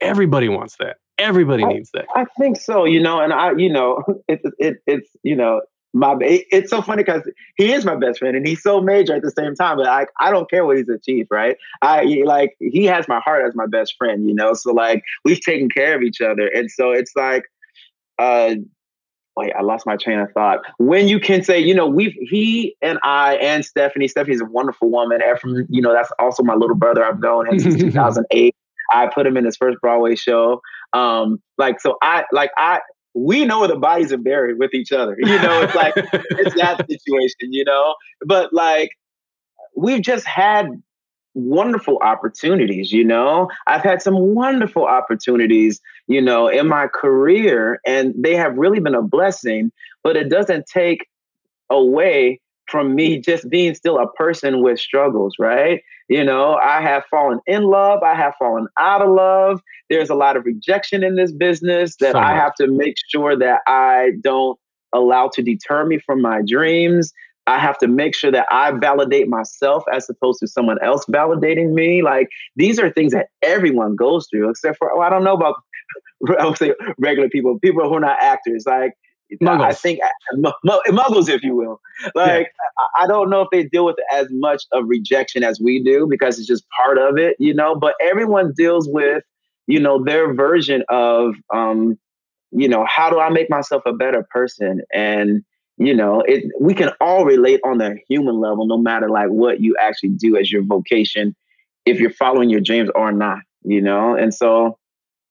everybody 0.01 0.49
wants 0.49 0.77
that. 0.79 0.97
Everybody 1.19 1.65
I, 1.65 1.69
needs 1.69 1.91
that. 1.93 2.07
I 2.15 2.27
think 2.39 2.61
so 2.61 2.85
you 2.85 3.01
know 3.01 3.21
and 3.21 3.33
i 3.33 3.53
you 3.57 3.73
know 3.73 4.03
it's 4.29 4.45
it, 4.59 4.77
it's 4.87 5.11
you 5.23 5.37
know 5.37 5.61
my 5.95 6.17
it's 6.21 6.71
so 6.71 6.83
funny 6.83 7.03
because 7.03 7.23
he 7.57 7.73
is 7.73 7.85
my 7.85 7.97
best 7.97 8.19
friend 8.19 8.37
and 8.37 8.47
he's 8.47 8.63
so 8.63 8.81
major 8.81 9.15
at 9.15 9.23
the 9.23 9.31
same 9.31 9.55
time 9.55 9.79
but 9.79 9.87
I, 9.87 10.07
I 10.21 10.31
don't 10.31 10.49
care 10.51 10.65
what 10.65 10.77
he's 10.77 10.89
achieved 10.89 11.29
right? 11.31 11.57
I 11.83 12.23
like 12.25 12.57
he 12.61 12.85
has 12.85 13.09
my 13.09 13.21
heart 13.21 13.47
as 13.47 13.55
my 13.55 13.67
best 13.67 13.95
friend 13.97 14.29
you 14.29 14.35
know? 14.35 14.55
So 14.55 14.73
like 14.73 15.03
we've 15.25 15.41
taken 15.41 15.69
care 15.69 15.97
of 15.97 16.03
each 16.03 16.21
other 16.21 16.47
and 16.49 16.71
so 16.71 16.91
it's 16.91 17.13
like 17.17 17.45
uh 18.19 18.57
wait 19.37 19.53
i 19.57 19.63
lost 19.63 19.87
my 19.87 19.97
train 19.97 20.19
of 20.19 20.31
thought. 20.33 20.61
When 20.79 21.09
you 21.09 21.21
can 21.21 21.43
say 21.43 21.59
you 21.59 21.75
know 21.75 21.87
we've 21.87 22.15
he 22.21 22.77
and 22.83 22.99
i 23.03 23.37
and 23.37 23.65
stephanie 23.65 24.09
stephanie's 24.09 24.43
a 24.43 24.47
wonderful 24.47 24.91
woman 24.91 25.21
and 25.23 25.39
from 25.39 25.67
you 25.69 25.81
know 25.81 25.93
that's 25.93 26.13
also 26.19 26.43
my 26.43 26.55
little 26.55 26.77
brother 26.77 27.05
i've 27.05 27.21
known 27.21 27.49
him 27.49 27.59
since 27.61 27.77
2008 27.81 28.55
I 28.91 29.07
put 29.07 29.27
him 29.27 29.37
in 29.37 29.45
his 29.45 29.57
first 29.57 29.79
Broadway 29.81 30.15
show. 30.15 30.63
Um, 30.93 31.43
like 31.59 31.81
so 31.81 31.99
I 32.03 32.25
like 32.33 32.51
I 32.57 32.81
we 33.15 33.45
know 33.45 33.67
the 33.67 33.77
bodies 33.77 34.13
are 34.13 34.19
buried 34.19 34.59
with 34.59 34.75
each 34.75 34.93
other. 34.93 35.17
You 35.19 35.41
know, 35.41 35.63
it's 35.63 35.75
like 35.75 35.95
it's 35.97 36.55
that 36.57 36.87
situation, 36.89 37.53
you 37.53 37.65
know. 37.65 37.95
But 38.25 38.53
like 38.53 38.91
we've 39.77 40.03
just 40.03 40.27
had 40.27 40.71
wonderful 41.35 41.99
opportunities, 41.99 42.93
you 42.93 43.05
know. 43.05 43.49
I've 43.67 43.83
had 43.83 44.03
some 44.03 44.35
wonderful 44.35 44.85
opportunities, 44.85 45.81
you 46.07 46.21
know, 46.21 46.49
in 46.49 46.67
my 46.69 46.89
career 46.89 47.81
and 47.87 48.15
they 48.17 48.35
have 48.35 48.57
really 48.57 48.81
been 48.81 48.95
a 48.95 49.03
blessing, 49.03 49.71
but 50.03 50.17
it 50.17 50.29
doesn't 50.29 50.67
take 50.67 51.07
away 51.71 52.41
from 52.67 52.95
me 52.95 53.19
just 53.19 53.49
being 53.49 53.75
still 53.75 53.99
a 53.99 54.11
person 54.13 54.63
with 54.63 54.79
struggles, 54.79 55.35
right? 55.39 55.83
You 56.09 56.25
know, 56.25 56.55
I 56.55 56.81
have 56.81 57.05
fallen 57.11 57.41
in 57.47 57.65
love, 57.65 58.03
I 58.03 58.15
have 58.15 58.35
fallen 58.39 58.67
out 58.79 59.03
of 59.03 59.11
love. 59.11 59.61
There's 59.91 60.09
a 60.09 60.15
lot 60.15 60.37
of 60.37 60.45
rejection 60.47 61.05
in 61.05 61.17
this 61.17 61.33
business 61.33 61.97
that 61.97 62.17
I 62.17 62.35
have 62.35 62.55
to 62.55 62.67
make 62.67 62.95
sure 63.11 63.37
that 63.37 63.61
I 63.67 64.13
don't 64.23 64.59
allow 64.95 65.29
to 65.35 65.43
deter 65.43 65.85
me 65.85 65.99
from 65.99 66.23
my 66.23 66.41
dreams. 66.47 67.13
I 67.47 67.59
have 67.59 67.79
to 67.79 67.89
make 67.89 68.15
sure 68.15 68.31
that 68.31 68.47
I 68.51 68.71
validate 68.73 69.29
myself 69.29 69.85
as 69.93 70.09
opposed 70.09 70.41
to 70.41 70.47
someone 70.47 70.79
else 70.83 71.05
validating 71.07 71.73
me. 71.73 72.03
Like 72.03 72.29
these 72.57 72.79
are 72.79 72.91
things 72.91 73.13
that 73.13 73.29
everyone 73.43 73.97
goes 73.97 74.29
through, 74.31 74.51
except 74.51 74.79
for, 74.79 74.91
oh, 74.95 75.01
I 75.01 75.11
don't 75.11 75.25
know 75.25 75.35
about 75.35 75.57
I 76.39 76.47
would 76.47 76.59
say 76.59 76.75
regular 76.99 77.29
people, 77.29 77.59
people 77.59 77.89
who 77.89 77.97
are 77.97 78.01
not 78.01 78.19
actors. 78.21 78.65
Like 78.67 78.93
Muggles. 79.43 79.65
I 79.65 79.73
think 79.75 80.01
muggles, 80.35 81.29
if 81.29 81.43
you 81.43 81.55
will. 81.55 81.81
Like 82.15 82.47
yeah. 82.47 82.85
I 82.99 83.07
don't 83.07 83.31
know 83.31 83.43
if 83.43 83.49
they 83.51 83.65
deal 83.65 83.85
with 83.85 83.97
as 84.13 84.29
much 84.31 84.65
of 84.73 84.85
rejection 84.87 85.45
as 85.45 85.61
we 85.61 85.83
do 85.83 86.07
because 86.09 86.39
it's 86.39 86.49
just 86.49 86.65
part 86.71 86.99
of 86.99 87.19
it, 87.19 87.37
you 87.39 87.55
know. 87.55 87.75
But 87.75 87.95
everyone 88.01 88.53
deals 88.57 88.89
with, 88.89 89.23
you 89.67 89.81
know, 89.81 90.03
their 90.03 90.35
version 90.35 90.83
of, 90.89 91.35
um, 91.53 91.99
you 92.51 92.69
know, 92.69 92.87
how 92.89 93.11
do 93.11 93.21
I 93.21 93.29
make 93.31 93.51
myself 93.51 93.83
a 93.87 93.93
better 93.93 94.27
person? 94.31 94.83
And 94.93 95.45
you 95.79 95.95
know, 95.95 96.23
it 96.27 96.45
we 96.61 96.75
can 96.75 96.91
all 97.01 97.25
relate 97.25 97.61
on 97.65 97.79
the 97.79 97.97
human 98.09 98.41
level, 98.41 98.67
no 98.67 98.79
matter 98.79 99.09
like 99.09 99.29
what 99.29 99.61
you 99.61 99.77
actually 99.81 100.11
do 100.11 100.37
as 100.37 100.51
your 100.51 100.63
vocation, 100.63 101.37
if 101.87 102.01
you're 102.01 102.11
following 102.11 102.51
your 102.51 102.61
dreams 102.61 102.91
or 102.97 103.13
not, 103.13 103.39
you 103.63 103.81
know. 103.81 104.17
And 104.17 104.35
so 104.35 104.77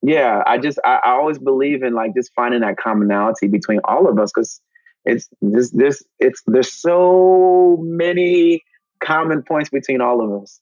yeah, 0.02 0.44
I 0.46 0.58
just 0.58 0.80
I, 0.84 1.00
I, 1.04 1.12
always 1.12 1.40
believe 1.40 1.84
in 1.84 1.94
like 1.94 2.14
just 2.16 2.32
finding 2.36 2.62
that 2.62 2.78
commonality 2.78 3.48
between 3.48 3.80
all 3.84 4.08
of 4.08 4.20
us 4.20 4.32
because 4.34 4.62
it's 5.06 5.28
this 5.42 5.72
this 5.72 6.04
it's 6.20 6.42
there's 6.46 6.72
so 6.72 7.78
many 7.82 8.64
common 9.04 9.42
points 9.44 9.70
between 9.70 10.02
all 10.02 10.24
of 10.24 10.42
us. 10.42 10.60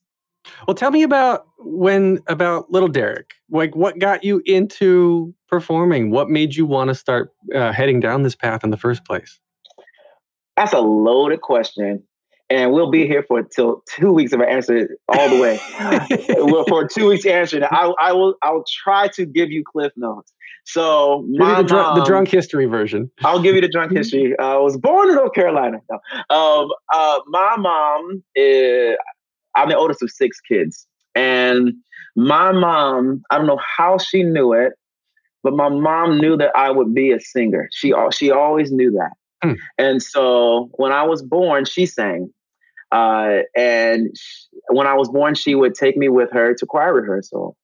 Well, 0.67 0.75
tell 0.75 0.91
me 0.91 1.03
about 1.03 1.47
when 1.59 2.19
about 2.27 2.71
little 2.71 2.87
Derrick. 2.87 3.33
Like, 3.49 3.75
what 3.75 3.99
got 3.99 4.23
you 4.23 4.41
into 4.45 5.33
performing? 5.49 6.11
What 6.11 6.29
made 6.29 6.55
you 6.55 6.65
want 6.65 6.89
to 6.89 6.95
start 6.95 7.33
uh, 7.53 7.71
heading 7.71 7.99
down 7.99 8.23
this 8.23 8.35
path 8.35 8.63
in 8.63 8.69
the 8.69 8.77
first 8.77 9.05
place? 9.05 9.39
That's 10.55 10.73
a 10.73 10.79
loaded 10.79 11.41
question 11.41 12.03
and 12.49 12.71
we'll 12.71 12.91
be 12.91 13.07
here 13.07 13.23
for 13.23 13.41
till 13.43 13.83
two 13.89 14.11
weeks 14.11 14.33
of 14.33 14.39
an 14.39 14.49
answer 14.49 14.97
all 15.07 15.29
the 15.29 15.37
way. 15.37 15.57
for 16.67 16.87
two 16.87 17.07
weeks 17.07 17.25
answering, 17.25 17.63
I, 17.63 17.93
I 17.99 18.13
will 18.13 18.35
I 18.41 18.51
will 18.51 18.65
try 18.83 19.07
to 19.09 19.25
give 19.25 19.51
you 19.51 19.63
cliff 19.63 19.91
notes. 19.95 20.31
So 20.65 21.25
my 21.29 21.61
the, 21.61 21.67
dr- 21.67 21.95
the, 21.95 22.03
drunk 22.05 22.27
history 22.27 22.65
version. 22.65 23.11
I'll 23.23 23.41
give 23.41 23.55
you 23.55 23.61
the 23.61 23.67
drunk 23.67 23.91
history. 23.91 24.35
Uh, 24.37 24.43
I 24.55 24.57
was 24.57 24.77
born 24.77 25.09
in 25.09 25.15
North 25.15 25.33
Carolina. 25.33 25.77
No. 25.89 26.35
Um, 26.35 26.69
uh, 26.93 27.19
my 27.27 27.55
mom 27.57 28.23
is. 28.35 28.95
I'm 29.55 29.69
the 29.69 29.77
oldest 29.77 30.03
of 30.03 30.11
six 30.11 30.39
kids, 30.41 30.87
and 31.13 31.73
my 32.15 32.51
mom. 32.51 33.23
I 33.29 33.37
don't 33.37 33.47
know 33.47 33.59
how 33.77 33.97
she 33.97 34.23
knew 34.23 34.53
it, 34.53 34.73
but 35.43 35.53
my 35.53 35.69
mom 35.69 36.19
knew 36.19 36.35
that 36.37 36.51
I 36.55 36.71
would 36.71 36.93
be 36.93 37.11
a 37.11 37.19
singer. 37.19 37.69
She 37.71 37.93
she 38.11 38.31
always 38.31 38.71
knew 38.71 38.91
that. 38.91 39.11
Hmm. 39.45 39.53
And 39.77 40.03
so 40.03 40.69
when 40.73 40.91
I 40.91 41.03
was 41.03 41.21
born, 41.21 41.65
she 41.65 41.85
sang. 41.85 42.31
Uh, 42.91 43.39
and 43.55 44.15
she, 44.17 44.47
when 44.69 44.87
I 44.87 44.93
was 44.93 45.09
born, 45.09 45.35
she 45.35 45.55
would 45.55 45.75
take 45.75 45.97
me 45.97 46.09
with 46.09 46.31
her 46.31 46.53
to 46.53 46.65
choir 46.65 46.93
rehearsal. 46.93 47.55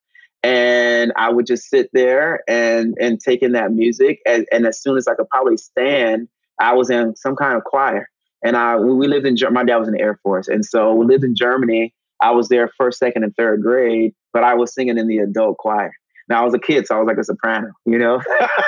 And 0.44 1.14
I 1.16 1.30
would 1.30 1.46
just 1.46 1.70
sit 1.70 1.90
there 1.94 2.44
and 2.48 2.96
and 3.00 3.20
take 3.20 3.44
in 3.44 3.52
that 3.52 3.72
music. 3.72 4.20
And, 4.26 4.46
and 4.52 4.66
as 4.66 4.82
soon 4.82 4.98
as 4.98 5.08
I 5.08 5.14
could 5.14 5.30
probably 5.30 5.58
stand, 5.58 6.28
I 6.60 6.74
was 6.74 6.90
in 6.90 7.16
some 7.16 7.36
kind 7.36 7.56
of 7.56 7.64
choir. 7.64 8.10
And 8.44 8.58
I 8.58 8.76
we 8.76 9.08
lived 9.08 9.26
in 9.28 9.38
my 9.52 9.64
dad 9.64 9.78
was 9.78 9.88
in 9.88 9.94
the 9.94 10.02
Air 10.02 10.20
Force, 10.24 10.48
and 10.48 10.66
so 10.66 10.94
we 10.96 11.06
lived 11.06 11.24
in 11.24 11.36
Germany. 11.36 11.94
I 12.22 12.32
was 12.32 12.50
there 12.50 12.72
first, 12.78 13.00
second, 13.00 13.24
and 13.24 13.36
third 13.36 13.62
grade, 13.62 14.14
but 14.34 14.44
I 14.44 14.56
was 14.56 14.74
singing 14.74 14.98
in 14.98 15.08
the 15.08 15.20
adult 15.20 15.58
choir. 15.58 15.92
Now 16.32 16.44
I 16.44 16.46
was 16.46 16.54
a 16.54 16.60
kid, 16.60 16.88
so 16.88 16.96
I 16.96 17.00
was 17.00 17.08
like 17.08 17.18
a 17.18 17.26
soprano, 17.26 17.68
you 17.86 17.98
know. 17.98 18.22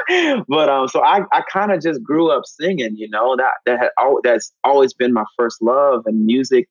but 0.50 0.68
um, 0.68 0.90
so 0.90 1.02
I, 1.02 1.22
I 1.32 1.44
kind 1.50 1.72
of 1.72 1.82
just 1.82 2.04
grew 2.04 2.30
up 2.30 2.44
singing, 2.46 2.98
you 2.98 3.10
know. 3.10 3.38
That 3.38 3.54
that 3.66 3.80
had 3.80 3.90
al- 3.98 4.20
that's 4.22 4.52
always 4.66 4.94
been 4.94 5.14
my 5.14 5.24
first 5.38 5.62
love, 5.62 6.04
and 6.06 6.26
music, 6.26 6.68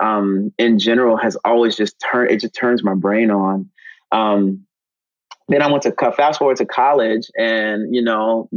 um, 0.00 0.52
in 0.58 0.80
general 0.80 1.16
has 1.16 1.36
always 1.44 1.76
just 1.76 1.94
turned 2.10 2.32
it 2.32 2.40
just 2.40 2.52
turns 2.52 2.82
my 2.82 2.94
brain 2.94 3.30
on. 3.30 3.70
Um, 4.10 4.66
then 5.46 5.62
I 5.62 5.70
went 5.70 5.84
to 5.84 5.92
fast 5.92 6.40
forward 6.40 6.56
to 6.56 6.66
college, 6.66 7.30
and 7.38 7.94
you 7.94 8.02
know, 8.02 8.50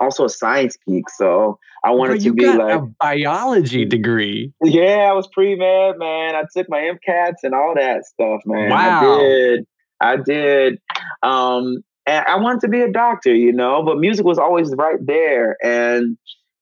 also 0.00 0.24
a 0.24 0.28
science 0.28 0.76
geek, 0.84 1.08
so 1.10 1.60
I 1.84 1.92
wanted 1.92 2.22
to 2.22 2.32
be 2.32 2.44
like 2.44 2.74
a 2.74 2.86
biology 3.00 3.84
degree. 3.84 4.52
Yeah, 4.64 5.06
I 5.08 5.12
was 5.12 5.28
pre 5.28 5.54
med, 5.54 5.96
man. 5.96 6.34
I 6.34 6.42
took 6.56 6.68
my 6.68 6.78
MCATs 6.78 7.44
and 7.44 7.54
all 7.54 7.74
that 7.76 8.04
stuff, 8.04 8.40
man. 8.46 8.70
Wow. 8.70 9.14
I 9.14 9.18
did. 9.18 9.66
I 10.04 10.16
did. 10.16 10.80
Um, 11.22 11.82
and 12.06 12.24
I 12.26 12.36
wanted 12.36 12.60
to 12.62 12.68
be 12.68 12.82
a 12.82 12.92
doctor, 12.92 13.34
you 13.34 13.52
know, 13.52 13.82
but 13.82 13.98
music 13.98 14.26
was 14.26 14.38
always 14.38 14.74
right 14.76 14.98
there. 15.00 15.56
And 15.62 16.18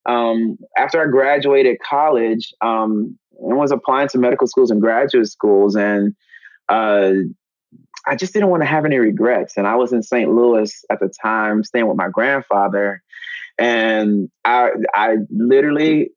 um, 0.06 0.56
after 0.76 1.02
I 1.02 1.06
graduated 1.06 1.78
college, 1.88 2.52
um, 2.60 3.18
I 3.50 3.54
was 3.54 3.72
applying 3.72 4.08
to 4.08 4.18
medical 4.18 4.46
schools 4.46 4.70
and 4.70 4.80
graduate 4.80 5.26
schools, 5.26 5.74
and 5.74 6.14
uh, 6.68 7.12
I 8.06 8.16
just 8.16 8.32
didn't 8.32 8.50
want 8.50 8.62
to 8.62 8.68
have 8.68 8.84
any 8.84 8.98
regrets. 8.98 9.56
And 9.56 9.66
I 9.66 9.74
was 9.74 9.92
in 9.92 10.02
St. 10.02 10.30
Louis 10.30 10.72
at 10.90 11.00
the 11.00 11.12
time, 11.22 11.64
staying 11.64 11.88
with 11.88 11.96
my 11.96 12.08
grandfather, 12.08 13.02
and 13.58 14.30
I, 14.44 14.70
I 14.94 15.16
literally, 15.30 16.10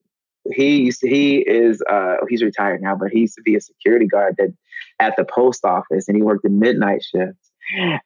he 0.54 0.92
he 1.02 1.38
is 1.38 1.82
uh, 1.90 2.18
he's 2.30 2.44
retired 2.44 2.82
now, 2.82 2.96
but 2.96 3.10
he 3.10 3.22
used 3.22 3.36
to 3.36 3.42
be 3.42 3.56
a 3.56 3.62
security 3.62 4.06
guard 4.06 4.36
that 4.38 4.54
at 5.00 5.16
the 5.18 5.26
post 5.26 5.66
office, 5.66 6.08
and 6.08 6.16
he 6.16 6.24
worked 6.24 6.44
the 6.44 6.50
midnight 6.50 7.04
shift. 7.04 7.38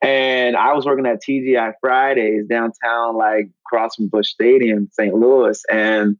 And 0.01 0.55
I 0.55 0.73
was 0.73 0.85
working 0.85 1.05
at 1.05 1.21
TGI 1.21 1.73
Fridays 1.81 2.47
downtown, 2.47 3.17
like 3.17 3.49
across 3.65 3.95
from 3.95 4.07
Busch 4.07 4.29
Stadium, 4.29 4.89
St. 4.91 5.13
Louis. 5.13 5.61
And 5.71 6.17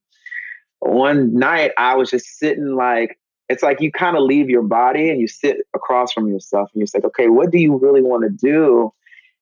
one 0.79 1.33
night 1.35 1.71
I 1.77 1.95
was 1.95 2.09
just 2.09 2.37
sitting 2.37 2.75
like, 2.75 3.17
it's 3.47 3.63
like 3.63 3.81
you 3.81 3.91
kind 3.91 4.15
of 4.15 4.23
leave 4.23 4.49
your 4.49 4.61
body 4.61 5.09
and 5.09 5.19
you 5.19 5.27
sit 5.27 5.57
across 5.73 6.11
from 6.11 6.27
yourself 6.27 6.69
and 6.73 6.81
you're 6.81 6.87
like, 6.93 7.05
okay, 7.05 7.29
what 7.29 7.51
do 7.51 7.57
you 7.57 7.77
really 7.77 8.01
want 8.01 8.23
to 8.23 8.29
do? 8.29 8.91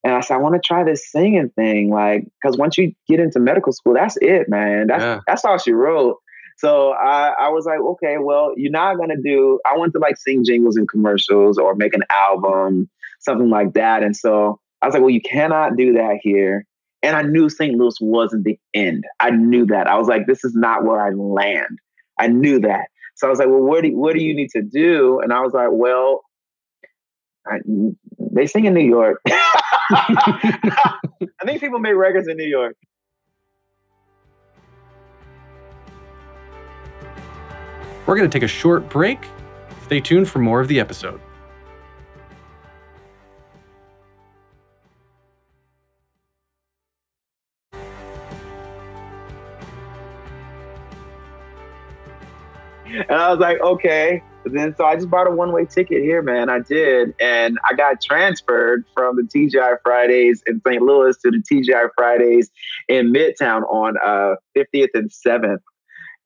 And 0.03 0.13
I 0.13 0.21
said, 0.21 0.35
I 0.35 0.37
want 0.37 0.55
to 0.55 0.61
try 0.65 0.83
this 0.83 1.11
singing 1.11 1.49
thing. 1.49 1.89
Like, 1.89 2.25
because 2.41 2.57
once 2.57 2.77
you 2.77 2.93
get 3.09 3.19
into 3.19 3.39
medical 3.39 3.73
school, 3.73 3.95
that's 3.95 4.15
it, 4.21 4.47
man. 4.47 4.87
That's 4.87 5.03
yeah. 5.03 5.19
that's 5.27 5.43
all 5.43 5.57
she 5.57 5.73
wrote. 5.73 6.17
So 6.57 6.91
I, 6.91 7.33
I 7.39 7.49
was 7.49 7.65
like, 7.65 7.79
okay, 7.79 8.17
well, 8.19 8.53
you're 8.57 8.71
not 8.71 8.97
gonna 8.97 9.21
do. 9.23 9.59
I 9.65 9.77
want 9.77 9.93
to 9.93 9.99
like 9.99 10.17
sing 10.17 10.43
jingles 10.43 10.77
in 10.77 10.87
commercials 10.87 11.57
or 11.57 11.75
make 11.75 11.93
an 11.93 12.03
album, 12.09 12.89
something 13.19 13.49
like 13.49 13.73
that. 13.73 14.03
And 14.03 14.15
so 14.15 14.59
I 14.81 14.87
was 14.87 14.93
like, 14.93 15.01
well, 15.01 15.11
you 15.11 15.21
cannot 15.21 15.75
do 15.75 15.93
that 15.93 16.17
here. 16.21 16.65
And 17.03 17.15
I 17.15 17.21
knew 17.21 17.47
St. 17.49 17.75
Louis 17.75 17.95
wasn't 18.01 18.43
the 18.43 18.59
end. 18.73 19.03
I 19.19 19.29
knew 19.29 19.67
that. 19.67 19.87
I 19.87 19.97
was 19.97 20.07
like, 20.07 20.25
this 20.25 20.43
is 20.43 20.55
not 20.55 20.83
where 20.83 20.99
I 20.99 21.11
land. 21.11 21.79
I 22.19 22.27
knew 22.27 22.59
that. 22.61 22.87
So 23.15 23.27
I 23.27 23.29
was 23.29 23.39
like, 23.39 23.47
well, 23.47 23.61
what 23.61 23.83
do 23.83 23.95
what 23.95 24.13
do 24.13 24.23
you 24.23 24.35
need 24.35 24.49
to 24.51 24.61
do? 24.61 25.19
And 25.19 25.31
I 25.31 25.41
was 25.41 25.53
like, 25.53 25.69
well, 25.71 26.23
I, 27.45 27.59
they 28.31 28.47
sing 28.47 28.65
in 28.65 28.73
New 28.73 28.85
York. 28.85 29.21
I 29.27 30.99
think 31.45 31.61
people 31.61 31.79
make 31.79 31.95
records 31.95 32.27
in 32.27 32.37
New 32.37 32.47
York. 32.47 32.75
We're 38.07 38.15
going 38.15 38.29
to 38.29 38.33
take 38.33 38.43
a 38.43 38.47
short 38.47 38.89
break. 38.89 39.19
Stay 39.83 39.99
tuned 39.99 40.29
for 40.29 40.39
more 40.39 40.61
of 40.61 40.67
the 40.67 40.79
episode. 40.79 41.19
and 53.09 53.19
I 53.19 53.29
was 53.29 53.39
like, 53.39 53.59
okay. 53.61 54.23
But 54.43 54.53
then 54.53 54.75
so 54.77 54.85
I 54.85 54.95
just 54.95 55.09
bought 55.09 55.27
a 55.27 55.31
one 55.31 55.51
way 55.51 55.65
ticket 55.65 56.01
here, 56.01 56.21
man. 56.21 56.49
I 56.49 56.59
did. 56.59 57.13
And 57.19 57.57
I 57.69 57.75
got 57.75 58.01
transferred 58.01 58.85
from 58.93 59.17
the 59.17 59.23
TGI 59.23 59.77
Fridays 59.83 60.43
in 60.47 60.61
St. 60.65 60.81
Louis 60.81 61.17
to 61.17 61.31
the 61.31 61.37
TGI 61.39 61.89
Fridays 61.95 62.49
in 62.87 63.11
Midtown 63.11 63.63
on 63.69 63.95
uh, 64.03 64.35
50th 64.55 64.89
and 64.93 65.09
7th. 65.09 65.59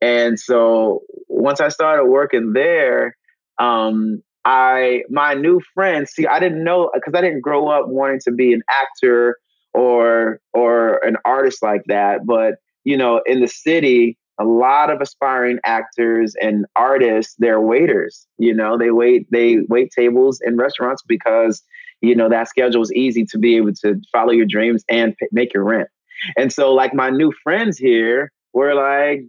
And 0.01 0.39
so 0.39 1.01
once 1.27 1.61
I 1.61 1.69
started 1.69 2.05
working 2.05 2.53
there, 2.53 3.15
um, 3.59 4.21
I 4.43 5.03
my 5.09 5.35
new 5.35 5.61
friends, 5.73 6.11
see, 6.11 6.25
I 6.25 6.39
didn't 6.39 6.63
know 6.63 6.89
because 6.93 7.13
I 7.15 7.21
didn't 7.21 7.41
grow 7.41 7.67
up 7.67 7.87
wanting 7.87 8.21
to 8.25 8.31
be 8.31 8.53
an 8.53 8.63
actor 8.69 9.37
or 9.73 10.39
or 10.53 11.05
an 11.05 11.17
artist 11.25 11.61
like 11.61 11.83
that. 11.87 12.25
But 12.25 12.55
you 12.83 12.97
know, 12.97 13.21
in 13.27 13.41
the 13.41 13.47
city, 13.47 14.17
a 14.39 14.43
lot 14.43 14.89
of 14.89 15.01
aspiring 15.01 15.59
actors 15.65 16.35
and 16.41 16.65
artists 16.75 17.35
they're 17.37 17.61
waiters 17.61 18.27
you 18.37 18.53
know 18.53 18.77
they 18.77 18.89
wait 18.89 19.27
they 19.31 19.59
wait 19.69 19.91
tables 19.95 20.39
in 20.43 20.57
restaurants 20.57 21.03
because 21.07 21.61
you 22.01 22.15
know 22.15 22.29
that 22.29 22.47
schedule 22.47 22.81
is 22.81 22.91
easy 22.93 23.25
to 23.25 23.37
be 23.37 23.57
able 23.57 23.73
to 23.73 23.99
follow 24.11 24.31
your 24.31 24.45
dreams 24.45 24.83
and 24.89 25.15
p- 25.17 25.27
make 25.31 25.53
your 25.53 25.63
rent 25.63 25.89
and 26.37 26.51
so 26.51 26.73
like 26.73 26.93
my 26.93 27.09
new 27.09 27.31
friends 27.43 27.77
here 27.77 28.31
were 28.53 28.73
like 28.73 29.21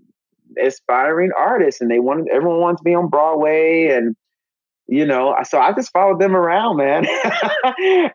aspiring 0.62 1.30
artists 1.36 1.80
and 1.80 1.90
they 1.90 1.98
wanted 1.98 2.28
everyone 2.32 2.60
wanted 2.60 2.78
to 2.78 2.84
be 2.84 2.94
on 2.94 3.08
broadway 3.08 3.88
and 3.88 4.16
you 4.88 5.06
know 5.06 5.34
so 5.44 5.60
i 5.60 5.72
just 5.72 5.92
followed 5.92 6.20
them 6.20 6.34
around 6.34 6.76
man 6.76 7.06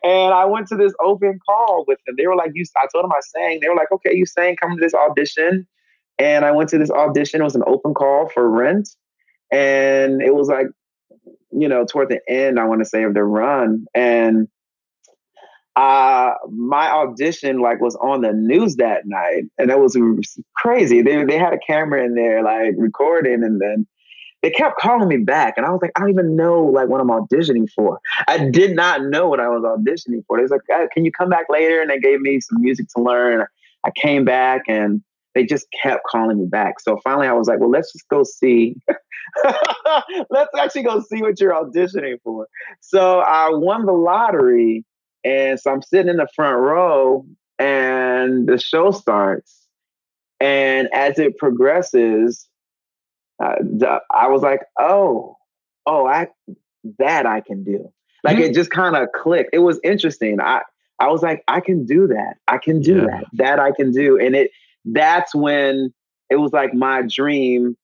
and 0.02 0.34
i 0.34 0.44
went 0.44 0.66
to 0.66 0.76
this 0.76 0.92
open 1.02 1.38
call 1.48 1.84
with 1.88 1.98
them 2.06 2.14
they 2.18 2.26
were 2.26 2.36
like 2.36 2.50
you 2.54 2.64
i 2.76 2.86
told 2.92 3.04
them 3.04 3.12
i 3.12 3.20
sang 3.20 3.58
they 3.60 3.68
were 3.68 3.74
like 3.74 3.90
okay 3.90 4.14
you 4.14 4.26
sang 4.26 4.54
come 4.56 4.76
to 4.76 4.80
this 4.80 4.94
audition 4.94 5.66
and 6.18 6.44
I 6.44 6.50
went 6.50 6.68
to 6.70 6.78
this 6.78 6.90
audition. 6.90 7.40
It 7.40 7.44
was 7.44 7.54
an 7.54 7.62
open 7.66 7.94
call 7.94 8.28
for 8.28 8.48
Rent. 8.48 8.88
And 9.52 10.20
it 10.20 10.34
was 10.34 10.48
like, 10.48 10.66
you 11.52 11.68
know, 11.68 11.86
toward 11.86 12.08
the 12.08 12.20
end, 12.28 12.58
I 12.58 12.66
want 12.66 12.80
to 12.80 12.84
say, 12.84 13.04
of 13.04 13.14
the 13.14 13.24
run. 13.24 13.86
And 13.94 14.48
uh, 15.78 16.34
my 16.50 16.90
audition 16.90 17.60
like 17.60 17.80
was 17.80 17.94
on 17.96 18.22
the 18.22 18.32
news 18.32 18.76
that 18.76 19.06
night. 19.06 19.44
And 19.58 19.70
that 19.70 19.78
was 19.78 19.96
crazy. 20.56 21.02
They, 21.02 21.24
they 21.24 21.38
had 21.38 21.52
a 21.52 21.58
camera 21.58 22.04
in 22.04 22.14
there 22.14 22.42
like 22.42 22.74
recording 22.76 23.44
and 23.44 23.60
then 23.60 23.86
they 24.42 24.50
kept 24.50 24.78
calling 24.78 25.08
me 25.08 25.16
back 25.16 25.54
and 25.56 25.66
i 25.66 25.70
was 25.70 25.80
like 25.82 25.90
i 25.96 26.00
don't 26.00 26.10
even 26.10 26.36
know 26.36 26.62
like 26.62 26.88
what 26.88 27.00
i'm 27.00 27.08
auditioning 27.08 27.68
for 27.74 27.98
i 28.28 28.48
did 28.48 28.76
not 28.76 29.02
know 29.02 29.28
what 29.28 29.40
i 29.40 29.48
was 29.48 29.64
auditioning 29.64 30.24
for 30.28 30.36
they 30.36 30.42
was 30.42 30.52
like 30.52 30.60
can 30.92 31.04
you 31.04 31.10
come 31.10 31.28
back 31.28 31.46
later 31.50 31.80
and 31.80 31.90
they 31.90 31.98
gave 31.98 32.20
me 32.20 32.38
some 32.40 32.62
music 32.62 32.86
to 32.94 33.02
learn 33.02 33.44
i 33.84 33.90
came 33.90 34.24
back 34.24 34.62
and 34.68 35.02
they 35.38 35.44
just 35.44 35.68
kept 35.82 36.04
calling 36.04 36.38
me 36.38 36.46
back. 36.46 36.80
So 36.80 36.98
finally, 37.04 37.28
I 37.28 37.32
was 37.32 37.46
like, 37.46 37.60
well, 37.60 37.70
let's 37.70 37.92
just 37.92 38.08
go 38.08 38.24
see. 38.24 38.74
let's 40.30 40.50
actually 40.58 40.82
go 40.82 41.00
see 41.00 41.22
what 41.22 41.40
you're 41.40 41.52
auditioning 41.52 42.16
for. 42.24 42.48
So 42.80 43.20
I 43.20 43.50
won 43.50 43.86
the 43.86 43.92
lottery. 43.92 44.84
And 45.28 45.60
so 45.60 45.70
I'm 45.70 45.82
sitting 45.82 46.08
in 46.08 46.16
the 46.16 46.28
front 46.34 46.56
row, 46.56 47.26
and 47.58 48.48
the 48.48 48.58
show 48.58 48.90
starts. 48.92 49.66
And 50.40 50.88
as 50.94 51.18
it 51.18 51.36
progresses, 51.36 52.48
uh, 53.42 53.56
I 54.10 54.28
was 54.28 54.42
like, 54.42 54.62
oh, 54.78 55.36
oh, 55.86 56.06
I 56.06 56.28
that 56.98 57.26
I 57.26 57.40
can 57.40 57.62
do. 57.64 57.92
Like 58.24 58.36
mm-hmm. 58.36 58.44
it 58.44 58.54
just 58.54 58.70
kind 58.70 58.96
of 58.96 59.08
clicked. 59.12 59.50
It 59.52 59.58
was 59.58 59.78
interesting. 59.84 60.40
I 60.40 60.62
I 60.98 61.08
was 61.08 61.22
like, 61.22 61.44
I 61.46 61.60
can 61.60 61.84
do 61.84 62.06
that. 62.08 62.34
I 62.46 62.58
can 62.58 62.80
do 62.80 62.96
yeah. 62.96 63.06
that. 63.06 63.24
That 63.34 63.58
I 63.60 63.72
can 63.72 63.92
do. 63.92 64.18
And 64.18 64.34
it 64.34 64.50
that's 64.84 65.34
when 65.34 65.92
it 66.30 66.36
was 66.36 66.52
like 66.52 66.72
my 66.72 67.02
dream. 67.02 67.76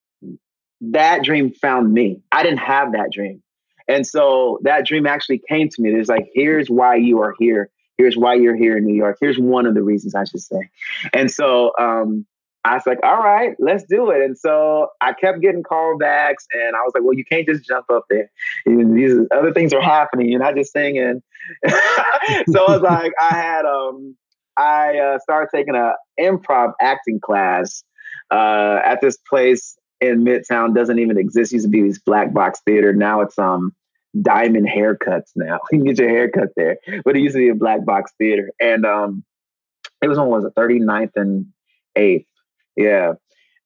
That 0.81 1.23
dream 1.25 1.53
found 1.53 1.93
me. 1.93 2.23
I 2.31 2.43
didn't 2.43 2.59
have 2.59 2.93
that 2.93 3.13
dream. 3.13 3.43
And 3.89 4.07
so 4.07 4.59
that 4.63 4.87
dream 4.87 5.07
actually 5.07 5.43
came 5.49 5.69
to 5.69 5.83
me. 5.83 5.91
There's 5.91 6.09
like, 6.09 6.29
here's 6.35 6.69
why 6.69 6.97
you 6.97 7.21
are 7.21 7.35
here. 7.39 7.71
Here's 7.97 8.17
why 8.17 8.35
you're 8.35 8.57
here 8.57 8.77
in 8.77 8.85
New 8.85 8.95
York. 8.95 9.19
Here's 9.21 9.39
one 9.39 9.67
of 9.67 9.75
the 9.75 9.83
reasons 9.83 10.15
I 10.15 10.25
should 10.25 10.41
say. 10.41 10.69
And 11.13 11.31
so 11.31 11.73
um, 11.79 12.27
I 12.65 12.75
was 12.75 12.83
like, 12.87 12.99
all 13.03 13.19
right, 13.19 13.55
let's 13.59 13.85
do 13.85 14.11
it. 14.11 14.23
And 14.23 14.37
so 14.37 14.89
I 15.01 15.13
kept 15.13 15.41
getting 15.41 15.63
callbacks, 15.63 16.45
and 16.53 16.75
I 16.75 16.81
was 16.81 16.93
like, 16.95 17.05
well, 17.05 17.15
you 17.15 17.25
can't 17.25 17.47
just 17.47 17.65
jump 17.65 17.87
up 17.91 18.05
there. 18.09 18.31
These 18.67 19.19
other 19.31 19.53
things 19.53 19.73
are 19.75 19.83
happening. 19.83 20.29
You're 20.29 20.41
not 20.41 20.57
just 20.57 20.73
singing. 20.73 21.23
so 21.69 21.75
I 22.67 22.73
was 22.73 22.81
like, 22.81 23.13
I 23.21 23.35
had 23.35 23.65
um, 23.67 24.17
I 24.57 24.99
uh, 24.99 25.19
started 25.19 25.51
taking 25.55 25.75
a 25.75 25.93
improv 26.19 26.73
acting 26.81 27.21
class 27.21 27.85
uh, 28.31 28.81
at 28.85 29.01
this 29.01 29.19
place 29.29 29.77
in 30.07 30.25
Midtown. 30.25 30.75
Doesn't 30.75 30.99
even 30.99 31.19
exist. 31.19 31.53
Used 31.53 31.65
to 31.65 31.71
be 31.71 31.83
this 31.83 31.99
black 31.99 32.33
box 32.33 32.61
theater. 32.65 32.93
Now 32.93 33.21
it's 33.21 33.39
um 33.39 33.75
diamond 34.21 34.69
haircuts. 34.69 35.31
Now 35.37 35.61
you 35.73 35.79
can 35.79 35.85
get 35.85 35.99
your 35.99 36.09
haircut 36.09 36.51
there, 36.57 36.79
but 37.05 37.17
it 37.17 37.21
used 37.21 37.35
to 37.35 37.41
be 37.41 37.49
a 37.49 37.55
black 37.55 37.85
box 37.85 38.13
theater. 38.19 38.51
And 38.61 38.85
um, 38.85 39.25
it 40.03 40.09
was 40.09 40.19
on 40.19 40.29
was 40.29 40.45
it 40.45 40.55
39th 40.55 41.13
and 41.17 41.47
8th. 41.97 42.27
Yeah. 42.77 43.13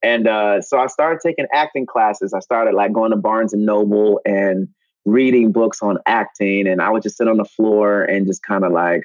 And 0.02 0.28
uh, 0.28 0.60
so 0.60 0.78
I 0.78 0.86
started 0.86 1.20
taking 1.24 1.46
acting 1.52 1.86
classes. 1.86 2.32
I 2.32 2.40
started 2.40 2.74
like 2.74 2.92
going 2.92 3.10
to 3.10 3.16
Barnes 3.16 3.52
and 3.52 3.66
Noble 3.66 4.20
and 4.24 4.68
reading 5.04 5.50
books 5.50 5.82
on 5.82 5.98
acting. 6.06 6.68
And 6.68 6.80
I 6.80 6.90
would 6.90 7.02
just 7.02 7.16
sit 7.16 7.26
on 7.26 7.36
the 7.36 7.44
floor 7.44 8.02
and 8.02 8.26
just 8.26 8.42
kind 8.42 8.64
of 8.64 8.72
like 8.72 9.02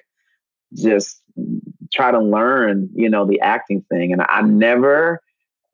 just 0.76 1.22
try 1.92 2.12
to 2.12 2.20
learn, 2.20 2.90
you 2.94 3.10
know, 3.10 3.26
the 3.26 3.42
acting 3.42 3.84
thing. 3.90 4.14
And 4.14 4.22
I 4.28 4.42
never, 4.42 5.22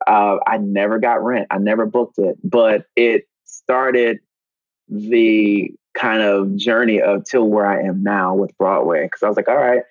uh, 0.06 0.38
I 0.46 0.58
never 0.58 0.98
got 0.98 1.22
rent. 1.22 1.46
I 1.50 1.58
never 1.58 1.86
booked 1.86 2.18
it, 2.18 2.36
but 2.42 2.86
it 2.96 3.28
started 3.44 4.20
the 4.88 5.70
kind 5.94 6.22
of 6.22 6.56
journey 6.56 7.00
of 7.00 7.24
till 7.24 7.48
where 7.48 7.66
I 7.66 7.82
am 7.82 8.02
now 8.02 8.34
with 8.34 8.56
Broadway. 8.58 9.08
Cause 9.08 9.22
I 9.22 9.28
was 9.28 9.36
like, 9.36 9.48
all 9.48 9.56
right, 9.56 9.82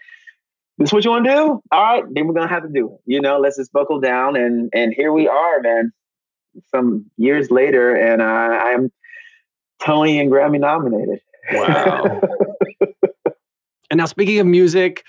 this 0.77 0.89
is 0.89 0.93
what 0.93 1.03
you 1.03 1.11
want 1.11 1.25
to 1.25 1.31
do? 1.31 1.61
All 1.71 1.83
right, 1.83 2.03
then 2.09 2.27
we're 2.27 2.33
gonna 2.33 2.47
have 2.47 2.63
to 2.63 2.69
do 2.69 2.93
it. 2.93 3.01
You 3.05 3.21
know, 3.21 3.39
let's 3.39 3.57
just 3.57 3.71
buckle 3.71 3.99
down 3.99 4.35
and 4.35 4.69
and 4.73 4.93
here 4.93 5.11
we 5.11 5.27
are, 5.27 5.61
man. 5.61 5.91
Some 6.73 7.05
years 7.17 7.51
later, 7.51 7.93
and 7.93 8.21
I, 8.23 8.73
I'm 8.73 8.91
Tony 9.81 10.19
and 10.19 10.31
Grammy 10.31 10.59
nominated. 10.59 11.21
Wow. 11.53 12.21
and 13.91 13.97
now 13.97 14.05
speaking 14.05 14.39
of 14.39 14.47
music, 14.47 15.03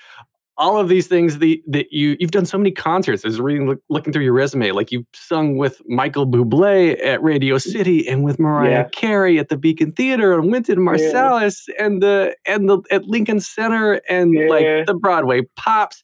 all 0.57 0.77
of 0.77 0.89
these 0.89 1.07
things 1.07 1.39
that, 1.39 1.59
that 1.67 1.91
you 1.91 2.17
you've 2.19 2.31
done 2.31 2.45
so 2.45 2.57
many 2.57 2.71
concerts. 2.71 3.25
I 3.25 3.29
was 3.29 3.39
reading 3.39 3.67
look, 3.67 3.81
looking 3.89 4.13
through 4.13 4.23
your 4.23 4.33
resume, 4.33 4.71
like 4.71 4.91
you've 4.91 5.05
sung 5.13 5.57
with 5.57 5.81
Michael 5.87 6.27
Bublé 6.27 7.03
at 7.03 7.21
Radio 7.23 7.55
mm-hmm. 7.55 7.69
City 7.69 8.07
and 8.07 8.23
with 8.23 8.39
Mariah 8.39 8.69
yeah. 8.69 8.89
Carey 8.89 9.39
at 9.39 9.49
the 9.49 9.57
Beacon 9.57 9.91
Theater 9.91 10.33
and 10.33 10.51
Wynton 10.51 10.79
Marsalis 10.79 11.63
yeah. 11.67 11.85
and 11.85 12.03
the 12.03 12.35
and 12.45 12.69
the 12.69 12.81
at 12.91 13.05
Lincoln 13.05 13.39
Center 13.39 14.01
and 14.09 14.33
yeah. 14.33 14.47
like 14.47 14.85
the 14.85 14.93
Broadway 14.93 15.41
Pops. 15.55 16.01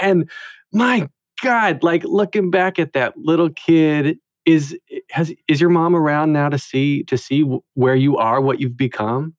And 0.00 0.30
my 0.72 1.08
God, 1.42 1.82
like 1.82 2.04
looking 2.04 2.50
back 2.50 2.78
at 2.78 2.92
that 2.94 3.16
little 3.16 3.50
kid, 3.50 4.18
is 4.46 4.78
has 5.10 5.32
is 5.46 5.60
your 5.60 5.70
mom 5.70 5.94
around 5.94 6.32
now 6.32 6.48
to 6.48 6.58
see 6.58 7.02
to 7.04 7.18
see 7.18 7.42
where 7.74 7.94
you 7.94 8.16
are, 8.16 8.40
what 8.40 8.60
you've 8.60 8.76
become? 8.76 9.34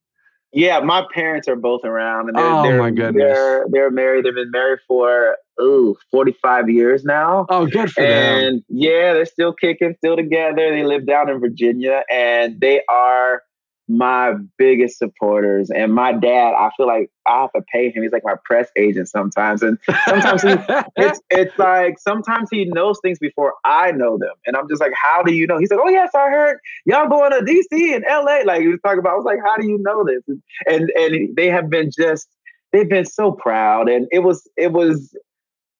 Yeah, 0.52 0.80
my 0.80 1.06
parents 1.14 1.48
are 1.48 1.56
both 1.56 1.86
around, 1.86 2.30
and 2.30 2.38
they're, 2.38 2.46
oh 2.46 2.64
they're, 2.64 2.80
my 2.80 2.90
goodness, 2.90 3.24
they're 3.24 3.66
they're 3.70 3.92
married. 3.92 4.26
They've 4.26 4.34
been 4.34 4.52
married 4.52 4.80
for 4.88 5.38
ooh 5.62 5.96
45 6.10 6.70
years 6.70 7.04
now. 7.04 7.46
Oh, 7.50 7.68
good 7.68 7.92
for 7.92 8.02
and, 8.02 8.10
them. 8.10 8.46
And 8.46 8.64
yeah, 8.68 9.14
they're 9.14 9.26
still 9.26 9.54
kicking, 9.54 9.94
still 9.98 10.16
together. 10.16 10.72
They 10.72 10.84
live 10.84 11.06
down 11.06 11.30
in 11.30 11.40
Virginia, 11.40 12.04
and 12.10 12.60
they 12.60 12.82
are 12.90 13.44
my 13.90 14.36
biggest 14.58 15.00
supporters. 15.00 15.72
And 15.72 15.94
my 15.94 16.14
dad, 16.14 16.54
I 16.54 16.70
feel 16.78 16.86
like 16.86 17.10
I 17.26 17.42
have 17.42 17.52
to 17.54 17.62
pay 17.74 17.90
him. 17.90 18.04
He's 18.04 18.12
like 18.12 18.24
my 18.24 18.36
press 18.46 18.70
agent 18.78 19.10
sometimes. 19.10 19.64
And 19.64 19.80
sometimes 20.06 20.44
he 20.44 20.50
it's 20.96 21.20
it's 21.32 21.58
like 21.58 21.98
sometimes 21.98 22.50
he 22.52 22.66
knows 22.66 23.00
things 23.02 23.18
before 23.18 23.56
I 23.66 23.92
know 23.92 24.20
them. 24.20 24.34
And 24.46 24.56
I'm 24.56 24.70
just 24.70 24.80
like, 24.80 24.94
how 24.94 25.24
do 25.24 25.34
you 25.34 25.48
know? 25.48 25.58
He's 25.58 25.72
like, 25.72 25.80
Oh 25.84 25.90
yes, 25.90 26.12
I 26.14 26.30
heard 26.30 26.60
y'all 26.86 27.10
going 27.10 27.32
to 27.32 27.40
DC 27.40 27.96
and 27.96 28.06
LA. 28.08 28.42
Like 28.46 28.62
he 28.62 28.68
was 28.68 28.80
talking 28.84 29.00
about, 29.00 29.14
I 29.14 29.16
was 29.16 29.26
like, 29.26 29.40
how 29.44 29.58
do 29.58 29.68
you 29.68 29.80
know 29.82 30.06
this? 30.06 30.22
And 30.28 30.42
and, 30.68 30.90
and 30.92 31.36
they 31.36 31.48
have 31.48 31.70
been 31.70 31.90
just 31.90 32.30
they've 32.72 32.90
been 32.90 33.06
so 33.06 33.32
proud. 33.32 33.90
And 33.90 34.08
it 34.12 34.20
was 34.20 34.48
it 34.56 34.72
was 34.72 35.18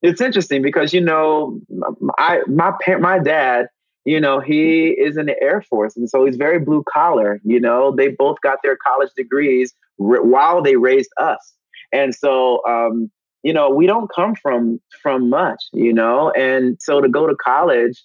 it's 0.02 0.20
interesting 0.20 0.64
because 0.64 0.94
you 0.94 1.02
know 1.02 1.60
I 2.18 2.42
my 2.48 2.74
parent 2.82 3.04
my 3.04 3.20
dad 3.20 3.68
you 4.10 4.20
know, 4.20 4.40
he 4.40 4.88
is 4.88 5.18
in 5.18 5.28
the 5.28 5.40
Air 5.40 5.62
Force. 5.62 5.96
And 5.96 6.10
so 6.10 6.26
he's 6.26 6.36
very 6.36 6.58
blue 6.58 6.84
collar. 6.92 7.40
You 7.44 7.60
know, 7.60 7.96
they 7.96 8.08
both 8.08 8.42
got 8.42 8.58
their 8.64 8.76
college 8.76 9.12
degrees 9.16 9.76
while 9.98 10.64
they 10.64 10.78
raised 10.78 11.12
us. 11.18 11.54
And 11.92 12.16
so, 12.16 12.66
um, 12.68 13.12
you 13.44 13.54
know, 13.54 13.70
we 13.70 13.86
don't 13.86 14.10
come 14.12 14.34
from 14.34 14.82
from 15.04 15.30
much, 15.30 15.64
you 15.74 15.94
know, 15.94 16.32
and 16.32 16.76
so 16.82 17.02
to 17.02 17.08
go 17.08 17.28
to 17.28 17.36
college, 17.36 18.04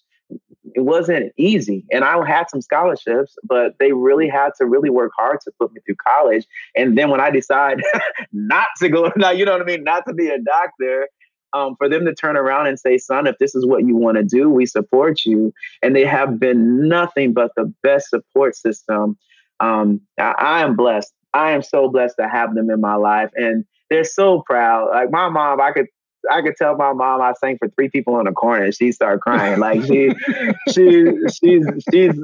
it 0.75 0.83
wasn't 0.83 1.33
easy. 1.38 1.87
And 1.90 2.05
I 2.05 2.23
had 2.27 2.51
some 2.51 2.61
scholarships, 2.61 3.35
but 3.43 3.79
they 3.79 3.93
really 3.93 4.29
had 4.29 4.51
to 4.59 4.67
really 4.67 4.90
work 4.90 5.12
hard 5.19 5.38
to 5.45 5.53
put 5.59 5.73
me 5.73 5.81
through 5.87 5.97
college. 6.07 6.45
And 6.77 6.99
then 6.99 7.09
when 7.09 7.21
I 7.23 7.31
decide 7.31 7.83
not 8.33 8.69
to 8.81 8.90
go, 8.90 9.11
not 9.17 9.37
you 9.38 9.47
know 9.47 9.53
what 9.53 9.62
I 9.62 9.64
mean, 9.64 9.85
not 9.85 10.05
to 10.07 10.12
be 10.12 10.29
a 10.29 10.38
doctor, 10.38 11.09
um, 11.55 11.77
for 11.77 11.88
them 11.88 12.05
to 12.05 12.14
turn 12.14 12.37
around 12.37 12.67
and 12.67 12.79
say, 12.79 12.99
son, 12.99 13.27
if 13.27 13.38
this 13.38 13.55
is 13.55 13.64
what 13.64 13.87
you 13.87 13.97
want 13.97 14.17
to 14.17 14.25
do, 14.25 14.51
we 14.51 14.67
support 14.67 15.25
you. 15.25 15.53
And 15.83 15.95
they 15.95 16.05
have 16.05 16.38
been 16.38 16.88
nothing 16.88 17.33
but 17.33 17.53
the 17.57 17.73
best 17.83 18.11
support 18.11 18.57
system. 18.57 19.17
Um, 19.61 20.01
I, 20.19 20.35
I 20.37 20.61
am 20.62 20.75
blessed. 20.77 21.14
I 21.33 21.53
am 21.53 21.62
so 21.62 21.88
blessed 21.88 22.17
to 22.19 22.29
have 22.29 22.55
them 22.55 22.71
in 22.71 22.81
my 22.81 22.97
life. 22.97 23.31
And 23.37 23.64
they're 23.88 24.05
so 24.05 24.43
proud. 24.43 24.90
Like 24.90 25.11
my 25.11 25.29
mom, 25.29 25.61
I 25.61 25.71
could 25.71 25.87
I 26.31 26.43
could 26.43 26.57
tell 26.57 26.77
my 26.77 26.93
mom 26.93 27.21
I 27.21 27.33
sang 27.35 27.59
for 27.59 27.69
three 27.69 27.89
people 27.89 28.19
in 28.19 28.25
the 28.25 28.33
corner 28.33 28.65
and 28.65 28.75
she 28.75 28.93
started 28.93 29.21
crying. 29.21 29.61
Like 29.61 29.83
she 29.85 30.11
she 30.73 31.13
she's 31.33 31.67
she's 31.93 32.15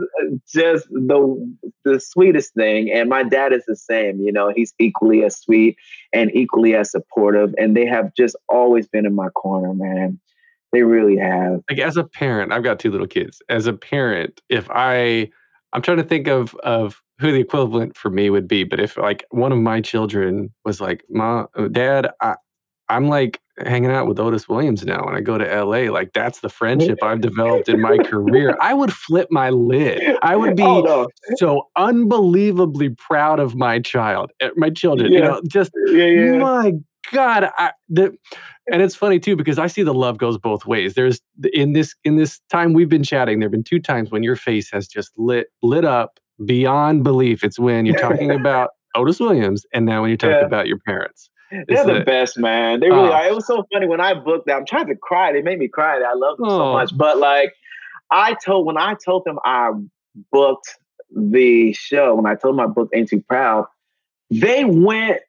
just 0.53 0.89
the 0.89 1.57
the 1.85 2.01
sweetest 2.01 2.55
thing. 2.55 2.91
And 2.91 3.09
my 3.09 3.23
dad 3.23 3.53
is 3.53 3.65
the 3.67 3.77
same, 3.77 4.21
you 4.21 4.33
know, 4.33 4.53
he's 4.55 4.75
equally 4.79 5.25
as 5.25 5.37
sweet 5.37 5.77
and 6.13 6.31
equally 6.35 6.75
as 6.75 6.91
supportive. 6.91 7.55
And 7.59 7.77
they 7.77 7.87
have 7.87 8.15
just 8.15 8.37
always 8.49 8.87
been 8.89 9.07
in 9.07 9.15
my 9.15 9.29
corner, 9.31 9.75
man. 9.75 10.21
They 10.73 10.83
really 10.83 11.17
have. 11.17 11.63
Like 11.69 11.81
as 11.81 11.97
a 11.97 12.05
parent, 12.05 12.53
I've 12.53 12.63
got 12.63 12.79
two 12.79 12.91
little 12.91 13.07
kids. 13.07 13.43
As 13.49 13.67
a 13.67 13.73
parent, 13.73 14.41
if 14.49 14.69
I 14.71 15.31
I'm 15.73 15.83
trying 15.83 15.99
to 15.99 16.05
think 16.05 16.29
of 16.29 16.55
of 16.57 17.03
who 17.21 17.33
the 17.33 17.41
equivalent 17.41 17.97
for 17.97 18.11
me 18.11 18.31
would 18.31 18.49
be, 18.49 18.65
but 18.65 18.81
if 18.81 18.97
like 18.97 19.25
one 19.31 19.53
of 19.53 19.59
my 19.59 19.81
children 19.81 20.53
was 20.65 20.81
like, 20.81 21.05
"Mom, 21.11 21.49
uh, 21.55 21.69
Dad, 21.69 22.11
I, 22.21 22.37
I'm 22.91 23.09
like 23.09 23.41
hanging 23.67 23.91
out 23.91 24.07
with 24.07 24.19
Otis 24.19 24.49
Williams 24.49 24.85
now 24.85 25.03
and 25.05 25.17
I 25.17 25.21
go 25.21 25.39
to 25.39 25.65
LA, 25.65 25.91
like 25.93 26.13
that's 26.13 26.41
the 26.41 26.49
friendship 26.49 26.99
I've 27.03 27.21
developed 27.21 27.69
in 27.69 27.81
my 27.81 27.99
career. 27.99 28.57
I 28.61 28.75
would 28.75 28.93
flip 28.93 29.29
my 29.31 29.51
lid. 29.51 30.17
I 30.23 30.37
would 30.37 30.57
be 30.57 30.63
oh, 30.63 30.81
no. 30.81 31.09
so 31.37 31.69
unbelievably 31.77 32.91
proud 32.91 33.39
of 33.39 33.55
my 33.55 33.79
child, 33.79 34.33
eh, 34.41 34.51
my 34.57 34.71
children, 34.71 35.13
yeah. 35.13 35.19
you 35.19 35.25
know, 35.25 35.43
just 35.49 35.71
yeah, 35.89 36.05
yeah. 36.05 36.39
my 36.39 36.73
God, 37.13 37.51
I, 37.57 37.73
the, 37.89 38.17
and 38.71 38.83
it's 38.83 38.95
funny 38.95 39.19
too 39.19 39.37
because 39.37 39.59
I 39.59 39.67
see 39.67 39.83
the 39.83 39.95
love 39.95 40.19
goes 40.19 40.39
both 40.39 40.67
ways. 40.67 40.95
There's 40.95 41.21
in 41.53 41.73
this 41.73 41.95
in 42.05 42.17
this 42.17 42.41
time 42.51 42.73
we've 42.73 42.89
been 42.89 43.05
chatting, 43.05 43.41
there've 43.41 43.53
been 43.53 43.65
two 43.65 43.81
times 43.81 44.11
when 44.11 44.23
your 44.23 44.37
face 44.37 44.71
has 44.71 44.87
just 44.89 45.13
lit 45.17 45.49
lit 45.63 45.85
up 45.85 46.19
beyond 46.45 47.05
belief. 47.05 47.45
It's 47.45 47.59
when 47.59 47.87
you're 47.87 47.99
talking 48.01 48.31
about 48.31 48.71
Otis 48.95 49.21
Williams, 49.21 49.65
and 49.73 49.87
now 49.87 50.03
when 50.03 50.11
you 50.11 50.17
talk 50.17 50.43
about 50.43 50.67
your 50.67 50.79
parents. 50.79 51.31
They're 51.51 51.85
the 51.85 52.03
best, 52.05 52.39
man. 52.39 52.81
They 52.81 52.89
really 52.89 53.09
oh. 53.09 53.13
are. 53.13 53.27
It 53.27 53.35
was 53.35 53.47
so 53.47 53.65
funny 53.73 53.87
when 53.87 54.01
I 54.01 54.15
booked 54.15 54.47
them. 54.47 54.59
I'm 54.59 54.67
trying 54.67 54.87
to 54.87 54.97
cry. 54.97 55.33
They 55.33 55.43
made 55.43 55.59
me 55.59 55.69
cry. 55.69 55.97
I 55.97 56.15
love 56.15 56.37
them 56.37 56.47
oh. 56.47 56.59
so 56.59 56.73
much. 56.73 56.97
But 56.97 57.19
like, 57.19 57.55
I 58.11 58.35
told 58.45 58.67
when 58.67 58.79
I 58.79 58.95
told 58.95 59.25
them 59.25 59.39
I 59.45 59.71
booked 60.33 60.77
the 61.15 61.73
show, 61.73 62.15
when 62.15 62.27
I 62.27 62.35
told 62.35 62.57
them 62.57 62.61
I 62.61 62.67
booked 62.67 62.95
Ain't 62.95 63.09
Too 63.09 63.21
Proud, 63.21 63.67
they 64.31 64.65
went 64.65 65.21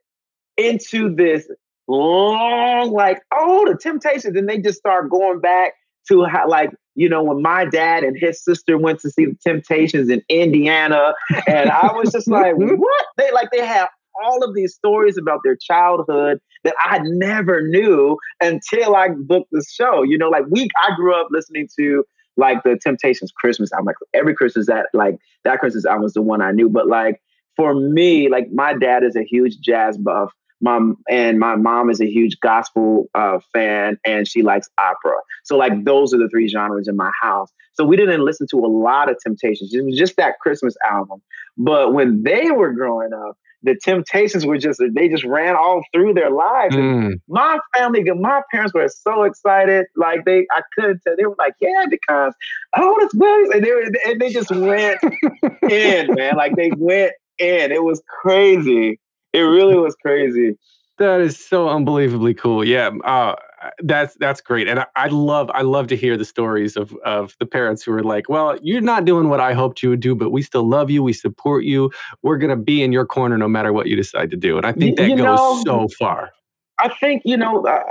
into 0.58 1.14
this 1.14 1.50
long, 1.88 2.92
like, 2.92 3.22
oh, 3.34 3.68
the 3.68 3.78
Temptations, 3.78 4.36
and 4.36 4.48
they 4.48 4.60
just 4.60 4.80
start 4.80 5.10
going 5.10 5.40
back 5.40 5.74
to 6.08 6.26
how, 6.26 6.48
like, 6.48 6.72
you 6.96 7.08
know, 7.08 7.24
when 7.24 7.42
my 7.42 7.66
dad 7.66 8.04
and 8.04 8.18
his 8.18 8.44
sister 8.44 8.78
went 8.78 9.00
to 9.00 9.10
see 9.10 9.26
the 9.26 9.38
Temptations 9.44 10.10
in 10.10 10.22
Indiana, 10.30 11.14
and 11.48 11.70
I 11.70 11.92
was 11.94 12.12
just 12.12 12.28
like, 12.28 12.54
what? 12.58 13.06
They 13.18 13.32
like 13.32 13.50
they 13.52 13.66
have 13.66 13.90
all 14.24 14.44
of 14.44 14.56
these 14.56 14.74
stories 14.74 15.18
about 15.18 15.40
their 15.44 15.56
childhood 15.56 16.40
that 16.64 16.76
I 16.80 17.00
never 17.04 17.68
knew 17.68 18.18
until 18.42 18.96
I 18.96 19.10
booked 19.10 19.50
the 19.52 19.66
show. 19.70 20.04
You 20.04 20.18
know, 20.18 20.30
like 20.30 20.46
we 20.50 20.70
I 20.82 20.96
grew 20.96 21.14
up 21.14 21.28
listening 21.32 21.68
to 21.80 22.04
like 22.38 22.64
the 22.64 22.80
Temptations 22.82 23.32
Christmas 23.32 23.72
album. 23.72 23.88
Like 23.88 23.96
every 24.14 24.36
Christmas 24.36 24.68
that 24.68 24.88
like 24.94 25.18
that 25.44 25.60
Christmas 25.60 25.86
album 25.86 26.04
was 26.04 26.14
the 26.14 26.22
one 26.22 26.42
I 26.42 26.52
knew. 26.52 26.70
But 26.70 26.88
like 26.88 27.22
for 27.56 27.74
me, 27.76 28.30
like 28.30 28.48
my 28.54 28.74
dad 28.74 29.04
is 29.04 29.16
a 29.16 29.24
huge 29.24 29.60
jazz 29.60 29.98
buff. 29.98 30.32
Mom 30.64 30.98
and 31.10 31.40
my 31.40 31.56
mom 31.56 31.90
is 31.90 32.00
a 32.00 32.06
huge 32.06 32.40
gospel 32.40 33.10
uh, 33.16 33.40
fan, 33.52 33.98
and 34.06 34.28
she 34.28 34.44
likes 34.44 34.70
opera. 34.78 35.18
So 35.44 35.58
like 35.58 35.86
those 35.86 36.14
are 36.14 36.18
the 36.18 36.30
three 36.30 36.48
genres 36.48 36.88
in 36.88 36.96
my 36.96 37.12
house. 37.20 37.50
So 37.74 37.84
we 37.84 37.98
didn't 37.98 38.24
listen 38.24 38.46
to 38.52 38.58
a 38.58 38.68
lot 38.68 39.10
of 39.10 39.18
Temptations. 39.24 39.74
It 39.74 39.84
was 39.84 39.98
just 39.98 40.18
that 40.18 40.40
Christmas 40.40 40.76
album. 40.88 41.22
But 41.58 41.94
when 41.94 42.22
they 42.22 42.52
were 42.52 42.74
growing 42.74 43.12
up, 43.12 43.38
the 43.64 43.76
temptations 43.76 44.46
were 44.46 44.58
just 44.58 44.82
they 44.94 45.10
just 45.10 45.24
ran 45.24 45.56
all 45.56 45.82
through 45.94 46.14
their 46.14 46.32
lives. 46.32 46.76
Mm. 46.76 47.20
my 47.28 47.60
family, 47.76 48.04
my 48.04 48.42
parents 48.52 48.74
were 48.74 48.88
so 48.88 49.24
excited. 49.24 49.86
Like 49.96 50.26
they, 50.26 50.48
I 50.52 50.62
couldn't 50.76 51.02
tell. 51.06 51.16
They 51.16 51.26
were 51.26 51.36
like, 51.38 51.54
"Yeah, 51.60 51.86
because 51.90 52.34
oh, 52.76 52.98
that's 53.00 53.14
Williams," 53.14 53.50
and 53.56 53.64
they 53.64 53.72
were, 53.72 53.92
and 54.06 54.22
they 54.22 54.32
just 54.32 54.52
went 54.52 55.00
in, 55.70 56.14
man. 56.16 56.36
Like 56.36 56.56
they 56.56 56.72
went 56.78 57.14
in. 57.38 57.72
It 57.72 57.84
was 57.84 58.02
crazy. 58.22 59.00
It 59.34 59.42
really 59.42 59.78
was 59.78 59.96
crazy. 60.02 60.58
That 60.98 61.22
is 61.22 61.44
so 61.44 61.70
unbelievably 61.70 62.36
cool. 62.36 62.64
Yeah. 62.64 62.92
Uh, 63.04 63.36
that's 63.80 64.16
that's 64.16 64.42
great, 64.42 64.68
and 64.68 64.80
I, 64.80 64.86
I, 64.96 65.08
love 65.08 65.50
I 65.54 65.62
love 65.62 65.88
to 65.88 65.96
hear 65.96 66.18
the 66.18 66.26
stories 66.26 66.76
of 66.76 66.96
of 67.06 67.36
the 67.40 67.46
parents 67.46 67.84
who 67.84 67.94
are 67.94 68.04
like, 68.04 68.30
"Well, 68.30 68.58
you're 68.62 68.82
not 68.82 69.06
doing 69.06 69.30
what 69.30 69.40
I 69.40 69.54
hoped 69.54 69.84
you 69.84 69.90
would 69.90 70.00
do, 70.00 70.16
but 70.16 70.32
we 70.32 70.42
still 70.42 70.68
love 70.68 70.90
you, 70.90 71.04
we 71.04 71.14
support 71.14 71.64
you, 71.64 71.92
we're 72.24 72.38
gonna 72.38 72.56
be 72.56 72.82
in 72.82 72.92
your 72.92 73.06
corner 73.06 73.38
no 73.38 73.48
matter 73.48 73.74
what 73.74 73.88
you 73.88 73.96
decide 73.96 74.32
to 74.32 74.38
do." 74.38 74.58
And 74.58 74.66
I 74.66 74.72
think 74.72 74.98
that 74.98 75.10
you 75.10 75.18
goes 75.18 75.26
know, 75.26 75.62
so 75.64 75.88
far. 76.00 76.32
I 76.80 76.90
think 76.90 77.22
you 77.26 77.38
know, 77.38 77.66
I, 77.68 77.82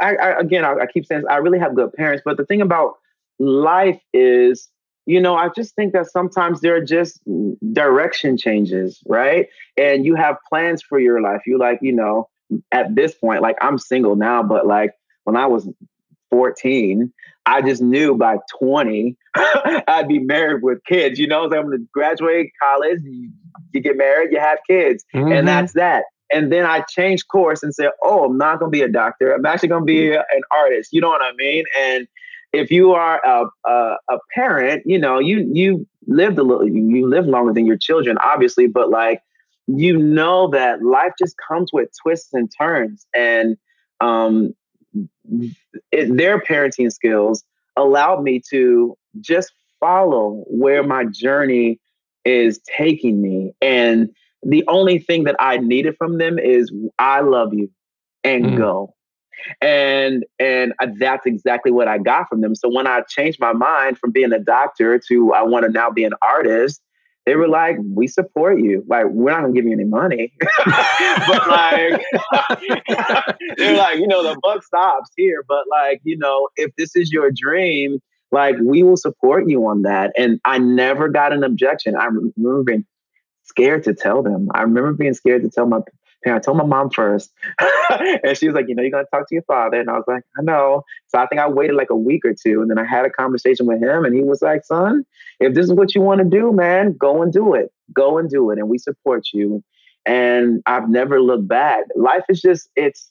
I, 0.00 0.16
I 0.16 0.40
again, 0.40 0.64
I, 0.64 0.74
I 0.74 0.86
keep 0.86 1.06
saying 1.06 1.24
I 1.28 1.36
really 1.36 1.58
have 1.58 1.74
good 1.74 1.92
parents, 1.92 2.22
but 2.24 2.36
the 2.36 2.46
thing 2.46 2.60
about 2.60 2.94
life 3.38 4.00
is 4.12 4.68
you 5.08 5.22
know, 5.22 5.36
I 5.36 5.48
just 5.56 5.74
think 5.74 5.94
that 5.94 6.10
sometimes 6.10 6.60
there 6.60 6.76
are 6.76 6.84
just 6.84 7.18
direction 7.72 8.36
changes, 8.36 9.02
right? 9.06 9.46
And 9.78 10.04
you 10.04 10.14
have 10.16 10.36
plans 10.46 10.82
for 10.82 11.00
your 11.00 11.22
life. 11.22 11.40
You 11.46 11.56
like, 11.56 11.78
you 11.80 11.92
know, 11.92 12.28
at 12.72 12.94
this 12.94 13.14
point, 13.14 13.40
like 13.40 13.56
I'm 13.62 13.78
single 13.78 14.16
now, 14.16 14.42
but 14.42 14.66
like 14.66 14.90
when 15.28 15.36
I 15.36 15.44
was 15.44 15.68
14, 16.30 17.12
I 17.44 17.60
just 17.60 17.82
knew 17.82 18.16
by 18.16 18.38
20 18.58 19.14
I'd 19.36 20.08
be 20.08 20.20
married 20.20 20.62
with 20.62 20.82
kids. 20.84 21.18
You 21.18 21.26
know, 21.26 21.50
so 21.50 21.58
I'm 21.58 21.66
going 21.66 21.78
to 21.78 21.88
graduate 21.92 22.50
college, 22.62 23.00
you, 23.02 23.30
you, 23.74 23.80
get 23.82 23.98
married, 23.98 24.32
you 24.32 24.40
have 24.40 24.58
kids, 24.66 25.04
mm-hmm. 25.14 25.30
and 25.30 25.46
that's 25.46 25.74
that. 25.74 26.04
And 26.32 26.50
then 26.50 26.64
I 26.64 26.80
changed 26.80 27.28
course 27.28 27.62
and 27.62 27.74
said, 27.74 27.90
"Oh, 28.02 28.24
I'm 28.24 28.38
not 28.38 28.58
going 28.58 28.72
to 28.72 28.76
be 28.76 28.82
a 28.82 28.88
doctor. 28.88 29.34
I'm 29.34 29.44
actually 29.44 29.68
going 29.68 29.82
to 29.82 29.86
be 29.86 30.12
a, 30.12 30.20
an 30.20 30.42
artist." 30.50 30.94
You 30.94 31.02
know 31.02 31.08
what 31.08 31.22
I 31.22 31.32
mean? 31.36 31.64
And 31.78 32.08
if 32.54 32.70
you 32.70 32.92
are 32.92 33.20
a, 33.22 33.44
a, 33.66 33.96
a 34.08 34.18
parent, 34.34 34.82
you 34.86 34.98
know, 34.98 35.18
you 35.18 35.46
you 35.52 35.86
lived 36.06 36.38
a 36.38 36.42
little, 36.42 36.66
you 36.66 37.06
live 37.06 37.26
longer 37.26 37.52
than 37.52 37.66
your 37.66 37.78
children, 37.78 38.16
obviously, 38.22 38.66
but 38.66 38.88
like 38.88 39.20
you 39.66 39.98
know 39.98 40.48
that 40.48 40.82
life 40.82 41.12
just 41.18 41.36
comes 41.46 41.70
with 41.70 41.90
twists 42.02 42.32
and 42.32 42.50
turns, 42.58 43.06
and 43.14 43.56
um, 44.00 44.54
it, 45.92 46.16
their 46.16 46.40
parenting 46.40 46.92
skills 46.92 47.44
allowed 47.76 48.22
me 48.22 48.40
to 48.50 48.96
just 49.20 49.52
follow 49.80 50.44
where 50.48 50.82
my 50.82 51.04
journey 51.04 51.80
is 52.24 52.60
taking 52.76 53.22
me. 53.22 53.54
And 53.60 54.10
the 54.42 54.64
only 54.68 54.98
thing 54.98 55.24
that 55.24 55.36
I 55.38 55.58
needed 55.58 55.96
from 55.96 56.18
them 56.18 56.38
is 56.38 56.72
I 56.98 57.20
love 57.20 57.54
you 57.54 57.70
and 58.24 58.44
mm. 58.46 58.56
go. 58.56 58.94
And 59.60 60.24
and 60.40 60.74
that's 60.96 61.24
exactly 61.24 61.70
what 61.70 61.86
I 61.86 61.98
got 61.98 62.28
from 62.28 62.40
them. 62.40 62.54
So 62.56 62.68
when 62.68 62.88
I 62.88 63.02
changed 63.02 63.38
my 63.40 63.52
mind 63.52 63.96
from 63.98 64.10
being 64.10 64.32
a 64.32 64.38
doctor 64.38 64.98
to 65.08 65.32
I 65.32 65.42
want 65.42 65.64
to 65.64 65.70
now 65.70 65.90
be 65.90 66.04
an 66.04 66.14
artist, 66.20 66.82
they 67.28 67.36
were 67.36 67.46
like, 67.46 67.76
"We 67.94 68.06
support 68.06 68.58
you. 68.58 68.82
Like, 68.88 69.04
we're 69.10 69.32
not 69.32 69.42
gonna 69.42 69.52
give 69.52 69.66
you 69.66 69.72
any 69.72 69.84
money, 69.84 70.32
but 70.64 71.46
like, 71.46 72.02
they're 73.58 73.76
like, 73.76 73.98
you 73.98 74.06
know, 74.06 74.22
the 74.22 74.38
buck 74.42 74.64
stops 74.64 75.10
here. 75.14 75.44
But 75.46 75.64
like, 75.70 76.00
you 76.04 76.16
know, 76.16 76.48
if 76.56 76.74
this 76.78 76.96
is 76.96 77.12
your 77.12 77.30
dream, 77.30 77.98
like 78.32 78.56
we 78.62 78.82
will 78.82 78.96
support 78.96 79.46
you 79.46 79.66
on 79.66 79.82
that. 79.82 80.14
And 80.16 80.40
I 80.46 80.56
never 80.56 81.10
got 81.10 81.34
an 81.34 81.44
objection. 81.44 81.96
I 81.96 82.06
remember 82.06 82.62
being 82.62 82.86
scared 83.44 83.84
to 83.84 83.94
tell 83.94 84.22
them. 84.22 84.48
I 84.54 84.62
remember 84.62 84.94
being 84.94 85.12
scared 85.12 85.42
to 85.42 85.50
tell 85.50 85.66
my 85.66 85.80
parents. 86.24 86.46
I 86.46 86.50
told 86.50 86.58
my 86.58 86.64
mom 86.64 86.90
first. 86.90 87.32
and 87.90 88.36
she 88.36 88.46
was 88.46 88.54
like, 88.54 88.66
you 88.68 88.74
know, 88.74 88.82
you're 88.82 88.90
gonna 88.90 89.04
talk 89.12 89.28
to 89.28 89.34
your 89.34 89.42
father. 89.44 89.80
And 89.80 89.90
I 89.90 89.94
was 89.94 90.04
like, 90.06 90.24
I 90.38 90.42
know. 90.42 90.84
So 91.08 91.18
I 91.18 91.26
think 91.26 91.40
I 91.40 91.48
waited 91.48 91.76
like 91.76 91.90
a 91.90 91.96
week 91.96 92.24
or 92.24 92.34
two. 92.34 92.60
And 92.60 92.70
then 92.70 92.78
I 92.78 92.84
had 92.84 93.04
a 93.04 93.10
conversation 93.10 93.66
with 93.66 93.82
him 93.82 94.04
and 94.04 94.14
he 94.14 94.22
was 94.22 94.42
like, 94.42 94.64
son, 94.64 95.04
if 95.40 95.54
this 95.54 95.64
is 95.64 95.72
what 95.72 95.94
you 95.94 96.00
want 96.00 96.18
to 96.20 96.24
do, 96.24 96.52
man, 96.52 96.96
go 96.98 97.22
and 97.22 97.32
do 97.32 97.54
it. 97.54 97.72
Go 97.92 98.18
and 98.18 98.28
do 98.28 98.50
it. 98.50 98.58
And 98.58 98.68
we 98.68 98.78
support 98.78 99.28
you. 99.32 99.62
And 100.06 100.62
I've 100.66 100.88
never 100.88 101.20
looked 101.20 101.48
back. 101.48 101.84
Life 101.94 102.24
is 102.28 102.40
just, 102.40 102.70
it's 102.76 103.10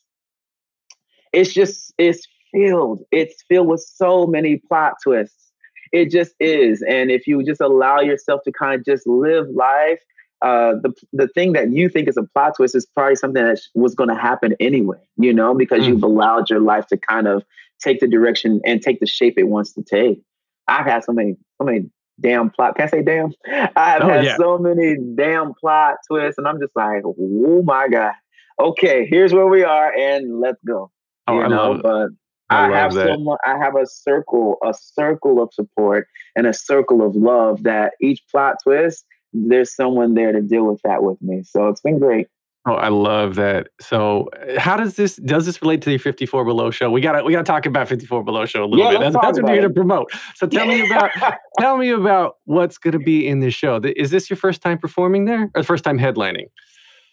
it's 1.34 1.54
just 1.54 1.94
it's 1.98 2.28
filled. 2.52 3.04
It's 3.12 3.44
filled 3.48 3.68
with 3.68 3.82
so 3.82 4.26
many 4.26 4.58
plot 4.58 4.94
twists. 5.04 5.52
It 5.92 6.10
just 6.10 6.34
is. 6.40 6.84
And 6.88 7.12
if 7.12 7.28
you 7.28 7.44
just 7.44 7.62
allow 7.62 8.00
yourself 8.00 8.42
to 8.44 8.52
kind 8.52 8.80
of 8.80 8.86
just 8.86 9.08
live 9.08 9.48
life, 9.50 10.00
uh, 10.42 10.74
the 10.82 10.94
the 11.14 11.28
thing 11.30 11.54
that 11.54 11.72
you 11.72 11.90
think 11.90 12.08
is 12.08 12.18
a 12.18 12.24
plot 12.24 12.54
twist 12.58 12.76
is 12.76 12.86
probably 12.86 13.16
something 13.16 13.44
that 13.44 13.60
was 13.74 13.96
going 13.96 14.10
to 14.10 14.16
happen 14.16 14.56
anyway. 14.60 14.98
You 15.18 15.34
know, 15.34 15.54
because 15.54 15.84
mm. 15.84 15.88
you've 15.88 16.04
allowed 16.04 16.50
your 16.50 16.60
life 16.60 16.88
to 16.88 16.98
kind 16.98 17.28
of 17.28 17.44
take 17.82 18.00
the 18.00 18.08
direction 18.08 18.62
and 18.66 18.82
take 18.82 19.00
the 19.00 19.08
shape 19.08 19.36
it 19.38 19.46
wants 19.46 19.74
to 19.74 19.84
take. 19.84 20.22
I've 20.68 20.86
had 20.86 21.04
so 21.04 21.14
many, 21.14 21.38
so 21.60 21.66
many 21.66 21.90
damn 22.20 22.50
plot. 22.50 22.76
Can 22.76 22.88
I 22.88 22.90
say 22.90 23.02
damn? 23.02 23.32
I've 23.76 24.02
oh, 24.02 24.10
had 24.10 24.26
yeah. 24.26 24.38
so 24.38 24.58
many 24.58 24.98
damn 25.16 25.54
plot 25.54 25.96
twists, 26.08 26.38
and 26.38 26.48
I'm 26.48 26.60
just 26.60 26.76
like, 26.76 27.04
oh 27.06 27.62
my 27.64 27.88
god. 27.88 28.14
Okay, 28.60 29.06
here's 29.06 29.34
where 29.34 29.48
we 29.48 29.64
are, 29.64 29.94
and 29.94 30.40
let's 30.40 30.60
go. 30.66 30.92
Oh, 31.28 31.36
you 31.36 31.42
I 31.42 31.48
know, 31.48 31.80
but 31.82 32.10
I, 32.50 32.72
I 32.72 32.78
have 32.78 32.94
that. 32.94 33.08
someone 33.08 33.38
I 33.46 33.58
have 33.58 33.76
a 33.76 33.86
circle, 33.86 34.58
a 34.66 34.74
circle 34.74 35.42
of 35.42 35.54
support 35.54 36.08
and 36.36 36.48
a 36.48 36.54
circle 36.54 37.06
of 37.06 37.16
love 37.16 37.64
that 37.64 37.94
each 38.02 38.24
plot 38.32 38.56
twist, 38.64 39.06
there's 39.34 39.76
someone 39.76 40.14
there 40.14 40.32
to 40.32 40.42
deal 40.42 40.66
with 40.66 40.82
that 40.84 41.04
with 41.04 41.22
me. 41.22 41.44
So 41.44 41.68
it's 41.68 41.82
been 41.82 42.00
great. 42.00 42.28
Oh, 42.68 42.74
I 42.74 42.90
love 42.90 43.36
that. 43.36 43.70
So, 43.80 44.30
how 44.58 44.76
does 44.76 44.96
this 44.96 45.16
does 45.16 45.46
this 45.46 45.62
relate 45.62 45.82
to 45.84 45.90
the 45.90 45.98
54 45.98 46.44
Below 46.44 46.70
show? 46.70 46.92
We 46.92 47.00
gotta 47.00 47.24
we 47.24 47.32
gotta 47.32 47.46
talk 47.46 47.66
about 47.66 47.88
54 47.88 48.26
Below 48.26 48.46
show 48.46 48.62
a 48.62 48.66
little 48.66 48.86
yeah, 48.86 48.92
bit. 48.92 49.00
That's, 49.00 49.16
that's 49.16 49.42
what 49.42 49.48
you're 49.54 49.62
gonna 49.62 49.74
promote. 49.74 50.12
So 50.36 50.48
tell 50.48 50.68
me 50.68 50.86
about 50.86 51.12
tell 51.60 51.78
me 51.78 51.92
about 51.92 52.36
what's 52.44 52.78
gonna 52.78 53.00
be 53.00 53.26
in 53.26 53.40
this 53.40 53.54
show. 53.54 53.80
Is 53.96 54.12
this 54.12 54.30
your 54.30 54.36
first 54.36 54.62
time 54.62 54.78
performing 54.80 55.24
there 55.24 55.50
or 55.56 55.64
first 55.64 55.86
time 55.86 55.98
headlining? 55.98 56.48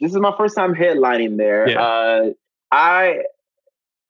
This 0.01 0.11
is 0.11 0.19
my 0.19 0.35
first 0.37 0.57
time 0.57 0.75
headlining 0.75 1.37
there. 1.37 1.69
Yeah. 1.69 1.81
Uh, 1.81 2.31
I 2.73 3.23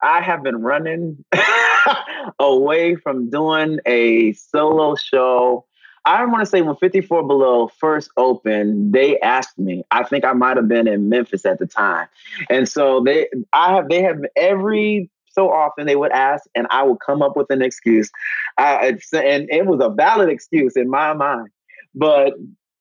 I 0.03 0.23
have 0.23 0.43
been 0.43 0.63
running 0.63 1.25
away 2.39 2.95
from 2.97 3.29
doing 3.29 3.81
a 3.85 4.33
solo 4.33 4.97
show. 4.97 5.67
I 6.07 6.25
want 6.27 6.41
to 6.41 6.47
say 6.47 6.61
when 6.61 6.77
54 6.77 7.27
Below 7.27 7.69
first 7.79 8.11
opened, 8.17 8.93
they 8.93 9.19
asked 9.21 9.59
me. 9.59 9.85
I 9.91 10.05
think 10.05 10.25
I 10.25 10.33
might 10.33 10.57
have 10.57 10.69
been 10.69 10.87
in 10.87 11.09
Memphis 11.09 11.47
at 11.47 11.59
the 11.59 11.67
time, 11.67 12.09
and 12.51 12.69
so 12.69 13.03
they, 13.03 13.29
I 13.53 13.75
have, 13.75 13.89
they 13.89 14.03
have 14.03 14.21
every 14.37 15.11
so 15.35 15.51
often 15.51 15.87
they 15.87 15.97
would 15.97 16.13
ask, 16.13 16.45
and 16.55 16.67
I 16.71 16.83
would 16.85 16.99
come 17.05 17.21
up 17.21 17.37
with 17.37 17.51
an 17.51 17.63
excuse, 17.63 18.11
I, 18.57 18.97
and 19.13 19.49
it 19.51 19.67
was 19.67 19.81
a 19.83 19.91
valid 19.91 20.29
excuse 20.29 20.77
in 20.77 20.89
my 20.89 21.13
mind. 21.13 21.49
But 21.95 22.35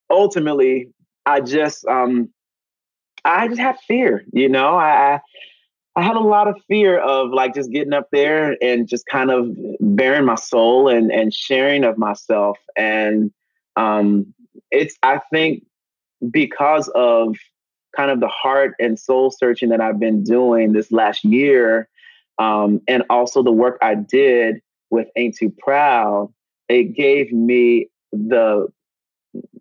ultimately, 0.09 0.89
I 1.26 1.41
just, 1.41 1.86
um, 1.88 2.30
I 3.26 3.47
just 3.47 3.59
had 3.59 3.80
fear. 3.88 4.24
You 4.32 4.49
know, 4.49 4.76
I 4.76 5.21
I 5.96 6.02
had 6.02 6.16
a 6.16 6.22
lot 6.22 6.48
of 6.48 6.60
fear 6.68 6.98
of 7.00 7.30
like 7.30 7.54
just 7.54 7.72
getting 7.72 7.94
up 7.94 8.10
there 8.12 8.58
and 8.62 8.88
just 8.88 9.06
kind 9.06 9.30
of 9.30 9.56
bearing 9.80 10.26
my 10.26 10.36
soul 10.36 10.88
and 10.88 11.12
and 11.12 11.34
sharing 11.34 11.84
of 11.84 11.98
myself. 11.98 12.58
And 12.76 13.32
um, 13.76 14.34
it's 14.72 14.98
I 15.04 15.20
think 15.32 15.64
because 16.32 16.88
of 16.89 17.38
kind 17.96 18.10
of 18.10 18.20
the 18.20 18.28
heart 18.28 18.74
and 18.80 19.00
soul 19.00 19.30
searching 19.30 19.70
that 19.70 19.82
I've 19.82 20.00
been 20.00 20.24
doing 20.24 20.74
this 20.74 20.91
last 20.91 21.24
year, 21.24 21.88
um, 22.39 22.82
and 22.88 23.04
also 23.10 23.44
the 23.44 23.52
work 23.52 23.78
I 23.82 23.94
did 23.94 24.62
with 24.89 25.08
Ain't 25.16 25.38
Too 25.38 25.54
Proud, 25.60 26.34
it 26.70 26.96
gave 26.96 27.32
me 27.32 27.88
the 28.12 28.68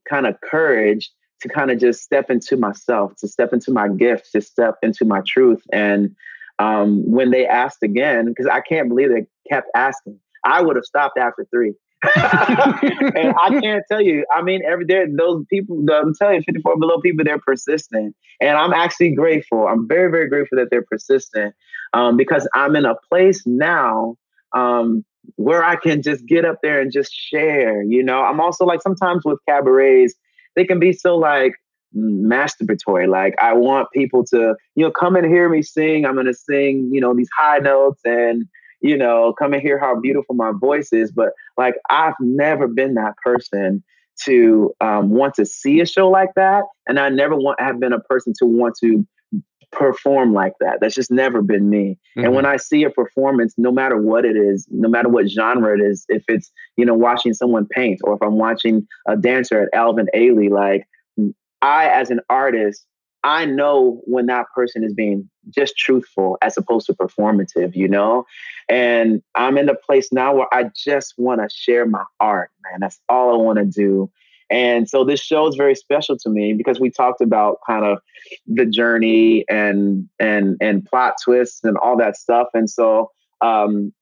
kind 0.08 0.26
of 0.26 0.40
courage 0.40 1.10
to 1.42 1.48
kind 1.48 1.70
of 1.70 1.78
just 1.78 2.02
step 2.02 2.30
into 2.30 2.56
myself, 2.56 3.14
to 3.16 3.28
step 3.28 3.52
into 3.52 3.70
my 3.70 3.88
gifts, 3.88 4.32
to 4.32 4.40
step 4.40 4.76
into 4.82 5.04
my 5.04 5.20
truth. 5.26 5.62
And 5.72 6.14
um, 6.58 7.02
when 7.10 7.30
they 7.30 7.46
asked 7.46 7.82
again, 7.82 8.26
because 8.26 8.46
I 8.46 8.60
can't 8.60 8.88
believe 8.88 9.10
they 9.10 9.26
kept 9.50 9.68
asking, 9.74 10.18
I 10.44 10.62
would 10.62 10.76
have 10.76 10.84
stopped 10.84 11.18
after 11.18 11.46
three. 11.50 11.74
and 12.16 13.34
I 13.38 13.60
can't 13.60 13.84
tell 13.88 14.02
you. 14.02 14.24
I 14.34 14.42
mean, 14.42 14.62
every 14.66 14.84
day 14.84 15.04
those 15.16 15.44
people. 15.48 15.84
I'm 15.92 16.12
telling 16.14 16.36
you, 16.36 16.42
54 16.42 16.78
below 16.78 17.00
people, 17.00 17.24
they're 17.24 17.38
persistent, 17.38 18.16
and 18.40 18.58
I'm 18.58 18.72
actually 18.72 19.14
grateful. 19.14 19.68
I'm 19.68 19.86
very, 19.86 20.10
very 20.10 20.28
grateful 20.28 20.58
that 20.58 20.68
they're 20.70 20.82
persistent 20.82 21.54
um, 21.92 22.16
because 22.16 22.48
I'm 22.54 22.74
in 22.74 22.86
a 22.86 22.96
place 23.08 23.44
now 23.46 24.16
um, 24.52 25.04
where 25.36 25.62
I 25.62 25.76
can 25.76 26.02
just 26.02 26.26
get 26.26 26.44
up 26.44 26.58
there 26.60 26.80
and 26.80 26.90
just 26.90 27.14
share. 27.14 27.84
You 27.84 28.02
know, 28.02 28.20
I'm 28.22 28.40
also 28.40 28.64
like 28.64 28.82
sometimes 28.82 29.22
with 29.24 29.38
cabarets, 29.48 30.14
they 30.56 30.64
can 30.64 30.78
be 30.78 30.92
so 30.92 31.16
like 31.16 31.54
masturbatory. 31.96 33.08
Like 33.08 33.34
I 33.40 33.52
want 33.52 33.88
people 33.94 34.24
to, 34.26 34.54
you 34.74 34.84
know, 34.84 34.90
come 34.90 35.16
and 35.16 35.26
hear 35.26 35.48
me 35.48 35.62
sing. 35.62 36.04
I'm 36.04 36.16
gonna 36.16 36.34
sing, 36.34 36.90
you 36.92 37.00
know, 37.00 37.14
these 37.14 37.30
high 37.36 37.58
notes 37.58 38.00
and 38.04 38.46
you 38.82 38.96
know, 38.96 39.32
come 39.38 39.52
and 39.52 39.62
hear 39.62 39.78
how 39.78 39.98
beautiful 40.00 40.34
my 40.34 40.50
voice 40.60 40.92
is. 40.92 41.12
But 41.12 41.30
like 41.56 41.76
I've 41.88 42.14
never 42.20 42.66
been 42.66 42.94
that 42.94 43.14
person 43.24 43.82
to 44.24 44.74
um, 44.80 45.10
want 45.10 45.34
to 45.34 45.46
see 45.46 45.80
a 45.80 45.86
show 45.86 46.08
like 46.08 46.30
that, 46.36 46.64
and 46.86 46.98
I 46.98 47.08
never 47.08 47.34
want 47.36 47.60
have 47.60 47.80
been 47.80 47.92
a 47.92 48.00
person 48.00 48.32
to 48.38 48.46
want 48.46 48.74
to 48.82 49.06
perform 49.72 50.32
like 50.32 50.52
that. 50.60 50.78
That's 50.80 50.94
just 50.94 51.10
never 51.10 51.42
been 51.42 51.68
me. 51.68 51.98
Mm-hmm. 52.16 52.24
And 52.24 52.34
when 52.34 52.46
I 52.46 52.56
see 52.56 52.84
a 52.84 52.90
performance, 52.90 53.54
no 53.56 53.72
matter 53.72 53.96
what 53.96 54.24
it 54.24 54.36
is, 54.36 54.66
no 54.70 54.88
matter 54.88 55.08
what 55.08 55.28
genre 55.28 55.74
it 55.74 55.80
is, 55.80 56.04
if 56.08 56.22
it's, 56.28 56.52
you 56.76 56.84
know, 56.84 56.94
watching 56.94 57.32
someone 57.32 57.66
paint 57.66 58.00
or 58.04 58.14
if 58.14 58.22
I'm 58.22 58.38
watching 58.38 58.86
a 59.08 59.16
dancer 59.16 59.62
at 59.62 59.68
Alvin 59.74 60.08
Ailey, 60.14 60.50
like 60.50 60.86
I, 61.62 61.88
as 61.88 62.10
an 62.10 62.20
artist, 62.28 62.86
I 63.24 63.44
know 63.44 64.00
when 64.04 64.26
that 64.26 64.46
person 64.54 64.82
is 64.82 64.92
being 64.94 65.28
just 65.50 65.76
truthful 65.76 66.38
as 66.42 66.56
opposed 66.56 66.86
to 66.86 66.94
performative, 66.94 67.74
you 67.74 67.88
know? 67.88 68.26
And 68.68 69.22
I'm 69.34 69.58
in 69.58 69.68
a 69.68 69.74
place 69.74 70.12
now 70.12 70.34
where 70.34 70.52
I 70.52 70.70
just 70.74 71.14
want 71.16 71.40
to 71.40 71.48
share 71.54 71.86
my 71.86 72.04
art, 72.18 72.50
man. 72.64 72.80
That's 72.80 73.00
all 73.08 73.32
I 73.32 73.42
want 73.42 73.58
to 73.58 73.64
do. 73.64 74.10
And 74.52 74.86
so 74.88 75.02
this 75.02 75.20
show 75.20 75.48
is 75.48 75.56
very 75.56 75.74
special 75.74 76.16
to 76.18 76.28
me 76.28 76.52
because 76.52 76.78
we 76.78 76.90
talked 76.90 77.22
about 77.22 77.58
kind 77.66 77.86
of 77.86 77.98
the 78.46 78.66
journey 78.66 79.46
and 79.48 80.08
and 80.20 80.58
and 80.60 80.84
plot 80.84 81.14
twists 81.24 81.64
and 81.64 81.76
all 81.78 81.96
that 81.96 82.16
stuff. 82.16 82.48
And 82.52 82.68
so 82.68 83.10
um, 83.40 83.92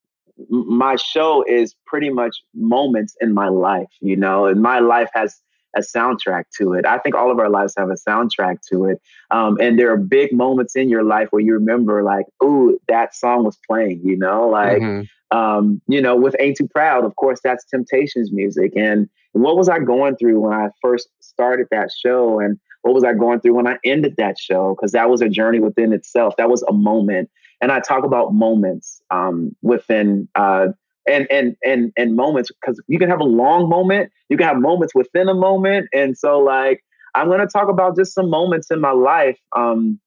my 0.49 0.97
show 0.97 1.45
is 1.47 1.75
pretty 1.87 2.11
much 2.11 2.37
moments 2.55 3.15
in 3.21 3.33
my 3.33 3.49
life, 3.49 3.91
you 4.01 4.17
know, 4.17 4.47
and 4.47 4.61
my 4.61 4.81
life 4.81 5.11
has 5.15 5.41
a 5.77 5.81
soundtrack 5.81 6.45
to 6.59 6.73
it. 6.73 6.85
I 6.87 6.99
think 6.99 7.15
all 7.15 7.31
of 7.31 7.39
our 7.39 7.49
lives 7.49 7.75
have 7.77 7.91
a 7.91 7.97
soundtrack 8.09 8.59
to 8.71 8.87
it. 8.87 9.01
Um, 9.31 9.57
and 9.61 9.79
there 9.79 9.93
are 9.93 9.97
big 9.97 10.33
moments 10.33 10.75
in 10.77 10.89
your 10.89 11.05
life 11.05 11.29
where 11.31 11.43
you 11.43 11.53
remember, 11.55 12.03
like, 12.03 12.27
oh, 12.41 12.79
that 12.89 13.15
song 13.15 13.45
was 13.45 13.59
playing, 13.69 14.01
you 14.05 14.17
know, 14.17 14.49
like, 14.49 14.83
mm-hmm. 14.83 15.37
um, 15.37 15.81
you 15.87 16.01
know, 16.01 16.17
with 16.17 16.35
Ain't 16.41 16.57
Too 16.57 16.69
Proud, 16.69 17.05
of 17.05 17.15
course, 17.17 17.41
that's 17.43 17.65
Temptations 17.65 18.33
music. 18.33 18.73
And 18.77 19.09
what 19.33 19.57
was 19.57 19.69
I 19.69 19.79
going 19.79 20.17
through 20.17 20.41
when 20.41 20.53
I 20.53 20.69
first 20.83 21.09
started 21.21 21.69
that 21.71 21.91
show? 21.93 22.41
And 22.41 22.59
what 22.83 22.95
was 22.95 23.05
I 23.05 23.13
going 23.13 23.41
through 23.41 23.55
when 23.55 23.69
I 23.69 23.79
ended 23.85 24.15
that 24.17 24.39
show? 24.39 24.75
Because 24.75 24.93
that 24.93 25.09
was 25.11 25.21
a 25.21 25.29
journey 25.29 25.61
within 25.61 25.93
itself. 25.93 26.35
That 26.37 26.51
was 26.51 26.63
a 26.63 26.73
moment. 26.73 27.31
And 27.61 27.71
I 27.71 27.79
talk 27.81 28.05
about 28.05 28.33
moments 28.33 29.03
um, 29.11 29.55
within 29.63 30.29
uh, 30.35 30.69
and 31.11 31.27
and 31.31 31.57
and 31.65 31.93
and 31.97 32.17
moments 32.17 32.51
because 32.61 32.81
you 32.87 32.99
can 32.99 33.11
have 33.11 33.21
a 33.21 33.25
long 33.25 33.69
moment 33.69 34.11
you 34.29 34.37
can 34.37 34.47
have 34.47 34.59
moments 34.59 34.95
within 34.95 35.29
a 35.29 35.35
moment 35.35 35.89
and 35.93 36.17
so 36.17 36.39
like 36.39 36.83
I'm 37.15 37.29
to 37.41 37.47
talk 37.47 37.69
about 37.69 37.97
just 37.97 38.15
some 38.15 38.31
moments 38.31 38.71
in 38.71 38.81
my 38.81 38.93
life. 38.93 39.39
Um, 39.57 40.01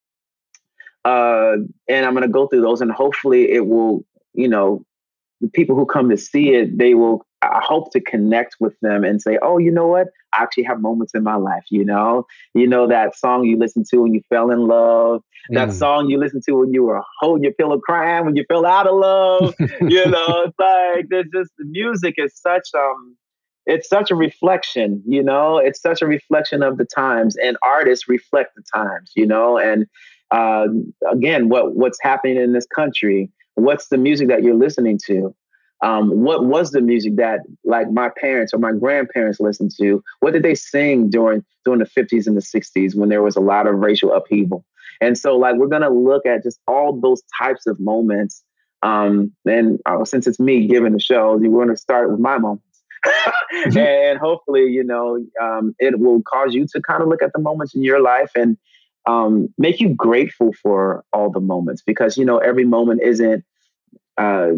uh, 1.06 1.56
and 1.90 2.06
I'm 2.06 2.14
to 2.24 2.30
go 2.30 2.48
through 2.48 2.62
those, 2.62 2.80
and 2.82 2.92
hopefully, 2.92 3.52
it 3.52 3.68
will, 3.68 4.06
you 4.34 4.48
know, 4.48 4.86
the 5.42 5.50
people 5.50 5.76
who 5.76 5.86
come 5.86 6.10
to 6.10 6.18
see 6.18 6.54
it, 6.54 6.78
they 6.78 6.94
will. 6.94 7.26
I 7.44 7.62
hope 7.64 7.92
to 7.92 8.02
connect 8.02 8.56
with 8.60 8.80
them 8.82 9.04
and 9.04 9.22
say, 9.22 9.38
"Oh, 9.42 9.58
you 9.58 9.72
know 9.72 9.88
what? 9.88 10.08
I 10.34 10.44
actually 10.44 10.64
have 10.64 10.82
moments 10.82 11.14
in 11.14 11.24
my 11.24 11.36
life. 11.36 11.64
You 11.70 11.86
know, 11.86 12.26
you 12.54 12.68
know 12.68 12.88
that 12.88 13.16
song 13.16 13.46
you 13.46 13.58
listened 13.58 13.86
to 13.92 13.98
when 13.98 14.14
you 14.14 14.22
fell 14.30 14.52
in 14.52 14.68
love, 14.68 15.22
mm. 15.52 15.56
that 15.56 15.74
song 15.74 16.10
you 16.10 16.20
listened 16.20 16.44
to 16.48 16.54
when 16.54 16.74
you 16.74 16.84
were 16.84 17.02
holding 17.20 17.44
your 17.44 17.54
pillow 17.54 17.80
crying, 17.80 18.26
when 18.26 18.36
you 18.36 18.46
fell 18.48 18.66
out 18.66 18.88
of 18.88 18.96
love. 18.96 19.56
you 19.60 20.06
know, 20.08 20.46
it's 20.48 20.60
like 20.60 21.08
there's 21.10 21.28
just 21.34 21.52
music 21.60 22.16
is 22.18 22.36
such 22.36 22.70
um 22.76 23.16
it's 23.66 23.88
such 23.88 24.12
a 24.12 24.16
reflection, 24.16 25.02
you 25.08 25.24
know, 25.24 25.58
it's 25.58 25.82
such 25.82 26.02
a 26.02 26.06
reflection 26.06 26.64
of 26.64 26.78
the 26.78 26.86
times 26.86 27.38
and 27.38 27.58
artists 27.64 28.10
reflect 28.10 28.56
the 28.56 28.64
times, 28.74 29.12
you 29.16 29.26
know, 29.26 29.58
and 29.58 29.88
uh, 30.32 30.68
again, 31.12 31.48
what 31.48 31.76
what's 31.76 32.00
happening 32.02 32.38
in 32.38 32.54
this 32.54 32.66
country, 32.66 33.32
what's 33.56 33.88
the 33.88 33.98
music 33.98 34.28
that 34.30 34.44
you're 34.44 34.56
listening 34.56 35.00
to? 35.06 35.34
Um, 35.84 36.22
what 36.22 36.46
was 36.46 36.72
the 36.72 36.80
music 36.80 37.18
that 37.18 37.42
like 37.66 37.92
my 37.92 38.10
parents 38.10 38.54
or 38.54 38.58
my 38.58 38.72
grandparents 38.72 39.42
listened 39.42 39.72
to? 39.80 40.02
What 40.22 40.32
did 40.32 40.42
they 40.42 40.56
sing 40.56 41.10
during 41.10 41.44
during 41.66 41.80
the 41.80 41.86
50s 41.86 42.26
and 42.26 42.38
the 42.38 42.42
60s 42.42 42.96
when 42.96 43.10
there 43.10 43.22
was 43.22 43.36
a 43.36 43.42
lot 43.42 43.68
of 43.68 43.76
racial 43.76 44.14
upheaval? 44.14 44.64
And 45.02 45.18
so 45.18 45.36
like 45.38 45.56
we're 45.56 45.68
gonna 45.68 45.90
look 45.90 46.26
at 46.26 46.44
just 46.44 46.60
all 46.68 46.98
those 47.00 47.22
types 47.38 47.68
of 47.68 47.80
moments. 47.82 48.44
Um, 48.82 49.34
and 49.46 49.80
uh, 49.86 50.06
since 50.06 50.26
it's 50.26 50.40
me 50.40 50.68
giving 50.68 50.94
the 50.94 51.00
show, 51.00 51.36
we're 51.36 51.66
gonna 51.66 51.78
start 51.78 52.10
with 52.10 52.20
my 52.20 52.38
moments. 52.38 52.64
and 53.76 54.18
hopefully, 54.18 54.68
you 54.68 54.86
know, 54.86 55.20
um, 55.42 55.76
it 55.80 56.00
will 56.00 56.22
cause 56.22 56.54
you 56.54 56.66
to 56.72 56.82
kind 56.82 57.04
of 57.04 57.10
look 57.10 57.22
at 57.22 57.34
the 57.34 57.40
moments 57.40 57.76
in 57.76 57.84
your 57.84 58.02
life 58.02 58.32
and 58.36 58.58
um, 59.06 59.54
make 59.58 59.82
you 59.82 59.90
grateful 59.90 60.54
for 60.54 61.04
all 61.12 61.30
the 61.30 61.42
moments 61.42 61.82
because 61.86 62.18
you 62.18 62.24
know 62.24 62.38
every 62.38 62.64
moment 62.64 63.02
isn't 63.04 63.44
uh, 64.18 64.22
uh, 64.22 64.52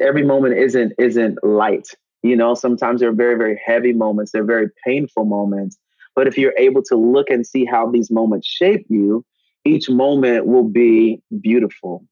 every 0.00 0.24
moment 0.24 0.58
isn't 0.58 0.92
isn't 0.98 1.42
light. 1.42 1.88
You 2.22 2.36
know, 2.36 2.54
sometimes 2.54 3.00
they're 3.00 3.12
very 3.12 3.36
very 3.36 3.60
heavy 3.64 3.92
moments. 3.92 4.32
They're 4.32 4.44
very 4.44 4.68
painful 4.84 5.24
moments. 5.24 5.78
But 6.14 6.26
if 6.26 6.36
you're 6.36 6.54
able 6.58 6.82
to 6.84 6.96
look 6.96 7.30
and 7.30 7.46
see 7.46 7.64
how 7.64 7.90
these 7.90 8.10
moments 8.10 8.48
shape 8.48 8.86
you, 8.88 9.24
each 9.64 9.88
moment 9.88 10.46
will 10.46 10.68
be 10.68 11.22
beautiful. 11.40 12.04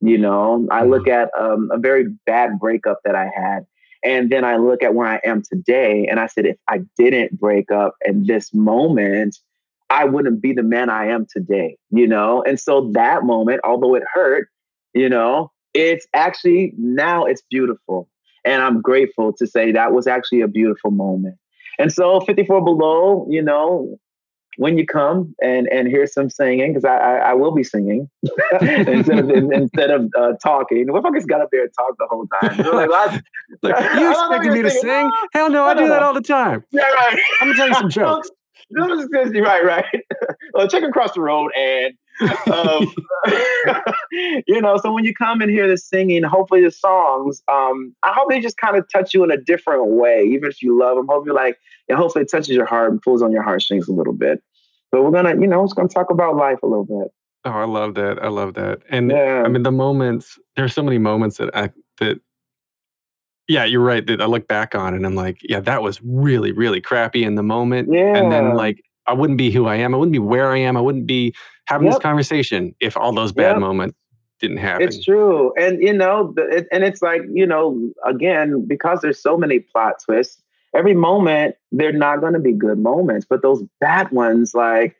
You 0.00 0.18
know, 0.18 0.66
I 0.70 0.84
look 0.84 1.06
mm-hmm. 1.06 1.38
at 1.38 1.40
um, 1.40 1.70
a 1.72 1.78
very 1.78 2.08
bad 2.26 2.58
breakup 2.58 2.98
that 3.04 3.14
I 3.14 3.30
had 3.32 3.66
and 4.02 4.30
then 4.30 4.44
I 4.44 4.56
look 4.56 4.82
at 4.82 4.94
where 4.94 5.06
I 5.06 5.20
am 5.24 5.42
today 5.42 6.06
and 6.10 6.18
I 6.18 6.26
said, 6.26 6.46
if 6.46 6.56
I 6.68 6.80
didn't 6.96 7.38
break 7.38 7.70
up 7.70 7.94
in 8.04 8.26
this 8.26 8.52
moment, 8.52 9.38
I 9.90 10.04
wouldn't 10.04 10.42
be 10.42 10.52
the 10.52 10.62
man 10.62 10.90
I 10.90 11.06
am 11.06 11.26
today, 11.30 11.76
you 11.90 12.08
know? 12.08 12.42
And 12.42 12.58
so 12.58 12.90
that 12.94 13.24
moment, 13.24 13.60
although 13.62 13.94
it 13.94 14.02
hurt, 14.12 14.48
you 14.92 15.08
know, 15.08 15.51
it's 15.74 16.06
actually 16.14 16.72
now 16.76 17.24
it's 17.24 17.42
beautiful. 17.50 18.08
And 18.44 18.62
I'm 18.62 18.80
grateful 18.80 19.32
to 19.34 19.46
say 19.46 19.72
that 19.72 19.92
was 19.92 20.06
actually 20.06 20.40
a 20.40 20.48
beautiful 20.48 20.90
moment. 20.90 21.36
And 21.78 21.92
so 21.92 22.20
54 22.20 22.62
Below, 22.64 23.26
you 23.30 23.42
know, 23.42 23.98
when 24.58 24.76
you 24.76 24.86
come 24.86 25.34
and 25.42 25.66
and 25.68 25.88
hear 25.88 26.06
some 26.06 26.28
singing, 26.28 26.72
because 26.72 26.84
I, 26.84 26.96
I, 26.96 27.16
I 27.30 27.34
will 27.34 27.52
be 27.52 27.64
singing 27.64 28.10
instead 28.60 29.18
of 29.18 29.30
instead 29.30 29.90
of 29.90 30.10
uh, 30.18 30.32
talking. 30.42 30.92
What 30.92 31.00
if 31.00 31.04
I 31.06 31.10
just 31.16 31.28
got 31.28 31.40
up 31.40 31.48
there 31.50 31.62
and 31.62 31.70
talked 31.78 31.98
the 31.98 32.06
whole 32.10 32.26
time? 32.40 32.58
like, 32.72 32.90
well, 32.90 33.20
Look, 33.62 33.78
you 33.94 34.10
expecting 34.10 34.52
me 34.52 34.62
to 34.62 34.70
sing? 34.70 35.10
Hell 35.32 35.50
no, 35.50 35.64
I, 35.64 35.70
I 35.70 35.74
do 35.74 35.88
that 35.88 36.02
all 36.02 36.14
the 36.14 36.20
time. 36.20 36.64
Yeah, 36.70 36.82
right. 36.82 37.18
I'm 37.40 37.48
gonna 37.48 37.56
tell 37.56 37.68
you 37.68 37.74
some 37.74 37.90
jokes. 37.90 38.30
right, 38.74 39.64
right. 39.64 39.84
well, 40.54 40.68
check 40.68 40.82
across 40.82 41.12
the 41.12 41.20
road 41.20 41.50
and 41.56 41.94
um, 42.20 42.92
you 44.46 44.60
know, 44.60 44.76
so 44.78 44.92
when 44.92 45.04
you 45.04 45.14
come 45.14 45.40
and 45.40 45.50
hear 45.50 45.68
the 45.68 45.76
singing, 45.76 46.22
hopefully 46.22 46.62
the 46.62 46.70
songs, 46.70 47.42
um, 47.48 47.94
I 48.02 48.12
hope 48.12 48.28
they 48.28 48.40
just 48.40 48.58
kind 48.58 48.76
of 48.76 48.86
touch 48.92 49.14
you 49.14 49.24
in 49.24 49.30
a 49.30 49.36
different 49.36 49.86
way, 49.86 50.24
even 50.24 50.48
if 50.50 50.62
you 50.62 50.78
love 50.78 50.96
them. 50.96 51.06
Hopefully, 51.08 51.34
like, 51.34 51.58
and 51.88 51.98
hopefully 51.98 52.24
it 52.24 52.30
touches 52.30 52.50
your 52.50 52.66
heart 52.66 52.90
and 52.90 53.00
pulls 53.00 53.22
on 53.22 53.32
your 53.32 53.42
heartstrings 53.42 53.88
a 53.88 53.92
little 53.92 54.12
bit. 54.12 54.42
But 54.90 55.02
we're 55.02 55.10
gonna, 55.10 55.40
you 55.40 55.46
know, 55.46 55.64
it's 55.64 55.72
gonna 55.72 55.88
talk 55.88 56.10
about 56.10 56.36
life 56.36 56.58
a 56.62 56.66
little 56.66 56.84
bit. 56.84 57.12
Oh, 57.44 57.50
I 57.50 57.64
love 57.64 57.94
that. 57.94 58.22
I 58.22 58.28
love 58.28 58.54
that. 58.54 58.82
And 58.88 59.10
yeah. 59.10 59.42
I 59.44 59.48
mean, 59.48 59.62
the 59.62 59.72
moments. 59.72 60.38
There's 60.54 60.74
so 60.74 60.82
many 60.82 60.98
moments 60.98 61.38
that 61.38 61.50
I 61.54 61.70
that. 61.98 62.20
Yeah, 63.48 63.64
you're 63.64 63.80
right. 63.80 64.06
That 64.06 64.20
I 64.20 64.26
look 64.26 64.46
back 64.46 64.74
on 64.74 64.94
and 64.94 65.04
I'm 65.04 65.16
like, 65.16 65.38
yeah, 65.42 65.60
that 65.60 65.82
was 65.82 66.00
really, 66.02 66.52
really 66.52 66.80
crappy 66.80 67.24
in 67.24 67.34
the 67.34 67.42
moment. 67.42 67.88
Yeah. 67.92 68.16
And 68.16 68.30
then 68.30 68.54
like 68.54 68.82
I 69.06 69.14
wouldn't 69.14 69.38
be 69.38 69.50
who 69.50 69.66
I 69.66 69.76
am. 69.76 69.94
I 69.94 69.98
wouldn't 69.98 70.12
be 70.12 70.18
where 70.18 70.52
I 70.52 70.58
am. 70.58 70.76
I 70.76 70.80
wouldn't 70.80 71.06
be 71.06 71.34
having 71.66 71.86
yep. 71.86 71.94
this 71.94 72.02
conversation 72.02 72.74
if 72.80 72.96
all 72.96 73.12
those 73.12 73.32
bad 73.32 73.52
yep. 73.52 73.58
moments 73.58 73.96
didn't 74.40 74.58
happen. 74.58 74.86
It's 74.86 75.04
true. 75.04 75.52
And, 75.56 75.82
you 75.82 75.92
know, 75.92 76.34
it, 76.36 76.66
and 76.72 76.84
it's 76.84 77.02
like, 77.02 77.22
you 77.32 77.46
know, 77.46 77.90
again, 78.04 78.66
because 78.66 79.00
there's 79.00 79.20
so 79.22 79.36
many 79.36 79.60
plot 79.60 79.94
twists, 80.04 80.42
every 80.74 80.94
moment, 80.94 81.54
they're 81.70 81.92
not 81.92 82.20
going 82.20 82.32
to 82.32 82.40
be 82.40 82.52
good 82.52 82.78
moments. 82.78 83.26
But 83.28 83.42
those 83.42 83.62
bad 83.80 84.10
ones, 84.10 84.54
like, 84.54 84.96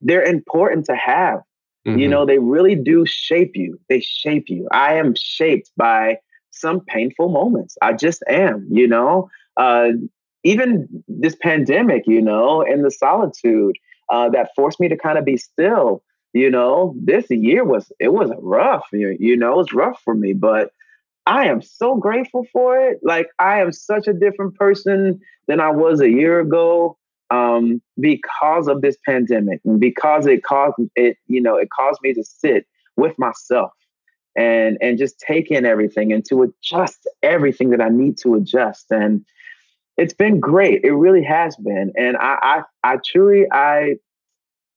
they're 0.00 0.24
important 0.24 0.86
to 0.86 0.94
have. 0.96 1.40
Mm-hmm. 1.86 1.98
You 1.98 2.08
know, 2.08 2.24
they 2.26 2.38
really 2.38 2.74
do 2.74 3.04
shape 3.06 3.52
you. 3.54 3.78
They 3.88 4.00
shape 4.00 4.48
you. 4.48 4.68
I 4.72 4.94
am 4.94 5.14
shaped 5.14 5.70
by 5.76 6.18
some 6.50 6.80
painful 6.80 7.28
moments. 7.28 7.76
I 7.82 7.92
just 7.92 8.22
am, 8.28 8.66
you 8.70 8.86
know. 8.86 9.28
Uh, 9.56 9.90
even 10.44 10.86
this 11.08 11.34
pandemic, 11.34 12.04
you 12.06 12.22
know, 12.22 12.62
and 12.62 12.84
the 12.84 12.90
solitude 12.90 13.76
uh, 14.10 14.28
that 14.28 14.50
forced 14.54 14.78
me 14.78 14.88
to 14.88 14.96
kind 14.96 15.18
of 15.18 15.24
be 15.24 15.36
still. 15.36 16.02
You 16.32 16.50
know, 16.50 16.94
this 17.00 17.30
year 17.30 17.64
was 17.64 17.90
it 18.00 18.12
was 18.12 18.30
rough. 18.40 18.86
You 18.92 19.36
know, 19.36 19.52
it 19.52 19.56
was 19.56 19.72
rough 19.72 20.00
for 20.04 20.14
me, 20.14 20.32
but 20.32 20.70
I 21.26 21.46
am 21.46 21.62
so 21.62 21.96
grateful 21.96 22.44
for 22.52 22.78
it. 22.78 22.98
Like 23.02 23.28
I 23.38 23.60
am 23.60 23.72
such 23.72 24.08
a 24.08 24.12
different 24.12 24.56
person 24.56 25.20
than 25.46 25.60
I 25.60 25.70
was 25.70 26.00
a 26.00 26.10
year 26.10 26.40
ago 26.40 26.98
um, 27.30 27.80
because 27.98 28.66
of 28.68 28.82
this 28.82 28.96
pandemic 29.06 29.60
and 29.64 29.80
because 29.80 30.26
it 30.26 30.42
caused 30.42 30.74
it. 30.96 31.16
You 31.28 31.40
know, 31.40 31.56
it 31.56 31.68
caused 31.70 32.00
me 32.02 32.12
to 32.14 32.24
sit 32.24 32.66
with 32.96 33.16
myself 33.16 33.70
and 34.36 34.76
and 34.80 34.98
just 34.98 35.20
take 35.20 35.52
in 35.52 35.64
everything 35.64 36.12
and 36.12 36.24
to 36.28 36.42
adjust 36.42 37.08
everything 37.22 37.70
that 37.70 37.80
I 37.80 37.88
need 37.88 38.18
to 38.18 38.34
adjust 38.34 38.86
and 38.90 39.24
it's 39.96 40.14
been 40.14 40.40
great. 40.40 40.84
It 40.84 40.92
really 40.92 41.22
has 41.24 41.56
been, 41.56 41.92
and 41.96 42.16
I, 42.16 42.36
I, 42.42 42.92
I 42.92 42.98
truly, 43.04 43.46
I, 43.52 43.96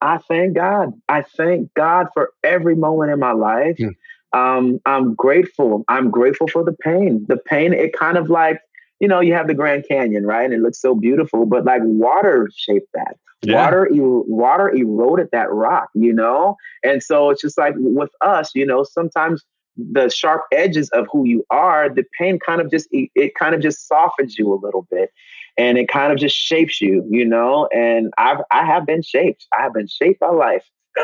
I 0.01 0.19
thank 0.19 0.55
God. 0.55 0.93
I 1.09 1.23
thank 1.23 1.73
God 1.73 2.07
for 2.13 2.31
every 2.43 2.75
moment 2.75 3.11
in 3.11 3.19
my 3.19 3.31
life. 3.31 3.77
Mm. 3.77 3.95
Um, 4.33 4.79
I'm 4.85 5.15
grateful. 5.15 5.83
I'm 5.87 6.11
grateful 6.11 6.47
for 6.47 6.63
the 6.63 6.73
pain. 6.73 7.25
The 7.27 7.37
pain, 7.37 7.73
it 7.73 7.97
kind 7.97 8.17
of 8.17 8.29
like, 8.29 8.59
you 8.99 9.07
know, 9.07 9.19
you 9.19 9.33
have 9.33 9.47
the 9.47 9.53
Grand 9.53 9.85
Canyon, 9.87 10.25
right? 10.25 10.45
And 10.45 10.53
it 10.53 10.61
looks 10.61 10.79
so 10.81 10.93
beautiful, 10.93 11.45
but 11.45 11.65
like 11.65 11.81
water 11.83 12.49
shaped 12.55 12.89
that. 12.93 13.17
Yeah. 13.41 13.63
Water, 13.63 13.83
er- 13.83 13.89
water 13.91 14.69
eroded 14.75 15.29
that 15.31 15.51
rock, 15.51 15.89
you 15.93 16.13
know? 16.13 16.57
And 16.83 17.01
so 17.01 17.29
it's 17.29 17.41
just 17.41 17.57
like 17.57 17.73
with 17.77 18.11
us, 18.21 18.51
you 18.53 18.65
know, 18.65 18.83
sometimes 18.83 19.43
the 19.77 20.09
sharp 20.09 20.43
edges 20.51 20.89
of 20.89 21.07
who 21.11 21.25
you 21.25 21.45
are, 21.49 21.89
the 21.89 22.03
pain 22.17 22.39
kind 22.39 22.61
of 22.61 22.71
just 22.71 22.87
it 22.91 23.35
kind 23.35 23.55
of 23.55 23.61
just 23.61 23.87
softens 23.87 24.37
you 24.37 24.51
a 24.51 24.59
little 24.61 24.87
bit, 24.89 25.11
and 25.57 25.77
it 25.77 25.87
kind 25.87 26.11
of 26.11 26.19
just 26.19 26.35
shapes 26.35 26.81
you, 26.81 27.05
you 27.09 27.25
know. 27.25 27.67
And 27.73 28.11
I've 28.17 28.39
I 28.51 28.65
have 28.65 28.85
been 28.85 29.01
shaped. 29.01 29.45
I 29.57 29.61
have 29.61 29.73
been 29.73 29.87
shaped 29.87 30.19
by 30.19 30.29
life, 30.29 30.65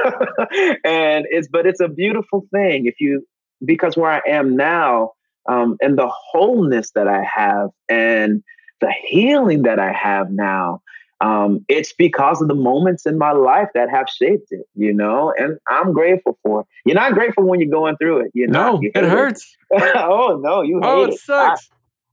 and 0.83 1.25
it's 1.29 1.47
but 1.47 1.65
it's 1.65 1.81
a 1.81 1.87
beautiful 1.87 2.47
thing 2.51 2.85
if 2.85 2.95
you 2.99 3.25
because 3.63 3.95
where 3.95 4.11
I 4.11 4.21
am 4.27 4.55
now, 4.55 5.11
um, 5.47 5.77
and 5.81 5.97
the 5.97 6.09
wholeness 6.09 6.91
that 6.95 7.07
I 7.07 7.23
have, 7.23 7.69
and 7.87 8.43
the 8.81 8.91
healing 9.05 9.63
that 9.63 9.79
I 9.79 9.93
have 9.93 10.31
now 10.31 10.81
um, 11.21 11.63
it's 11.69 11.93
because 11.93 12.41
of 12.41 12.47
the 12.47 12.55
moments 12.55 13.05
in 13.05 13.17
my 13.17 13.31
life 13.31 13.69
that 13.73 13.89
have 13.89 14.07
shaped 14.09 14.47
it, 14.51 14.65
you 14.75 14.93
know, 14.93 15.33
and 15.37 15.57
I'm 15.69 15.93
grateful 15.93 16.37
for 16.43 16.61
it. 16.61 16.67
You're 16.85 16.95
not 16.95 17.13
grateful 17.13 17.45
when 17.45 17.59
you're 17.59 17.69
going 17.69 17.97
through 17.97 18.25
it, 18.25 18.31
you 18.33 18.47
know. 18.47 18.77
No, 18.77 18.81
it 18.81 19.03
hurts. 19.03 19.55
oh 19.71 20.39
no, 20.43 20.61
you 20.61 20.81
oh, 20.83 21.03
it, 21.03 21.11
it 21.11 21.19
sucks. 21.19 21.69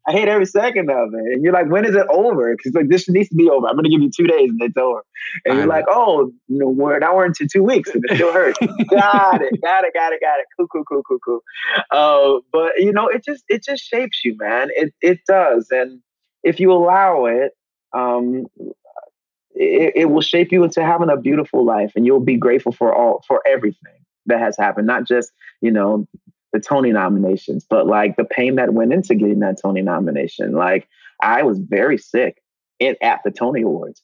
I, 0.06 0.12
I, 0.12 0.14
hate 0.14 0.28
every 0.28 0.46
second 0.46 0.90
of 0.90 1.12
it, 1.12 1.32
and 1.32 1.42
you're 1.42 1.52
like, 1.52 1.68
when 1.68 1.84
is 1.84 1.94
it 1.94 2.06
over? 2.08 2.54
Because 2.56 2.72
like 2.72 2.88
this 2.88 3.08
needs 3.08 3.28
to 3.30 3.34
be 3.34 3.50
over. 3.50 3.66
I'm 3.66 3.74
going 3.74 3.84
to 3.84 3.90
give 3.90 4.00
you 4.00 4.10
two 4.14 4.26
days, 4.26 4.50
and 4.50 4.62
it's 4.62 4.76
over. 4.76 5.04
And 5.44 5.54
I 5.54 5.56
you're 5.56 5.66
know. 5.66 5.74
like, 5.74 5.84
oh, 5.88 6.30
you 6.48 6.58
know, 6.58 6.68
we're 6.68 6.98
now 6.98 7.16
we're 7.16 7.26
into 7.26 7.48
two 7.50 7.64
weeks, 7.64 7.90
and 7.90 8.04
it 8.08 8.14
still 8.14 8.32
hurts. 8.32 8.58
got 8.60 9.42
it, 9.42 9.60
got 9.62 9.84
it, 9.84 9.94
got 9.94 10.12
it, 10.12 10.20
got 10.20 10.38
it. 10.38 10.46
Cool, 10.56 10.68
cool, 10.68 10.84
cool, 10.84 11.02
cool, 11.02 11.18
cool. 11.24 11.40
Uh, 11.90 12.40
but 12.52 12.72
you 12.78 12.92
know, 12.92 13.08
it 13.08 13.24
just 13.24 13.44
it 13.48 13.64
just 13.64 13.82
shapes 13.82 14.24
you, 14.24 14.36
man. 14.38 14.68
It 14.70 14.94
it 15.02 15.20
does, 15.26 15.68
and 15.70 16.00
if 16.42 16.60
you 16.60 16.72
allow 16.72 17.26
it, 17.26 17.52
um, 17.92 18.46
it, 19.54 19.92
it 19.94 20.10
will 20.10 20.20
shape 20.20 20.52
you 20.52 20.64
into 20.64 20.82
having 20.82 21.10
a 21.10 21.16
beautiful 21.16 21.64
life 21.64 21.92
and 21.96 22.06
you'll 22.06 22.20
be 22.20 22.36
grateful 22.36 22.72
for 22.72 22.94
all 22.94 23.24
for 23.26 23.42
everything 23.46 23.94
that 24.26 24.38
has 24.38 24.56
happened 24.56 24.86
not 24.86 25.06
just 25.06 25.32
you 25.60 25.70
know 25.70 26.06
the 26.52 26.60
tony 26.60 26.92
nominations 26.92 27.66
but 27.68 27.86
like 27.86 28.16
the 28.16 28.24
pain 28.24 28.56
that 28.56 28.74
went 28.74 28.92
into 28.92 29.14
getting 29.14 29.40
that 29.40 29.60
tony 29.60 29.82
nomination 29.82 30.52
like 30.52 30.88
i 31.22 31.42
was 31.42 31.58
very 31.58 31.98
sick 31.98 32.42
in, 32.78 32.96
at 33.02 33.20
the 33.24 33.30
tony 33.30 33.62
awards 33.62 34.02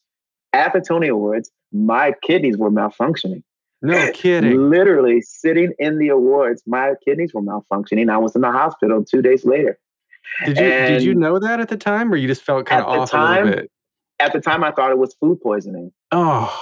at 0.57 0.73
the 0.73 0.81
Tony 0.81 1.09
Awards, 1.09 1.51
my 1.73 2.15
kidneys 2.23 2.57
were 2.57 2.71
malfunctioning. 2.71 3.43
No 3.83 4.11
kidding. 4.15 4.71
Literally 4.71 5.21
sitting 5.21 5.73
in 5.79 5.99
the 5.99 6.09
awards, 6.09 6.63
my 6.67 6.95
kidneys 7.05 7.35
were 7.35 7.43
malfunctioning. 7.43 8.11
I 8.11 8.19
was 8.19 8.35
in 8.35 8.41
the 8.41 8.51
hospital 8.51 9.05
two 9.05 9.23
days 9.23 9.45
later. 9.45 9.79
Did 10.45 10.57
you 10.57 10.65
did 10.65 11.03
you 11.03 11.15
know 11.15 11.39
that 11.39 11.61
at 11.61 11.69
the 11.69 11.77
time, 11.77 12.13
or 12.13 12.17
you 12.17 12.27
just 12.27 12.43
felt 12.43 12.67
kind 12.67 12.83
of 12.83 12.89
off 12.89 13.11
time, 13.11 13.43
a 13.43 13.45
little 13.45 13.61
bit? 13.61 13.71
At 14.19 14.33
the 14.33 14.41
time, 14.41 14.65
I 14.65 14.73
thought 14.73 14.91
it 14.91 14.99
was 14.99 15.15
food 15.15 15.41
poisoning. 15.41 15.93
Oh, 16.13 16.55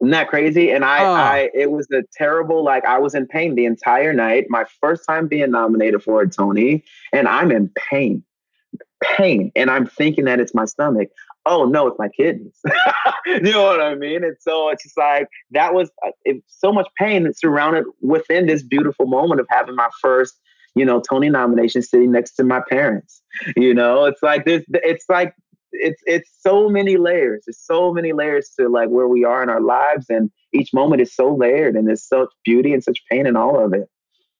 isn't 0.00 0.10
that 0.10 0.28
crazy? 0.28 0.70
And 0.70 0.84
I, 0.84 1.04
oh. 1.04 1.12
I, 1.12 1.50
it 1.54 1.70
was 1.70 1.86
a 1.92 2.02
terrible. 2.12 2.64
Like 2.64 2.84
I 2.84 2.98
was 2.98 3.14
in 3.14 3.26
pain 3.26 3.54
the 3.54 3.64
entire 3.64 4.12
night. 4.12 4.46
My 4.48 4.64
first 4.80 5.04
time 5.06 5.28
being 5.28 5.50
nominated 5.50 6.02
for 6.02 6.22
a 6.22 6.28
Tony, 6.28 6.84
and 7.12 7.28
I'm 7.28 7.50
in 7.50 7.70
pain, 7.90 8.22
pain, 9.02 9.52
and 9.56 9.70
I'm 9.70 9.86
thinking 9.86 10.24
that 10.26 10.40
it's 10.40 10.54
my 10.54 10.64
stomach 10.64 11.08
oh 11.46 11.64
no, 11.64 11.86
it's 11.86 11.98
my 11.98 12.08
kidneys. 12.08 12.60
you 13.26 13.40
know 13.40 13.62
what 13.62 13.80
I 13.80 13.94
mean? 13.94 14.22
And 14.24 14.36
so 14.40 14.68
it's 14.68 14.82
just 14.82 14.98
like 14.98 15.28
that 15.52 15.72
was 15.72 15.90
uh, 16.04 16.10
it, 16.24 16.42
so 16.48 16.72
much 16.72 16.88
pain 16.98 17.32
surrounded 17.32 17.84
within 18.02 18.46
this 18.46 18.62
beautiful 18.62 19.06
moment 19.06 19.40
of 19.40 19.46
having 19.48 19.76
my 19.76 19.88
first, 20.02 20.38
you 20.74 20.84
know, 20.84 21.00
Tony 21.00 21.30
nomination 21.30 21.80
sitting 21.80 22.12
next 22.12 22.32
to 22.34 22.44
my 22.44 22.60
parents. 22.68 23.22
You 23.56 23.72
know, 23.72 24.04
it's 24.04 24.22
like 24.22 24.44
this. 24.44 24.64
It's 24.68 25.06
like 25.08 25.34
it's 25.72 26.02
it's 26.06 26.30
so 26.40 26.68
many 26.68 26.96
layers. 26.96 27.44
There's 27.46 27.60
so 27.60 27.92
many 27.92 28.12
layers 28.12 28.50
to 28.58 28.68
like 28.68 28.88
where 28.88 29.08
we 29.08 29.24
are 29.24 29.42
in 29.42 29.48
our 29.48 29.60
lives, 29.60 30.06
and 30.08 30.30
each 30.52 30.72
moment 30.72 31.02
is 31.02 31.14
so 31.14 31.34
layered, 31.34 31.76
and 31.76 31.86
there's 31.86 32.06
such 32.06 32.28
beauty 32.44 32.72
and 32.72 32.82
such 32.82 32.98
pain 33.10 33.26
in 33.26 33.36
all 33.36 33.64
of 33.64 33.72
it. 33.72 33.88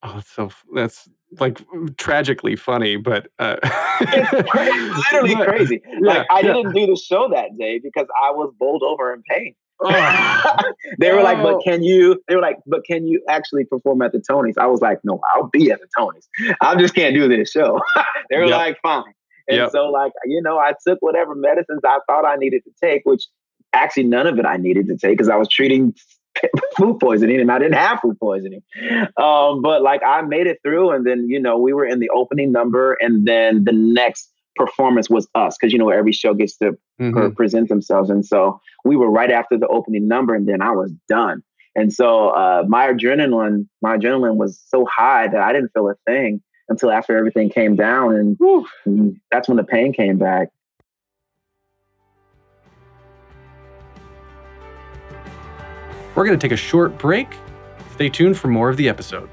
Oh, 0.02 0.20
so 0.24 0.50
that's 0.74 1.08
like 1.40 1.60
tragically 1.96 2.56
funny, 2.56 2.96
but 2.96 3.28
uh, 3.38 3.56
it's 4.00 4.32
literally 5.12 5.44
crazy. 5.44 5.82
Yeah, 5.84 5.98
like 6.00 6.26
I 6.30 6.40
yeah. 6.40 6.52
didn't 6.52 6.74
do 6.74 6.86
the 6.86 6.96
show 6.96 7.28
that 7.30 7.56
day 7.58 7.80
because 7.82 8.06
I 8.22 8.30
was 8.30 8.52
bowled 8.58 8.82
over 8.82 9.12
in 9.12 9.22
pain. 9.28 9.54
Oh. 9.82 10.72
they 10.98 11.12
were 11.12 11.20
oh. 11.20 11.24
like, 11.24 11.42
but 11.42 11.60
can 11.64 11.82
you? 11.82 12.22
They 12.28 12.36
were 12.36 12.42
like, 12.42 12.58
but 12.66 12.84
can 12.84 13.06
you 13.06 13.22
actually 13.28 13.64
perform 13.64 14.02
at 14.02 14.12
the 14.12 14.18
Tonys? 14.18 14.54
I 14.58 14.66
was 14.66 14.80
like, 14.80 14.98
no, 15.04 15.20
I'll 15.34 15.48
be 15.48 15.70
at 15.70 15.80
the 15.80 15.88
Tonys. 15.98 16.54
I 16.60 16.76
just 16.76 16.94
can't 16.94 17.14
do 17.14 17.28
this 17.28 17.50
show. 17.50 17.80
they 18.30 18.38
were 18.38 18.46
yep. 18.46 18.58
like, 18.58 18.78
fine. 18.82 19.04
And 19.48 19.58
yep. 19.58 19.70
so, 19.70 19.86
like, 19.86 20.12
you 20.24 20.42
know, 20.42 20.58
I 20.58 20.72
took 20.86 20.98
whatever 21.00 21.34
medicines 21.34 21.80
I 21.84 21.98
thought 22.06 22.24
I 22.24 22.36
needed 22.36 22.62
to 22.64 22.70
take, 22.82 23.02
which 23.04 23.24
actually 23.72 24.04
none 24.04 24.26
of 24.26 24.38
it 24.38 24.46
I 24.46 24.56
needed 24.56 24.86
to 24.88 24.96
take 24.96 25.16
because 25.16 25.28
I 25.28 25.36
was 25.36 25.48
treating 25.48 25.94
food 26.76 26.98
poisoning 27.00 27.40
and 27.40 27.50
I 27.50 27.58
didn't 27.58 27.74
have 27.74 28.00
food 28.00 28.18
poisoning. 28.18 28.62
Um, 29.16 29.62
but 29.62 29.82
like 29.82 30.02
I 30.04 30.22
made 30.22 30.46
it 30.46 30.58
through 30.62 30.90
and 30.90 31.06
then, 31.06 31.28
you 31.28 31.40
know, 31.40 31.58
we 31.58 31.72
were 31.72 31.86
in 31.86 32.00
the 32.00 32.10
opening 32.10 32.52
number 32.52 32.96
and 33.00 33.26
then 33.26 33.64
the 33.64 33.72
next 33.72 34.32
performance 34.56 35.10
was 35.10 35.28
us 35.34 35.56
because, 35.58 35.72
you 35.72 35.78
know, 35.78 35.90
every 35.90 36.12
show 36.12 36.34
gets 36.34 36.56
to 36.58 36.76
mm-hmm. 37.00 37.34
present 37.34 37.68
themselves. 37.68 38.10
And 38.10 38.24
so 38.24 38.60
we 38.84 38.96
were 38.96 39.10
right 39.10 39.30
after 39.30 39.58
the 39.58 39.68
opening 39.68 40.08
number 40.08 40.34
and 40.34 40.48
then 40.48 40.62
I 40.62 40.72
was 40.72 40.92
done. 41.08 41.42
And 41.74 41.92
so 41.92 42.30
uh, 42.30 42.64
my 42.66 42.88
adrenaline, 42.88 43.68
my 43.82 43.98
adrenaline 43.98 44.36
was 44.36 44.58
so 44.66 44.86
high 44.86 45.28
that 45.28 45.40
I 45.40 45.52
didn't 45.52 45.72
feel 45.74 45.90
a 45.90 45.94
thing 46.06 46.40
until 46.68 46.90
after 46.90 47.16
everything 47.16 47.50
came 47.50 47.76
down. 47.76 48.14
And, 48.14 48.38
and 48.84 49.20
that's 49.30 49.48
when 49.48 49.56
the 49.56 49.64
pain 49.64 49.92
came 49.92 50.18
back. 50.18 50.48
We're 56.14 56.24
going 56.24 56.38
to 56.38 56.42
take 56.42 56.52
a 56.52 56.56
short 56.56 56.96
break. 56.98 57.28
Stay 57.94 58.08
tuned 58.08 58.38
for 58.38 58.48
more 58.48 58.70
of 58.70 58.76
the 58.76 58.88
episode. 58.88 59.28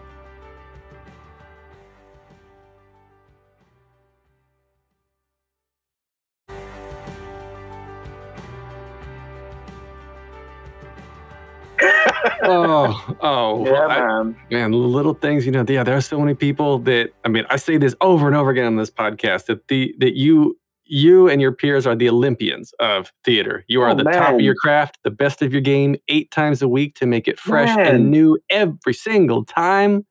Oh, 12.44 13.18
oh, 13.22 13.66
yeah, 13.66 13.88
man. 13.88 14.36
I, 14.50 14.54
man, 14.54 14.72
little 14.72 15.14
things, 15.14 15.46
you 15.46 15.52
know. 15.52 15.66
Yeah, 15.68 15.84
there 15.84 15.98
are 15.98 16.02
so 16.02 16.20
many 16.20 16.34
people 16.34 16.80
that 16.80 17.12
I 17.24 17.30
mean, 17.30 17.46
I 17.50 17.56
say 17.56 17.78
this 17.78 17.96
over 18.02 18.28
and 18.28 18.36
over 18.36 18.50
again 18.50 18.66
on 18.66 18.76
this 18.76 18.91
podcast 18.91 19.46
that 19.46 19.68
the 19.68 19.96
that 20.00 20.16
you 20.16 20.58
you 20.86 21.30
and 21.30 21.41
your 21.41 21.52
peers 21.52 21.88
are 21.88 21.96
the 21.96 22.10
Olympians 22.10 22.74
of 22.80 23.12
theater. 23.24 23.64
You 23.68 23.82
are 23.82 23.89
oh, 23.89 23.96
the 23.96 24.04
man. 24.04 24.14
top 24.14 24.34
of 24.36 24.41
your 24.41 24.56
craft, 24.56 25.00
the 25.04 25.12
best 25.12 25.41
of 25.41 25.52
your 25.52 25.62
game, 25.62 25.96
eight 26.08 26.30
times 26.32 26.62
a 26.62 26.68
week 26.68 26.96
to 26.96 27.06
make 27.06 27.28
it 27.28 27.39
fresh 27.39 27.76
man. 27.76 27.96
and 27.96 28.12
new 28.12 28.38
every 28.50 28.94
single 28.94 29.46
time. 29.46 30.06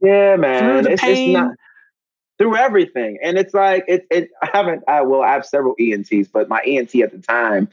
Yeah, 0.00 0.36
man. 0.36 0.60
Through 0.60 0.82
the 0.82 0.90
it's, 0.92 1.02
pain. 1.02 1.30
It's 1.30 1.38
not, 1.38 1.50
through 2.38 2.56
everything. 2.56 3.18
And 3.22 3.36
it's 3.36 3.52
like 3.52 3.84
it 3.88 4.06
it 4.10 4.30
I 4.42 4.50
haven't 4.52 4.84
I 4.88 5.02
well, 5.02 5.22
I 5.22 5.32
have 5.32 5.44
several 5.44 5.74
ENTs, 5.78 6.28
but 6.28 6.48
my 6.48 6.60
ENT 6.60 6.94
at 6.96 7.12
the 7.12 7.18
time, 7.18 7.68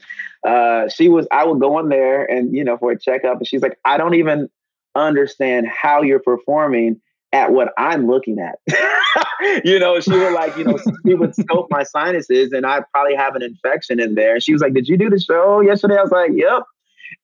uh, 0.46 0.88
she 0.88 1.08
was 1.08 1.26
I 1.30 1.44
would 1.44 1.60
go 1.60 1.78
in 1.78 1.88
there 1.88 2.24
and 2.24 2.54
you 2.54 2.64
know 2.64 2.76
for 2.76 2.90
a 2.90 2.98
checkup 2.98 3.38
and 3.38 3.46
she's 3.46 3.62
like, 3.62 3.78
I 3.84 3.96
don't 3.96 4.14
even 4.14 4.48
understand 4.94 5.66
how 5.66 6.02
you're 6.02 6.20
performing 6.20 7.00
at 7.32 7.52
what 7.52 7.72
I'm 7.76 8.06
looking 8.06 8.38
at. 8.38 8.58
you 9.64 9.78
know, 9.78 10.00
she 10.00 10.12
would 10.12 10.32
like, 10.32 10.56
you 10.56 10.64
know, 10.64 10.78
she 11.06 11.14
would 11.14 11.34
scope 11.34 11.68
my 11.70 11.82
sinuses 11.82 12.52
and 12.52 12.64
I'd 12.64 12.84
probably 12.92 13.14
have 13.14 13.36
an 13.36 13.42
infection 13.42 14.00
in 14.00 14.14
there. 14.14 14.34
And 14.34 14.42
she 14.42 14.52
was 14.52 14.62
like, 14.62 14.74
Did 14.74 14.88
you 14.88 14.96
do 14.96 15.10
the 15.10 15.20
show 15.20 15.60
yesterday? 15.60 15.96
I 15.96 16.02
was 16.02 16.10
like, 16.10 16.30
Yep. 16.34 16.62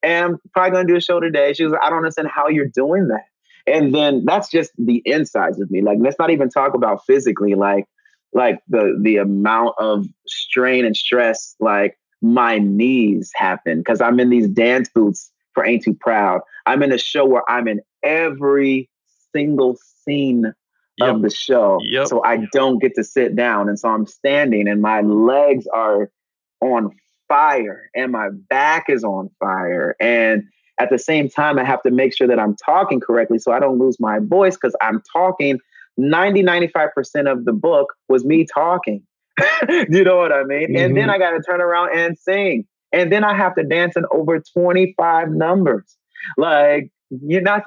And 0.01 0.25
I'm 0.25 0.39
probably 0.53 0.71
gonna 0.71 0.87
do 0.87 0.95
a 0.95 1.01
show 1.01 1.19
today. 1.19 1.53
She 1.53 1.63
was 1.63 1.73
like, 1.73 1.81
I 1.83 1.89
don't 1.89 1.99
understand 1.99 2.29
how 2.33 2.47
you're 2.47 2.67
doing 2.67 3.09
that. 3.09 3.25
And 3.65 3.95
then 3.95 4.23
that's 4.25 4.49
just 4.49 4.71
the 4.77 5.01
insides 5.05 5.59
of 5.59 5.71
me. 5.71 5.81
Like, 5.81 5.97
let's 6.01 6.19
not 6.19 6.29
even 6.29 6.49
talk 6.49 6.73
about 6.73 7.05
physically, 7.05 7.55
like, 7.55 7.85
like 8.33 8.59
the 8.67 8.97
the 9.01 9.17
amount 9.17 9.75
of 9.79 10.05
strain 10.27 10.85
and 10.85 10.97
stress, 10.97 11.55
like 11.59 11.97
my 12.21 12.57
knees 12.57 13.31
happen 13.35 13.79
because 13.79 14.01
I'm 14.01 14.19
in 14.19 14.29
these 14.29 14.47
dance 14.47 14.89
boots 14.89 15.31
for 15.53 15.65
Ain't 15.65 15.83
Too 15.83 15.93
Proud. 15.93 16.41
I'm 16.65 16.81
in 16.81 16.91
a 16.91 16.97
show 16.97 17.25
where 17.25 17.49
I'm 17.49 17.67
in 17.67 17.81
every 18.01 18.89
single 19.33 19.77
scene 20.03 20.53
yep. 20.97 21.15
of 21.15 21.21
the 21.21 21.29
show. 21.29 21.79
Yep. 21.83 22.07
So 22.07 22.23
I 22.23 22.45
don't 22.51 22.79
get 22.79 22.95
to 22.95 23.03
sit 23.03 23.35
down. 23.35 23.69
And 23.69 23.77
so 23.77 23.89
I'm 23.89 24.05
standing 24.05 24.67
and 24.67 24.81
my 24.81 25.01
legs 25.01 25.67
are 25.67 26.09
on 26.61 26.91
fire 27.27 27.89
and 27.95 28.11
my 28.11 28.29
back 28.31 28.85
is 28.89 29.03
on 29.03 29.29
fire. 29.39 29.95
And 29.99 30.43
at 30.79 30.89
the 30.89 30.99
same 30.99 31.29
time, 31.29 31.59
I 31.59 31.63
have 31.63 31.81
to 31.83 31.91
make 31.91 32.15
sure 32.15 32.27
that 32.27 32.39
I'm 32.39 32.55
talking 32.55 32.99
correctly 32.99 33.39
so 33.39 33.51
I 33.51 33.59
don't 33.59 33.77
lose 33.77 33.99
my 33.99 34.19
voice 34.19 34.55
because 34.55 34.75
I'm 34.81 35.01
talking 35.11 35.59
90, 35.97 36.43
95% 36.43 37.31
of 37.31 37.45
the 37.45 37.53
book 37.53 37.93
was 38.09 38.25
me 38.25 38.45
talking. 38.51 39.03
you 39.89 40.03
know 40.03 40.17
what 40.17 40.31
I 40.31 40.43
mean? 40.43 40.69
Mm-hmm. 40.69 40.75
And 40.75 40.97
then 40.97 41.03
mm-hmm. 41.03 41.11
I 41.11 41.17
got 41.19 41.31
to 41.31 41.41
turn 41.41 41.61
around 41.61 41.97
and 41.97 42.17
sing. 42.17 42.65
And 42.91 43.11
then 43.11 43.23
I 43.23 43.35
have 43.35 43.55
to 43.55 43.63
dance 43.63 43.95
in 43.95 44.03
over 44.11 44.41
25 44.55 45.29
numbers. 45.31 45.97
Like, 46.37 46.91
you're 47.09 47.41
not, 47.41 47.63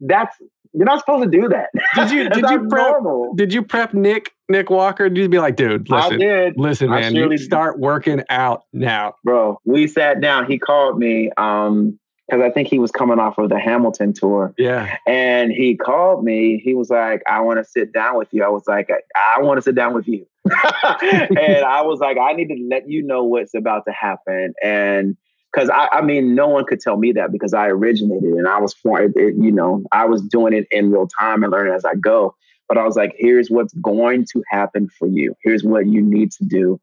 that's 0.00 0.36
you're 0.74 0.84
not 0.84 0.98
supposed 0.98 1.30
to 1.30 1.40
do 1.40 1.48
that. 1.48 1.70
Did 1.94 2.10
you 2.10 2.28
did 2.30 2.50
you 2.50 2.68
prep 2.68 2.86
normal. 2.86 3.34
did 3.34 3.54
you 3.54 3.62
prep 3.62 3.94
Nik 3.94 4.32
Nik 4.48 4.70
Walker? 4.70 5.08
Did 5.08 5.18
you 5.18 5.28
be 5.28 5.38
like, 5.38 5.56
dude, 5.56 5.88
listen, 5.88 6.52
listen, 6.56 6.90
man, 6.90 7.14
you 7.14 7.38
start 7.38 7.78
working 7.78 8.24
out 8.28 8.64
now. 8.72 9.14
Bro, 9.22 9.60
we 9.64 9.86
sat 9.86 10.20
down. 10.20 10.50
He 10.50 10.58
called 10.58 10.98
me 10.98 11.30
um 11.36 11.98
because 12.28 12.42
I 12.42 12.50
think 12.50 12.68
he 12.68 12.78
was 12.78 12.90
coming 12.90 13.18
off 13.18 13.38
of 13.38 13.50
the 13.50 13.58
Hamilton 13.58 14.12
tour. 14.12 14.54
Yeah. 14.56 14.96
And 15.06 15.52
he 15.52 15.76
called 15.76 16.24
me. 16.24 16.60
He 16.64 16.74
was 16.74 16.88
like, 16.88 17.22
I 17.26 17.40
want 17.40 17.58
to 17.58 17.64
sit 17.64 17.92
down 17.92 18.16
with 18.16 18.28
you. 18.32 18.42
I 18.42 18.48
was 18.48 18.64
like, 18.66 18.90
I, 18.90 19.36
I 19.36 19.42
want 19.42 19.58
to 19.58 19.62
sit 19.62 19.74
down 19.74 19.94
with 19.94 20.08
you. 20.08 20.26
and 20.44 21.64
I 21.64 21.82
was 21.82 22.00
like, 22.00 22.16
I 22.18 22.32
need 22.32 22.48
to 22.48 22.66
let 22.68 22.88
you 22.88 23.02
know 23.02 23.24
what's 23.24 23.54
about 23.54 23.84
to 23.86 23.92
happen. 23.92 24.54
And 24.62 25.16
because 25.52 25.68
I, 25.68 25.88
I, 25.92 26.00
mean, 26.00 26.34
no 26.34 26.48
one 26.48 26.64
could 26.64 26.80
tell 26.80 26.96
me 26.96 27.12
that 27.12 27.30
because 27.30 27.54
I 27.54 27.68
originated 27.68 28.32
and 28.32 28.48
I 28.48 28.58
was 28.58 28.74
for 28.74 29.02
it, 29.02 29.12
you 29.16 29.52
know, 29.52 29.84
I 29.92 30.06
was 30.06 30.22
doing 30.22 30.52
it 30.52 30.66
in 30.70 30.90
real 30.90 31.06
time 31.06 31.42
and 31.42 31.52
learning 31.52 31.74
as 31.74 31.84
I 31.84 31.94
go. 31.94 32.34
But 32.68 32.78
I 32.78 32.84
was 32.84 32.96
like, 32.96 33.14
here's 33.18 33.50
what's 33.50 33.74
going 33.74 34.26
to 34.32 34.42
happen 34.48 34.88
for 34.88 35.06
you. 35.06 35.34
Here's 35.42 35.62
what 35.62 35.86
you 35.86 36.00
need 36.00 36.32
to 36.32 36.44
do. 36.44 36.80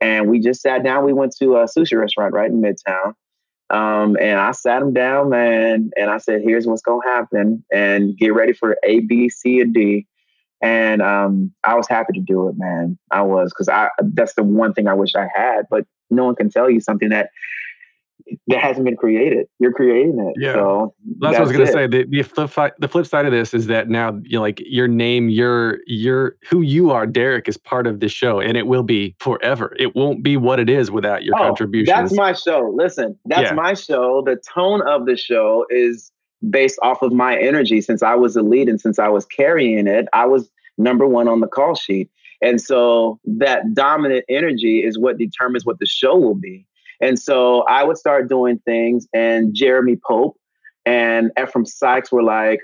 And 0.00 0.30
we 0.30 0.40
just 0.40 0.60
sat 0.60 0.84
down. 0.84 1.04
We 1.04 1.12
went 1.12 1.34
to 1.38 1.56
a 1.56 1.64
sushi 1.64 1.98
restaurant 1.98 2.32
right 2.32 2.50
in 2.50 2.60
Midtown. 2.60 3.14
Um, 3.70 4.16
and 4.20 4.38
I 4.38 4.52
sat 4.52 4.82
him 4.82 4.92
down, 4.92 5.30
man, 5.30 5.90
and 5.96 6.10
I 6.10 6.18
said, 6.18 6.42
here's 6.42 6.66
what's 6.66 6.82
going 6.82 7.02
to 7.02 7.08
happen 7.08 7.64
and 7.72 8.16
get 8.16 8.32
ready 8.32 8.52
for 8.52 8.76
A, 8.84 9.00
B, 9.00 9.28
C, 9.28 9.60
and 9.60 9.74
D. 9.74 10.06
And 10.62 11.02
um, 11.02 11.52
I 11.64 11.74
was 11.74 11.88
happy 11.88 12.12
to 12.14 12.20
do 12.20 12.48
it, 12.48 12.54
man. 12.56 12.98
I 13.10 13.22
was, 13.22 13.52
because 13.52 13.68
I 13.68 13.90
that's 14.00 14.34
the 14.34 14.42
one 14.42 14.72
thing 14.72 14.88
I 14.88 14.94
wish 14.94 15.14
I 15.14 15.28
had, 15.34 15.66
but 15.70 15.84
no 16.10 16.24
one 16.24 16.36
can 16.36 16.48
tell 16.48 16.70
you 16.70 16.80
something 16.80 17.10
that 17.10 17.30
that 18.48 18.60
hasn't 18.60 18.84
been 18.84 18.96
created. 18.96 19.46
You're 19.58 19.72
creating 19.72 20.18
it. 20.18 20.40
Yeah. 20.40 20.54
So 20.54 20.94
that's, 21.18 21.20
that's 21.20 21.32
what 21.32 21.40
I 21.40 21.42
was 21.42 21.52
gonna 21.52 21.66
say. 21.72 21.86
The, 21.86 22.04
the 22.04 22.22
flip 22.22 22.50
side, 22.50 22.72
the 22.78 22.88
flip 22.88 23.06
side 23.06 23.26
of 23.26 23.32
this 23.32 23.54
is 23.54 23.66
that 23.66 23.88
now 23.88 24.18
you 24.24 24.38
know, 24.38 24.40
like 24.40 24.60
your 24.64 24.88
name, 24.88 25.28
your 25.28 25.78
your 25.86 26.36
who 26.48 26.62
you 26.62 26.90
are, 26.90 27.06
Derrick, 27.06 27.48
is 27.48 27.56
part 27.56 27.86
of 27.86 28.00
the 28.00 28.08
show, 28.08 28.40
and 28.40 28.56
it 28.56 28.66
will 28.66 28.82
be 28.82 29.14
forever. 29.20 29.74
It 29.78 29.94
won't 29.94 30.22
be 30.22 30.36
what 30.36 30.60
it 30.60 30.68
is 30.68 30.90
without 30.90 31.24
your 31.24 31.36
oh, 31.36 31.42
contributions. 31.42 31.96
That's 31.96 32.14
my 32.14 32.32
show. 32.32 32.72
Listen, 32.74 33.18
that's 33.26 33.50
yeah. 33.50 33.54
my 33.54 33.74
show. 33.74 34.22
The 34.24 34.36
tone 34.54 34.86
of 34.86 35.06
the 35.06 35.16
show 35.16 35.66
is 35.70 36.10
based 36.48 36.78
off 36.82 37.02
of 37.02 37.12
my 37.12 37.38
energy. 37.38 37.80
Since 37.80 38.02
I 38.02 38.14
was 38.14 38.36
a 38.36 38.42
lead 38.42 38.68
and 38.68 38.80
since 38.80 38.98
I 38.98 39.08
was 39.08 39.24
carrying 39.24 39.86
it, 39.86 40.06
I 40.12 40.26
was 40.26 40.50
number 40.78 41.06
one 41.06 41.28
on 41.28 41.40
the 41.40 41.46
call 41.46 41.74
sheet. 41.74 42.10
And 42.42 42.60
so 42.60 43.18
that 43.24 43.72
dominant 43.72 44.24
energy 44.28 44.84
is 44.84 44.98
what 44.98 45.16
determines 45.18 45.64
what 45.64 45.78
the 45.78 45.86
show 45.86 46.16
will 46.16 46.34
be. 46.34 46.66
And 47.00 47.18
so 47.18 47.62
I 47.62 47.84
would 47.84 47.98
start 47.98 48.28
doing 48.28 48.58
things, 48.64 49.06
and 49.12 49.54
Jeremy 49.54 49.96
Pope 50.06 50.36
and 50.84 51.30
Ephraim 51.40 51.66
Sykes 51.66 52.12
were 52.12 52.22
like, 52.22 52.60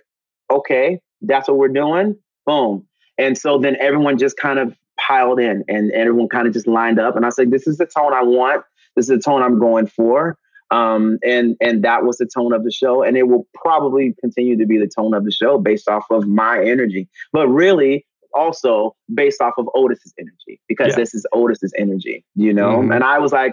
okay, 0.51 1.01
that's 1.22 1.49
what 1.49 1.59
we're 1.59 1.68
doing. 1.68 2.16
Boom. 2.47 2.87
And 3.18 3.37
so 3.37 3.59
then 3.59 3.76
everyone 3.80 4.18
just 4.18 4.37
kind 4.37 4.59
of 4.59 4.74
piled 4.99 5.41
in 5.41 5.64
and 5.68 5.91
everyone 5.93 6.28
kind 6.28 6.47
of 6.47 6.53
just 6.53 6.66
lined 6.66 6.99
up. 6.99 7.16
And 7.16 7.26
I 7.26 7.30
said, 7.30 7.51
this 7.51 7.66
is 7.66 7.78
the 7.78 7.87
tone 7.87 8.12
I 8.12 8.22
want. 8.22 8.64
This 8.97 9.05
is 9.05 9.16
the 9.16 9.18
tone 9.18 9.43
I'm 9.43 9.59
going 9.59 9.87
for. 9.87 10.39
Um, 10.70 11.18
and 11.22 11.55
and 11.61 11.85
that 11.85 12.05
was 12.05 12.16
the 12.16 12.26
tone 12.26 12.55
of 12.55 12.64
the 12.64 12.70
show, 12.72 13.03
and 13.03 13.14
it 13.14 13.28
will 13.28 13.47
probably 13.55 14.14
continue 14.22 14.57
to 14.57 14.64
be 14.64 14.78
the 14.78 14.89
tone 14.89 15.12
of 15.12 15.26
the 15.26 15.30
show 15.30 15.59
based 15.59 15.87
off 15.87 16.07
of 16.11 16.26
my 16.26 16.64
energy, 16.64 17.11
but 17.30 17.47
really 17.49 18.07
also 18.35 18.97
based 19.12 19.43
off 19.43 19.53
of 19.59 19.68
Otis's 19.74 20.14
energy 20.18 20.59
because 20.68 20.89
yeah. 20.89 20.97
this 20.97 21.12
is 21.12 21.26
Otis's 21.35 21.74
energy, 21.76 22.24
you 22.37 22.55
know. 22.55 22.78
Mm-hmm. 22.78 22.93
And 22.93 23.05
I 23.05 23.18
was 23.18 23.33
like, 23.33 23.53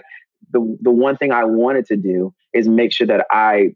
the 0.52 0.78
the 0.80 0.90
one 0.90 1.16
thing 1.16 1.32
I 1.32 1.44
wanted 1.44 1.86
to 1.86 1.96
do 1.96 2.34
is 2.52 2.68
make 2.68 2.92
sure 2.92 3.06
that 3.06 3.26
I, 3.30 3.74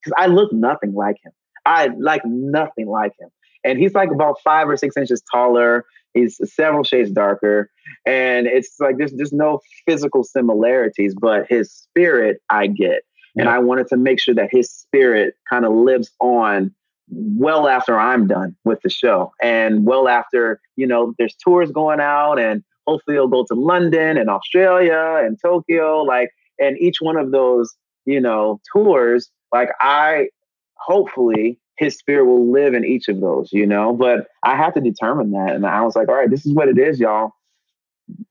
because 0.00 0.12
I 0.18 0.26
look 0.26 0.52
nothing 0.52 0.94
like 0.94 1.16
him, 1.22 1.32
I 1.66 1.88
like 1.98 2.22
nothing 2.24 2.86
like 2.86 3.12
him, 3.18 3.28
and 3.64 3.78
he's 3.78 3.94
like 3.94 4.10
about 4.10 4.36
five 4.42 4.68
or 4.68 4.76
six 4.76 4.96
inches 4.96 5.22
taller. 5.30 5.84
He's 6.14 6.40
several 6.54 6.84
shades 6.84 7.10
darker, 7.10 7.70
and 8.06 8.46
it's 8.46 8.76
like 8.78 8.98
there's 8.98 9.12
just 9.12 9.32
no 9.32 9.60
physical 9.86 10.22
similarities, 10.22 11.14
but 11.20 11.46
his 11.48 11.72
spirit 11.72 12.40
I 12.48 12.68
get, 12.68 13.02
and 13.36 13.48
I 13.48 13.58
wanted 13.58 13.88
to 13.88 13.96
make 13.96 14.20
sure 14.20 14.34
that 14.34 14.48
his 14.50 14.70
spirit 14.70 15.34
kind 15.50 15.64
of 15.64 15.72
lives 15.72 16.12
on 16.20 16.72
well 17.08 17.68
after 17.68 17.98
I'm 17.98 18.26
done 18.26 18.56
with 18.64 18.80
the 18.82 18.90
show, 18.90 19.32
and 19.42 19.84
well 19.84 20.08
after 20.08 20.60
you 20.76 20.86
know 20.86 21.14
there's 21.18 21.34
tours 21.34 21.72
going 21.72 22.00
out, 22.00 22.38
and 22.38 22.62
hopefully 22.86 23.16
he'll 23.16 23.28
go 23.28 23.44
to 23.44 23.54
London 23.54 24.16
and 24.16 24.28
Australia 24.28 25.20
and 25.24 25.38
Tokyo, 25.40 26.02
like, 26.02 26.30
and 26.58 26.78
each 26.78 26.98
one 27.00 27.16
of 27.16 27.30
those 27.30 27.74
you 28.04 28.20
know 28.20 28.60
tours, 28.72 29.30
like 29.52 29.70
I 29.80 30.28
hopefully 30.76 31.58
his 31.76 31.96
spirit 31.96 32.26
will 32.26 32.52
live 32.52 32.74
in 32.74 32.84
each 32.84 33.08
of 33.08 33.20
those, 33.20 33.52
you 33.52 33.66
know. 33.66 33.92
But 33.92 34.28
I 34.42 34.56
have 34.56 34.74
to 34.74 34.80
determine 34.80 35.32
that, 35.32 35.54
and 35.54 35.66
I 35.66 35.82
was 35.82 35.96
like, 35.96 36.08
all 36.08 36.14
right, 36.14 36.30
this 36.30 36.46
is 36.46 36.52
what 36.52 36.68
it 36.68 36.78
is, 36.78 37.00
y'all, 37.00 37.32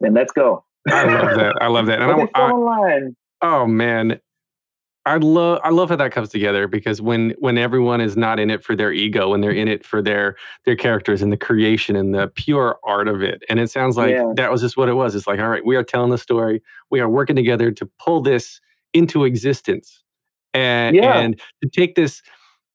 and 0.02 0.14
let's 0.14 0.32
go. 0.32 0.64
I 0.88 1.06
love 1.06 1.38
that. 1.38 1.56
I 1.62 1.68
love 1.68 1.86
that. 1.88 2.02
And 2.02 2.30
I, 2.36 2.52
I, 2.52 3.02
oh 3.42 3.66
man, 3.66 4.20
I 5.06 5.18
love 5.18 5.60
I 5.64 5.70
love 5.70 5.90
how 5.90 5.98
that 5.98 6.14
comes 6.14 6.30
together 6.30 6.68
because 6.68 7.02
when 7.02 7.32
when 7.40 7.58
everyone 7.58 8.00
is 8.00 8.16
not 8.16 8.40
in 8.40 8.50
it 8.50 8.64
for 8.64 8.76
their 8.76 8.94
ego, 8.94 9.30
when 9.30 9.42
they're 9.42 9.52
in 9.52 9.68
it 9.68 9.86
for 9.86 10.02
their 10.02 10.38
their 10.66 10.76
characters 10.76 11.22
and 11.22 11.32
the 11.32 11.38
creation 11.38 11.96
and 11.96 12.16
the 12.16 12.30
pure 12.30 12.80
art 12.86 13.08
of 13.08 13.22
it, 13.22 13.44
and 13.50 13.60
it 13.60 13.70
sounds 13.70 13.98
like 13.98 14.12
yeah. 14.12 14.32
that 14.36 14.52
was 14.52 14.62
just 14.62 14.78
what 14.78 14.88
it 14.88 14.94
was. 14.94 15.14
It's 15.14 15.28
like, 15.28 15.40
all 15.40 15.50
right, 15.50 15.66
we 15.66 15.76
are 15.76 15.84
telling 15.84 16.10
the 16.10 16.18
story, 16.18 16.62
we 16.90 17.02
are 17.02 17.10
working 17.10 17.36
together 17.36 17.70
to 17.72 17.90
pull 18.00 18.22
this 18.22 18.62
into 18.94 19.26
existence, 19.26 20.04
and 20.54 20.96
yeah. 20.96 21.20
and 21.20 21.40
to 21.62 21.70
take 21.70 21.96
this 21.96 22.22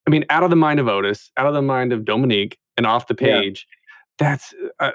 I 0.08 0.10
mean, 0.10 0.24
out 0.30 0.42
of 0.42 0.48
the 0.48 0.56
mind 0.56 0.80
of 0.80 0.88
Otis, 0.88 1.30
out 1.36 1.46
of 1.46 1.52
the 1.52 1.60
mind 1.60 1.92
of 1.92 2.06
Dominique, 2.06 2.58
and 2.78 2.86
off 2.86 3.08
the 3.08 3.14
page. 3.14 3.66
Yeah. 3.68 3.74
That's, 4.26 4.54
uh, 4.80 4.90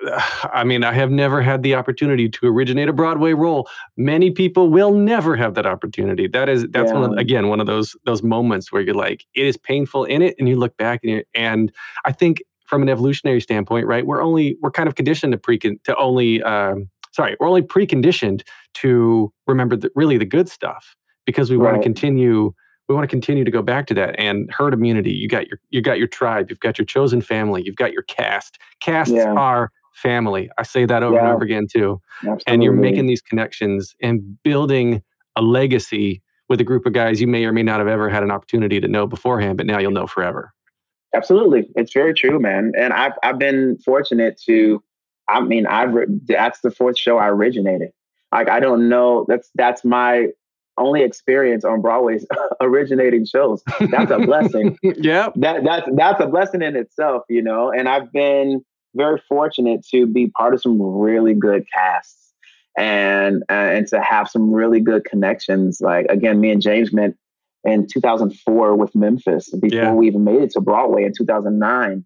I 0.54 0.64
mean, 0.64 0.84
I 0.84 0.94
have 0.94 1.12
never 1.12 1.42
had 1.42 1.64
the 1.64 1.76
opportunity 1.76 2.30
to 2.30 2.48
originate 2.48 2.90
a 2.90 2.94
Broadway 2.94 3.34
role. 3.34 3.68
Many 3.98 4.32
people 4.32 4.70
will 4.70 4.94
never 4.94 5.36
have 5.36 5.56
that 5.56 5.66
opportunity. 5.66 6.28
That 6.28 6.50
is, 6.50 6.68
that's 6.70 6.92
yeah. 6.92 7.00
one 7.00 7.12
of, 7.12 7.18
again, 7.18 7.50
one 7.50 7.60
of 7.60 7.68
those 7.68 7.96
those 8.06 8.24
moments 8.24 8.72
where 8.72 8.82
you're 8.82 8.96
like, 8.96 9.26
it 9.36 9.46
is 9.46 9.58
painful 9.58 10.06
in 10.06 10.22
it, 10.22 10.36
and 10.40 10.48
you 10.48 10.56
look 10.56 10.78
back 10.78 11.02
and, 11.04 11.24
and 11.34 11.72
I 12.06 12.12
think 12.12 12.42
from 12.66 12.82
an 12.82 12.90
evolutionary 12.90 13.42
standpoint, 13.42 13.86
right, 13.86 14.06
we're 14.06 14.22
only 14.22 14.58
we're 14.62 14.72
kind 14.72 14.88
of 14.88 14.96
conditioned 14.96 15.34
to 15.34 15.38
pre 15.38 15.60
to 15.60 15.96
only, 15.98 16.42
um, 16.44 16.90
sorry, 17.12 17.36
we're 17.40 17.48
only 17.48 17.62
preconditioned 17.62 18.42
to 18.76 19.32
remember 19.48 19.76
the, 19.76 19.92
really 19.96 20.18
the 20.18 20.26
good 20.26 20.50
stuff 20.50 20.96
because 21.26 21.50
we 21.50 21.58
right. 21.58 21.72
want 21.72 21.82
to 21.82 21.86
continue 21.86 22.54
we 22.88 22.96
want 22.96 23.04
to 23.04 23.08
continue 23.08 23.44
to 23.44 23.52
go 23.52 23.62
back 23.62 23.88
to 23.88 23.94
that 23.94 24.18
and 24.20 24.52
herd 24.52 24.74
immunity 24.74 25.12
you 25.12 25.28
got 25.28 25.48
your 25.48 25.60
you 25.70 25.82
got 25.82 25.98
your 25.98 26.08
tribe 26.08 26.50
you've 26.50 26.60
got 26.60 26.78
your 26.78 26.86
chosen 26.86 27.22
family 27.22 27.62
you've 27.66 27.76
got 27.76 27.94
your 27.94 28.04
cast 28.04 28.58
casts 28.80 29.14
yeah. 29.14 29.34
are 29.34 29.72
family 29.94 30.50
i 30.58 30.64
say 30.64 30.86
that 30.86 31.04
over 31.04 31.16
yeah. 31.16 31.22
and 31.22 31.30
over 31.30 31.44
again 31.44 31.68
too 31.72 32.02
Absolutely. 32.18 32.44
and 32.48 32.64
you're 32.64 32.74
making 32.74 33.06
these 33.06 33.22
connections 33.22 33.96
and 34.02 34.42
building 34.44 35.02
a 35.36 35.42
legacy 35.42 36.22
with 36.50 36.60
a 36.60 36.64
group 36.64 36.86
of 36.86 36.94
guys 36.94 37.22
you 37.22 37.28
may 37.28 37.46
or 37.46 37.54
may 37.54 37.64
not 37.64 37.80
have 37.80 37.88
ever 37.88 38.10
had 38.10 38.24
an 38.24 38.32
opportunity 38.32 38.80
to 38.80 38.88
know 38.88 39.06
beforehand 39.06 39.58
but 39.58 39.66
now 39.66 39.80
you'll 39.80 39.92
know 39.92 40.08
forever 40.08 40.54
Absolutely. 41.16 41.70
It's 41.76 41.94
very 41.94 42.14
true, 42.14 42.40
man. 42.40 42.72
And 42.76 42.92
I've 42.92 43.14
I've 43.22 43.38
been 43.38 43.78
fortunate 43.78 44.42
to 44.46 44.84
I 45.28 45.42
mean, 45.42 45.66
I've 45.68 45.94
that's 46.26 46.62
the 46.62 46.72
fourth 46.72 46.98
show 46.98 47.18
I 47.18 47.30
originated. 47.30 47.92
Like 48.32 48.50
I 48.50 48.60
don't 48.60 48.90
know. 48.90 49.26
That's 49.28 49.50
that's 49.56 49.86
my 49.86 50.28
only 50.78 51.04
experience 51.04 51.64
on 51.64 51.82
Broadway's 51.82 52.26
originating 52.62 53.26
shows. 53.26 53.64
That's 53.92 54.12
a 54.12 54.20
blessing. 54.20 54.78
yeah. 54.84 55.30
That 55.36 55.64
that's 55.64 55.90
that's 55.96 56.22
a 56.22 56.28
blessing 56.28 56.62
in 56.62 56.76
itself, 56.76 57.24
you 57.30 57.42
know. 57.42 57.72
And 57.72 57.88
I've 57.88 58.12
been 58.12 58.64
very 58.96 59.22
fortunate 59.28 59.86
to 59.92 60.06
be 60.06 60.28
part 60.28 60.54
of 60.54 60.62
some 60.62 60.82
really 60.82 61.34
good 61.34 61.66
casts 61.74 62.34
and 62.78 63.44
uh, 63.50 63.54
and 63.54 63.88
to 63.88 64.02
have 64.02 64.30
some 64.30 64.52
really 64.52 64.80
good 64.80 65.06
connections. 65.06 65.80
Like 65.82 66.08
again, 66.10 66.40
me 66.40 66.52
and 66.52 66.62
James 66.62 66.94
met 66.94 67.14
in 67.64 67.88
2004 67.88 68.76
with 68.76 68.94
Memphis 68.96 69.50
before 69.52 69.80
yeah. 69.80 69.94
we 69.94 70.08
even 70.08 70.24
made 70.24 70.42
it 70.42 70.52
to 70.52 70.62
Broadway 70.62 71.04
in 71.06 71.14
2009. 71.16 72.06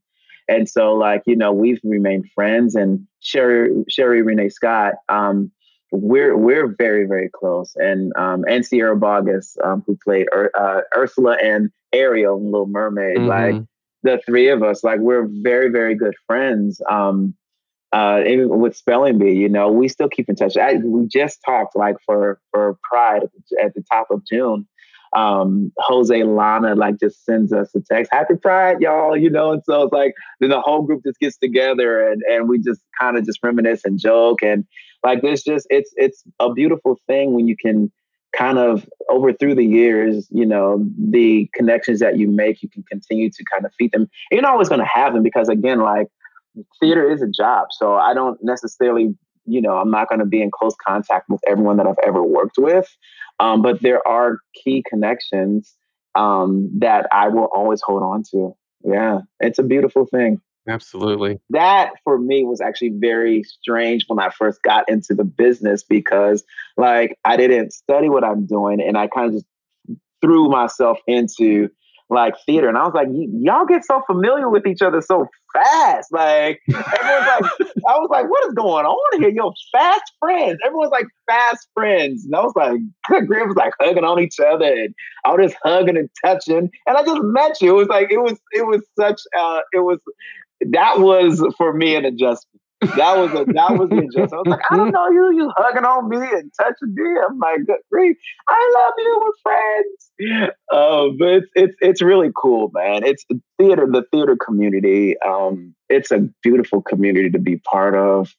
And 0.50 0.70
so, 0.70 0.94
like 0.94 1.24
you 1.26 1.36
know, 1.36 1.52
we've 1.52 1.80
remained 1.84 2.30
friends. 2.34 2.76
And 2.76 3.06
Sherry 3.20 3.84
Sherie 3.90 4.22
Rene 4.22 4.50
Scott, 4.50 4.96
um, 5.10 5.52
we're 5.92 6.36
we're 6.36 6.68
very 6.78 7.06
very 7.06 7.30
close, 7.30 7.76
and 7.76 8.12
um, 8.16 8.44
and 8.48 8.66
Sierra 8.66 8.98
Boggess, 8.98 9.58
um, 9.64 9.84
who 9.86 9.98
played 10.04 10.28
Ur- 10.36 10.52
uh, 10.58 10.82
Ursula 10.96 11.38
and 11.42 11.70
Ariel 11.94 12.38
in 12.38 12.46
Little 12.46 12.68
Mermaid, 12.68 13.18
mm-hmm. 13.18 13.28
like 13.28 13.64
the 14.04 14.22
three 14.26 14.50
of 14.50 14.64
us, 14.64 14.84
like 14.84 15.00
we're 15.00 15.28
very 15.28 15.70
very 15.70 15.96
good 15.96 16.16
friends. 16.26 16.82
Um, 16.90 17.36
uh, 17.94 18.22
even 18.28 18.60
with 18.60 18.76
Spelling 18.76 19.18
Bee, 19.18 19.32
you 19.32 19.48
know, 19.48 19.72
we 19.72 19.88
still 19.88 20.10
keep 20.10 20.28
in 20.28 20.36
touch. 20.36 20.58
I, 20.58 20.74
we 20.76 21.08
just 21.08 21.40
talked 21.46 21.76
like 21.76 21.96
for 22.06 22.40
for 22.52 22.78
Pride 22.84 23.24
at 23.64 23.74
the 23.74 23.84
top 23.92 24.08
of 24.12 24.26
June. 24.26 24.68
Um, 25.18 25.72
Jose 25.80 26.14
Llana 26.14 26.78
like 26.78 27.00
just 27.00 27.26
sends 27.26 27.52
us 27.52 27.74
a 27.76 27.82
text, 27.82 28.12
"Happy 28.12 28.36
Pride, 28.36 28.82
y'all!" 28.82 29.18
You 29.18 29.30
know, 29.30 29.52
and 29.52 29.64
so 29.64 29.84
it's 29.84 29.94
like 29.94 30.14
then 30.40 30.50
the 30.50 30.62
whole 30.62 30.84
group 30.84 31.04
just 31.04 31.20
gets 31.20 31.38
together 31.38 32.08
and 32.08 32.22
and 32.24 32.48
we 32.48 32.60
just 32.60 32.82
kind 33.00 33.18
of 33.18 33.26
just 33.26 33.40
reminisce 33.42 33.86
and 33.86 34.00
joke 34.00 34.44
and 34.44 34.66
like 35.04 35.22
there's 35.22 35.44
just 35.44 35.66
it's 35.70 35.94
it's 35.96 36.24
a 36.40 36.52
beautiful 36.52 37.00
thing 37.08 37.34
when 37.34 37.48
you 37.48 37.56
can 37.56 37.92
kind 38.38 38.58
of 38.58 38.88
over 39.10 39.34
through 39.34 39.56
the 39.56 39.66
years, 39.66 40.28
you 40.30 40.46
know, 40.46 40.86
the 40.98 41.50
connections 41.54 42.00
that 42.00 42.18
you 42.18 42.30
make, 42.30 42.62
you 42.62 42.70
can 42.70 42.84
continue 42.84 43.30
to 43.30 43.44
kind 43.52 43.66
of 43.66 43.74
feed 43.78 43.92
them. 43.92 44.10
You're 44.32 44.42
not 44.42 44.52
always 44.52 44.70
going 44.70 44.82
to 44.82 44.86
have 44.86 45.14
them 45.14 45.24
because, 45.24 45.50
again, 45.50 45.80
like 45.80 46.08
theater 46.80 47.10
is 47.10 47.22
a 47.22 47.28
job. 47.28 47.68
So 47.72 47.96
I 47.96 48.14
don't 48.14 48.38
necessarily, 48.44 49.16
you 49.46 49.62
know, 49.62 49.78
I'm 49.78 49.90
not 49.90 50.10
going 50.10 50.20
to 50.20 50.26
be 50.26 50.42
in 50.42 50.52
close 50.52 50.76
contact 50.86 51.30
with 51.30 51.42
everyone 51.48 51.78
that 51.78 51.88
I've 51.88 52.00
ever 52.06 52.22
worked 52.22 52.58
with. 52.58 52.88
Um, 53.40 53.62
but 53.62 53.82
there 53.82 54.06
are 54.08 54.40
key 54.54 54.84
connections 54.88 55.76
um, 56.16 56.70
that 56.80 57.08
I 57.12 57.28
will 57.28 57.50
always 57.54 57.82
hold 57.82 58.04
on 58.04 58.24
to. 58.32 58.56
Yeah, 58.84 59.20
it's 59.40 59.60
a 59.60 59.64
beautiful 59.64 60.06
thing. 60.06 60.42
Absolutely. 60.68 61.40
That 61.52 61.94
for 62.04 62.18
me 62.18 62.44
was 62.44 62.60
actually 62.60 62.92
very 62.96 63.44
strange 63.44 64.06
when 64.08 64.20
I 64.20 64.30
first 64.30 64.62
got 64.64 64.90
into 64.90 65.14
the 65.14 65.24
business 65.24 65.84
because 65.84 66.44
like 66.76 67.18
I 67.24 67.38
didn't 67.38 67.72
study 67.72 68.10
what 68.10 68.26
I'm 68.26 68.46
doing 68.46 68.82
and 68.82 68.98
I 68.98 69.08
kind 69.08 69.28
of 69.28 69.34
just 69.34 69.46
threw 70.22 70.50
myself 70.50 71.00
into 71.08 71.70
like 72.10 72.36
theater. 72.46 72.70
And 72.70 72.78
I 72.78 72.84
was 72.84 72.94
like 72.94 73.08
y'all 73.12 73.66
get 73.66 73.84
so 73.86 74.02
familiar 74.08 74.50
with 74.50 74.66
each 74.66 74.82
other 74.82 75.02
so 75.02 75.28
fast. 75.54 76.12
Like 76.12 76.62
everyone's 76.70 77.28
like 77.28 77.52
I 77.88 77.98
was 77.98 78.10
like 78.10 78.30
what 78.30 78.48
is 78.48 78.54
going 78.54 78.86
on 78.86 79.22
here? 79.22 79.30
Yo 79.30 79.52
fast 79.72 80.14
friends. 80.20 80.58
Everyone's 80.66 80.92
like 80.92 81.08
fast 81.28 81.68
friends. 81.74 82.26
And 82.26 82.36
I 82.36 82.42
was 82.42 82.54
like 82.56 82.80
good 83.10 83.28
grief 83.28 83.48
was 83.48 83.56
like 83.56 83.74
hugging 83.80 84.04
on 84.04 84.20
each 84.20 84.40
other 84.40 84.66
and 84.66 84.94
I 85.26 85.34
was 85.34 85.52
just 85.52 85.62
hugging 85.64 85.98
and 85.98 86.10
touching. 86.24 86.70
And 86.86 86.98
I 86.98 87.04
just 87.04 87.22
met 87.24 87.62
you. 87.62 87.72
It 87.72 87.78
was 87.78 87.88
like 87.88 88.12
it 88.12 88.20
was 88.20 88.40
it 88.52 88.66
was 88.66 88.82
such 88.98 89.22
uh 89.38 89.60
it 89.74 89.80
was 89.80 90.00
that 90.72 91.00
was 91.00 91.44
for 91.58 91.74
me 91.74 91.96
an 91.96 92.06
adjustment. 92.06 92.57
That 92.82 93.18
was 93.18 93.32
a 93.32 93.46
that 93.54 93.72
was 93.72 93.90
the 93.90 93.98
adjustment. 93.98 94.34
I 94.34 94.38
was 94.38 94.48
like, 94.48 94.60
I 94.70 94.78
don't 94.78 94.92
know 94.92 95.10
you, 95.10 95.36
you 95.36 95.52
hugging 95.58 95.84
on 95.84 96.10
me 96.10 96.18
and 96.18 96.52
touching 96.60 96.94
me. 96.94 97.20
I'm 97.28 97.40
like, 97.40 97.66
good 97.66 97.80
grief, 97.92 98.18
I 98.48 98.74
love 98.78 98.94
you, 98.98 99.22
we're 99.24 99.42
friends. 99.42 100.54
Uh, 100.72 101.08
but 101.18 101.28
it's 101.30 101.48
it's 101.56 101.76
it's 101.82 102.02
really 102.02 102.30
cool, 102.40 102.70
man. 102.74 103.04
It's 103.04 103.26
theater, 103.58 103.88
the 103.92 104.04
theater 104.12 104.38
community. 104.38 105.16
Um, 105.26 105.74
it's 105.90 106.12
a 106.12 106.28
beautiful 106.44 106.82
community 106.82 107.30
to 107.32 107.40
be 107.40 107.58
part 107.58 107.96
of. 107.96 108.36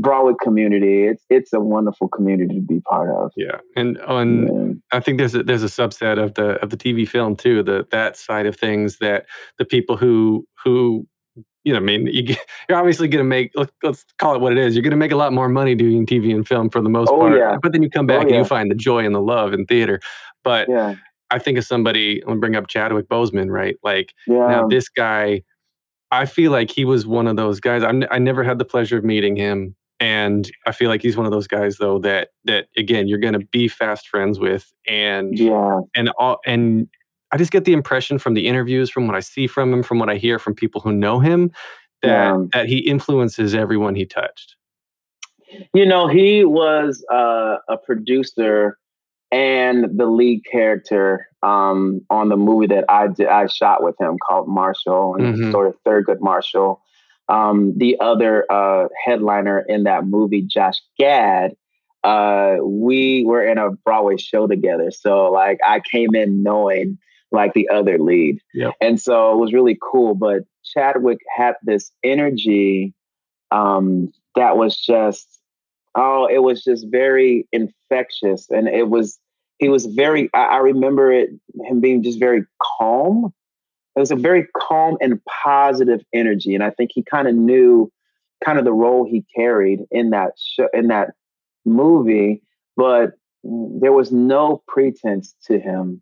Broadway 0.00 0.34
community. 0.40 1.06
It's 1.06 1.24
it's 1.28 1.52
a 1.52 1.58
wonderful 1.58 2.08
community 2.08 2.54
to 2.54 2.60
be 2.60 2.80
part 2.80 3.10
of. 3.10 3.32
Yeah, 3.36 3.58
and 3.74 3.98
on 4.02 4.46
yeah. 4.46 4.96
I 4.96 5.00
think 5.00 5.18
there's 5.18 5.34
a, 5.34 5.42
there's 5.42 5.64
a 5.64 5.66
subset 5.66 6.22
of 6.22 6.34
the 6.34 6.50
of 6.62 6.70
the 6.70 6.76
TV 6.76 7.08
film 7.08 7.34
too. 7.34 7.64
The 7.64 7.84
that 7.90 8.16
side 8.16 8.46
of 8.46 8.54
things 8.54 8.98
that 8.98 9.26
the 9.58 9.64
people 9.64 9.96
who 9.96 10.46
who 10.62 11.06
you 11.64 11.72
know, 11.72 11.78
I 11.78 11.82
mean, 11.82 12.06
you, 12.06 12.34
are 12.70 12.74
obviously 12.76 13.08
going 13.08 13.24
to 13.24 13.28
make, 13.28 13.52
let's 13.82 14.04
call 14.18 14.34
it 14.34 14.40
what 14.40 14.52
it 14.52 14.58
is. 14.58 14.74
You're 14.74 14.82
going 14.82 14.90
to 14.92 14.96
make 14.96 15.12
a 15.12 15.16
lot 15.16 15.32
more 15.32 15.48
money 15.48 15.74
doing 15.74 16.06
TV 16.06 16.34
and 16.34 16.46
film 16.46 16.70
for 16.70 16.80
the 16.80 16.88
most 16.88 17.10
oh, 17.10 17.18
part. 17.18 17.36
Yeah. 17.36 17.56
But 17.62 17.72
then 17.72 17.82
you 17.82 17.90
come 17.90 18.06
oh, 18.06 18.08
back 18.08 18.18
oh, 18.18 18.22
and 18.22 18.30
yeah. 18.30 18.38
you 18.38 18.44
find 18.44 18.70
the 18.70 18.74
joy 18.74 19.04
and 19.04 19.14
the 19.14 19.20
love 19.20 19.52
in 19.52 19.66
theater. 19.66 20.00
But 20.44 20.68
yeah. 20.68 20.94
I 21.30 21.38
think 21.38 21.58
of 21.58 21.64
somebody, 21.64 22.20
I'm 22.20 22.26
going 22.26 22.36
to 22.36 22.40
bring 22.40 22.56
up 22.56 22.68
Chadwick 22.68 23.08
Boseman, 23.08 23.50
right? 23.50 23.76
Like, 23.82 24.14
now 24.26 24.66
this 24.66 24.88
guy, 24.88 25.42
I 26.10 26.24
feel 26.24 26.52
like 26.52 26.70
he 26.70 26.84
was 26.84 27.06
one 27.06 27.26
of 27.26 27.36
those 27.36 27.60
guys. 27.60 27.82
I'm, 27.82 28.04
I 28.10 28.18
never 28.18 28.42
had 28.42 28.58
the 28.58 28.64
pleasure 28.64 28.96
of 28.96 29.04
meeting 29.04 29.36
him. 29.36 29.76
And 30.00 30.50
I 30.64 30.72
feel 30.72 30.88
like 30.88 31.02
he's 31.02 31.16
one 31.16 31.26
of 31.26 31.32
those 31.32 31.48
guys, 31.48 31.78
though, 31.78 31.98
that 31.98 32.28
that 32.44 32.68
again 32.76 33.08
you're 33.08 33.18
going 33.18 33.32
to 33.32 33.44
be 33.46 33.66
fast 33.66 34.06
friends 34.06 34.38
with, 34.38 34.72
and 34.86 35.36
yeah, 35.36 35.80
and 35.96 36.10
all, 36.20 36.38
and 36.46 36.88
I 37.30 37.36
just 37.36 37.50
get 37.52 37.64
the 37.64 37.72
impression 37.72 38.18
from 38.18 38.34
the 38.34 38.46
interviews, 38.46 38.90
from 38.90 39.06
what 39.06 39.16
I 39.16 39.20
see 39.20 39.46
from 39.46 39.72
him, 39.72 39.82
from 39.82 39.98
what 39.98 40.08
I 40.08 40.16
hear 40.16 40.38
from 40.38 40.54
people 40.54 40.80
who 40.80 40.92
know 40.92 41.20
him, 41.20 41.50
that 42.02 42.08
Yeah. 42.10 42.36
that 42.52 42.66
he 42.68 42.78
influences 42.78 43.54
everyone 43.54 43.94
he 43.94 44.06
touched. 44.06 44.56
You 45.74 45.86
know, 45.86 46.06
he 46.08 46.44
was 46.44 47.04
uh, 47.10 47.56
a 47.68 47.76
producer 47.78 48.78
and 49.30 49.98
the 49.98 50.06
lead 50.06 50.42
character 50.50 51.26
um, 51.42 52.00
on 52.10 52.28
the 52.30 52.36
movie 52.36 52.66
that 52.68 52.84
I 52.88 53.08
did, 53.08 53.28
I 53.28 53.46
shot 53.46 53.82
with 53.82 53.94
him 54.00 54.16
called 54.26 54.48
Marshall, 54.48 55.16
and 55.16 55.34
Mhm. 55.36 55.50
sort 55.52 55.68
of 55.68 55.76
Thurgood 55.84 56.20
Marshall. 56.20 56.80
Um, 57.28 57.76
the 57.76 57.98
other 58.00 58.50
uh, 58.50 58.88
headliner 59.04 59.60
in 59.68 59.84
that 59.84 60.06
movie, 60.06 60.40
Josh 60.42 60.80
Gad, 60.98 61.54
uh, 62.04 62.56
we 62.62 63.24
were 63.26 63.44
in 63.44 63.58
a 63.58 63.70
Broadway 63.70 64.16
show 64.16 64.46
together. 64.46 64.90
So 64.90 65.30
like 65.30 65.58
I 65.66 65.80
came 65.80 66.14
in 66.14 66.42
knowing 66.42 66.96
like 67.30 67.52
the 67.54 67.68
other 67.68 67.98
lead. 67.98 68.40
Yep. 68.54 68.74
And 68.80 69.00
so 69.00 69.32
it 69.32 69.36
was 69.36 69.52
really 69.52 69.78
cool. 69.80 70.14
But 70.14 70.42
Chadwick 70.64 71.18
had 71.36 71.54
this 71.62 71.92
energy 72.02 72.94
um, 73.50 74.12
that 74.34 74.56
was 74.56 74.78
just, 74.78 75.40
oh, 75.94 76.26
it 76.26 76.42
was 76.42 76.62
just 76.64 76.86
very 76.90 77.46
infectious. 77.52 78.48
And 78.50 78.68
it 78.68 78.88
was, 78.88 79.18
he 79.58 79.68
was 79.68 79.86
very, 79.86 80.30
I, 80.32 80.44
I 80.44 80.56
remember 80.58 81.12
it, 81.12 81.30
him 81.64 81.80
being 81.80 82.02
just 82.02 82.18
very 82.18 82.44
calm. 82.78 83.32
It 83.96 84.00
was 84.00 84.10
a 84.10 84.16
very 84.16 84.46
calm 84.56 84.96
and 85.00 85.20
positive 85.44 86.04
energy. 86.12 86.54
And 86.54 86.62
I 86.62 86.70
think 86.70 86.92
he 86.94 87.02
kind 87.02 87.26
of 87.26 87.34
knew 87.34 87.90
kind 88.44 88.58
of 88.58 88.64
the 88.64 88.72
role 88.72 89.04
he 89.04 89.24
carried 89.34 89.80
in 89.90 90.10
that 90.10 90.32
show, 90.38 90.68
in 90.72 90.88
that 90.88 91.14
movie, 91.64 92.42
but 92.76 93.14
there 93.42 93.92
was 93.92 94.12
no 94.12 94.62
pretense 94.68 95.34
to 95.46 95.58
him. 95.58 96.00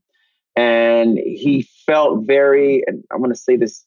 And 0.57 1.19
he 1.19 1.69
felt 1.87 2.27
very, 2.27 2.83
and 2.87 3.05
I'm 3.13 3.19
going 3.19 3.31
to 3.31 3.37
say 3.37 3.57
this, 3.57 3.85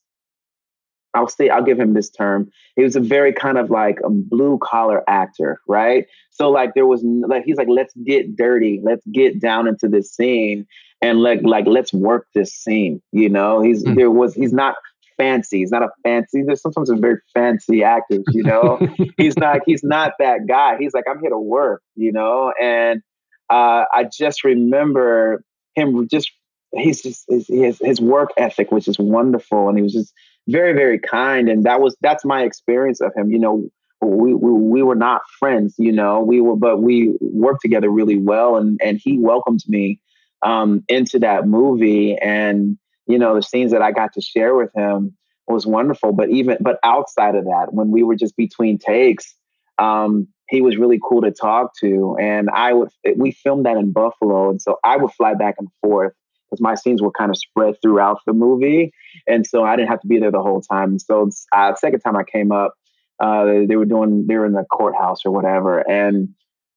I'll 1.16 1.28
say, 1.28 1.50
I'll 1.50 1.64
give 1.64 1.80
him 1.80 1.96
this 1.96 2.10
term. 2.12 2.52
He 2.76 2.84
was 2.84 2.96
a 2.96 3.00
very 3.00 3.34
kind 3.34 3.58
of 3.58 3.72
like 3.72 3.98
a 4.06 4.10
blue 4.10 4.60
collar 4.62 5.04
actor, 5.10 5.60
right? 5.68 6.06
So 6.30 6.52
like 6.52 6.76
there 6.76 6.86
was 6.86 7.04
like, 7.04 7.44
he's 7.46 7.58
like, 7.58 7.68
let's 7.70 7.94
get 8.06 8.36
dirty. 8.36 8.80
Let's 8.84 9.04
get 9.12 9.42
down 9.42 9.68
into 9.68 9.88
this 9.88 10.12
scene 10.14 10.68
and 11.02 11.22
like, 11.24 11.40
like, 11.44 11.66
let's 11.66 11.92
work 11.92 12.28
this 12.36 12.54
scene. 12.54 13.02
You 13.12 13.30
know, 13.30 13.62
he's, 13.62 13.84
Mm. 13.84 13.96
there 13.96 14.12
was, 14.12 14.36
he's 14.36 14.54
not 14.54 14.76
fancy. 15.18 15.60
He's 15.60 15.72
not 15.72 15.82
a 15.82 15.90
fancy. 16.04 16.44
There's 16.46 16.62
sometimes 16.62 16.90
there's 16.90 17.00
very 17.00 17.18
fancy 17.34 17.84
actors, 17.84 18.24
you 18.30 18.44
know, 18.44 18.78
he's 19.18 19.36
not 19.36 19.62
he's 19.66 19.84
not 19.84 20.14
that 20.20 20.42
guy. 20.48 20.78
He's 20.80 20.94
like, 20.94 21.06
I'm 21.10 21.20
here 21.20 21.32
to 21.32 21.40
work, 21.40 21.82
you 21.96 22.12
know. 22.12 22.54
And 22.62 23.02
uh, 23.50 23.86
I 23.92 24.08
just 24.12 24.44
remember 24.44 25.44
him 25.76 26.08
just 26.10 26.32
he's 26.74 27.02
just 27.02 27.26
his, 27.28 27.48
his 27.48 27.80
his 27.80 28.02
work 28.02 28.30
ethic 28.38 28.72
was 28.72 28.86
just 28.86 29.00
wonderful, 29.00 29.70
and 29.70 29.78
he 29.78 29.84
was 29.84 29.94
just 29.94 30.14
very 30.48 30.74
very 30.74 31.00
kind. 31.00 31.50
And 31.50 31.66
that 31.66 31.82
was 31.82 31.96
that's 32.02 32.26
my 32.26 32.44
experience 32.44 33.02
of 33.02 33.14
him. 33.16 33.32
You 33.32 33.40
know, 33.40 33.70
we 34.02 34.34
we, 34.34 34.52
we 34.52 34.84
were 34.84 34.96
not 34.96 35.22
friends, 35.40 35.76
you 35.78 35.92
know, 35.92 36.22
we 36.22 36.42
were, 36.42 36.56
but 36.56 36.82
we 36.82 37.18
worked 37.20 37.62
together 37.62 37.90
really 37.90 38.18
well, 38.18 38.56
and 38.56 38.80
and 38.84 39.00
he 39.04 39.18
welcomed 39.18 39.64
me 39.68 40.00
um, 40.42 40.84
into 40.88 41.20
that 41.20 41.48
movie, 41.48 42.16
and 42.18 42.78
you 43.08 43.18
know, 43.18 43.36
the 43.36 43.44
scenes 43.44 43.72
that 43.72 43.82
I 43.82 43.92
got 43.92 44.14
to 44.14 44.22
share 44.22 44.56
with 44.56 44.72
him 44.76 45.16
was 45.48 45.66
wonderful. 45.66 46.14
But 46.14 46.30
even 46.30 46.58
but 46.62 46.80
outside 46.84 47.36
of 47.36 47.46
that, 47.46 47.68
when 47.72 47.92
we 47.92 48.04
were 48.04 48.16
just 48.16 48.38
between 48.38 48.78
takes, 48.78 49.34
um, 49.80 50.28
he 50.48 50.62
was 50.62 50.78
really 50.78 51.00
cool 51.04 51.22
to 51.22 51.32
talk 51.32 51.72
to. 51.82 52.16
And 52.20 52.50
I 52.50 52.74
would 52.74 52.90
we 53.16 53.32
filmed 53.32 53.66
that 53.66 53.78
in 53.78 53.92
Buffalo, 53.92 54.50
and 54.50 54.62
so 54.62 54.78
I 54.84 54.98
would 54.98 55.12
fly 55.12 55.34
back 55.34 55.56
and 55.58 55.68
forth 55.82 56.14
because 56.50 56.62
my 56.62 56.76
scenes 56.76 57.02
were 57.02 57.12
kind 57.12 57.30
of 57.30 57.38
spread 57.38 57.76
throughout 57.82 58.20
the 58.26 58.34
movie, 58.34 58.92
and 59.28 59.46
so 59.46 59.64
I 59.64 59.76
didn't 59.76 59.90
have 59.90 60.02
to 60.02 60.08
be 60.08 60.20
there 60.20 60.32
the 60.32 60.42
whole 60.42 60.62
time. 60.62 61.00
So 61.00 61.30
uh, 61.56 61.76
second 61.76 62.00
time 62.02 62.16
I 62.16 62.24
came 62.24 62.52
up, 62.52 62.74
uh, 63.20 63.46
they 63.68 63.76
were 63.76 63.86
doing 63.86 64.26
they 64.28 64.36
were 64.36 64.46
in 64.46 64.54
the 64.54 64.66
courthouse 64.72 65.26
or 65.26 65.32
whatever, 65.32 65.80
and 65.90 66.30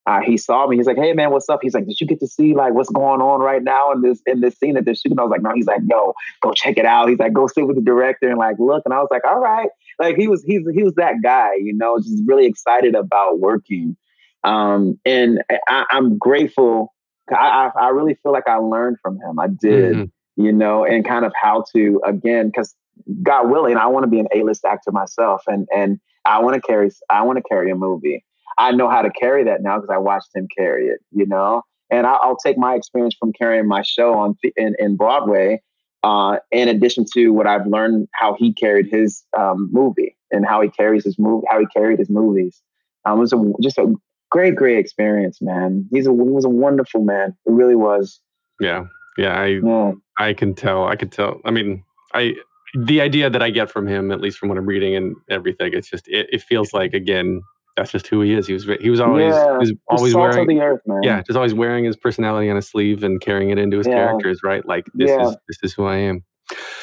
uh, 0.04 0.20
he 0.20 0.36
saw 0.36 0.66
me. 0.66 0.76
He's 0.76 0.86
like, 0.86 0.96
"Hey 0.96 1.12
man, 1.12 1.30
what's 1.30 1.48
up?" 1.48 1.60
He's 1.62 1.74
like, 1.74 1.86
"Did 1.86 2.00
you 2.00 2.06
get 2.06 2.18
to 2.20 2.26
see 2.26 2.54
like 2.54 2.74
what's 2.74 2.90
going 2.90 3.20
on 3.20 3.40
right 3.40 3.62
now 3.62 3.92
in 3.92 4.02
this 4.02 4.20
in 4.26 4.40
this 4.40 4.58
scene 4.58 4.74
that 4.74 4.84
they're 4.84 4.96
shooting?" 4.96 5.18
I 5.18 5.22
was 5.22 5.30
like, 5.30 5.42
"No." 5.42 5.52
He's 5.54 5.66
like, 5.66 5.82
"Yo, 5.88 6.14
go 6.40 6.52
check 6.52 6.76
it 6.76 6.84
out." 6.84 7.08
He's 7.08 7.20
like, 7.20 7.32
"Go 7.32 7.46
sit 7.46 7.66
with 7.66 7.76
the 7.76 7.82
director 7.82 8.28
and 8.28 8.38
like 8.38 8.56
look." 8.58 8.82
And 8.84 8.92
I 8.92 8.98
was 8.98 9.08
like, 9.10 9.24
"All 9.24 9.38
right." 9.38 9.68
Like 10.00 10.16
he 10.16 10.26
was 10.26 10.42
he's 10.42 10.62
he 10.74 10.82
was 10.82 10.94
that 10.94 11.16
guy, 11.22 11.54
you 11.60 11.74
know, 11.76 11.98
just 11.98 12.22
really 12.26 12.46
excited 12.46 12.96
about 12.96 13.38
working. 13.38 13.96
Um, 14.42 14.98
and 15.04 15.42
I, 15.68 15.84
I'm 15.90 16.18
grateful. 16.18 16.91
I, 17.30 17.70
I 17.76 17.86
I 17.86 17.88
really 17.90 18.14
feel 18.22 18.32
like 18.32 18.48
I 18.48 18.56
learned 18.56 18.98
from 19.00 19.16
him. 19.16 19.38
I 19.38 19.48
did, 19.48 19.96
Mhm. 19.96 20.10
you 20.36 20.52
know, 20.52 20.84
and 20.84 21.04
kind 21.04 21.24
of 21.24 21.32
how 21.40 21.64
to 21.74 22.00
again 22.04 22.46
because 22.48 22.74
God 23.22 23.50
willing, 23.50 23.76
I 23.76 23.86
want 23.86 24.04
to 24.04 24.10
be 24.10 24.20
an 24.20 24.28
A-list 24.34 24.64
actor 24.64 24.92
myself, 24.92 25.42
and 25.46 25.66
and 25.74 25.98
I 26.24 26.40
want 26.40 26.54
to 26.54 26.60
carry 26.60 26.90
I 27.10 27.22
want 27.22 27.38
to 27.38 27.42
carry 27.42 27.70
a 27.70 27.74
movie. 27.74 28.24
I 28.58 28.72
know 28.72 28.88
how 28.88 29.02
to 29.02 29.10
carry 29.10 29.44
that 29.44 29.62
now 29.62 29.76
because 29.76 29.90
I 29.92 29.98
watched 29.98 30.34
him 30.34 30.46
carry 30.56 30.86
it, 30.88 31.00
you 31.10 31.26
know. 31.26 31.62
And 31.90 32.06
I, 32.06 32.12
I'll 32.14 32.36
take 32.36 32.56
my 32.58 32.74
experience 32.74 33.14
from 33.18 33.32
carrying 33.32 33.66
my 33.66 33.82
show 33.82 34.14
on 34.14 34.34
in, 34.56 34.74
in 34.78 34.96
Broadway, 34.96 35.60
uh, 36.02 36.38
in 36.50 36.68
addition 36.68 37.04
to 37.14 37.30
what 37.30 37.46
I've 37.46 37.66
learned 37.66 38.08
how 38.12 38.34
he 38.38 38.52
carried 38.52 38.86
his 38.90 39.24
um, 39.38 39.68
movie 39.72 40.16
and 40.30 40.46
how 40.46 40.60
he 40.60 40.68
carries 40.68 41.04
his 41.04 41.18
movie, 41.18 41.46
how 41.50 41.60
he 41.60 41.66
carried 41.66 41.98
his 41.98 42.08
movies. 42.10 42.62
Um, 43.04 43.18
it 43.18 43.20
was 43.20 43.32
a, 43.32 43.52
just 43.62 43.78
a 43.78 43.94
great, 44.33 44.57
great 44.57 44.78
experience, 44.78 45.39
man. 45.43 45.87
He's 45.93 46.07
a 46.07 46.11
he 46.11 46.16
was 46.39 46.45
a 46.45 46.49
wonderful 46.64 47.03
man. 47.05 47.28
It 47.47 47.53
really 47.53 47.76
was. 47.76 48.20
Yeah, 48.61 48.85
yeah. 49.18 49.39
I 49.39 49.47
Yeah, 49.62 49.93
I 50.18 50.33
can 50.33 50.55
tell. 50.55 50.87
I 50.89 50.97
could 50.97 51.12
tell. 51.12 51.41
I 51.45 51.51
mean, 51.51 51.85
I 52.14 52.35
the 52.74 53.01
idea 53.03 53.28
that 53.28 53.43
I 53.43 53.51
get 53.51 53.70
from 53.70 53.87
him, 53.87 54.11
at 54.11 54.20
least 54.20 54.39
from 54.39 54.49
what 54.49 54.57
I'm 54.59 54.64
reading 54.66 54.97
and 54.97 55.14
everything, 55.30 55.72
it's 55.74 55.91
just 55.91 56.09
it, 56.09 56.26
it 56.33 56.43
feels 56.43 56.72
like 56.72 56.95
again 56.95 57.43
that's 57.76 57.91
just 57.93 58.07
who 58.07 58.20
he 58.22 58.33
is. 58.35 58.47
He 58.47 58.55
was 58.55 58.64
he 58.80 58.91
was 58.91 59.01
always 59.01 59.35
Yeah, 59.35 59.59
he 59.61 59.72
was 59.72 59.72
always 59.89 60.14
wearing 60.14 60.61
earth, 60.61 60.80
man. 60.87 61.03
yeah, 61.03 61.22
just 61.22 61.37
always 61.37 61.55
wearing 61.55 61.85
his 61.85 61.97
personality 61.97 62.49
on 62.51 62.57
his 62.57 62.68
sleeve 62.68 63.05
and 63.05 63.20
carrying 63.20 63.51
it 63.51 63.59
into 63.59 63.78
his 63.78 63.87
Yeah. 63.87 63.95
characters. 63.97 64.41
Right, 64.43 64.64
like 64.66 64.87
this 64.95 65.11
Yeah. 65.11 65.28
is 65.28 65.37
this 65.49 65.59
is 65.62 65.72
who 65.74 65.85
I 65.85 65.97
am. 65.97 66.24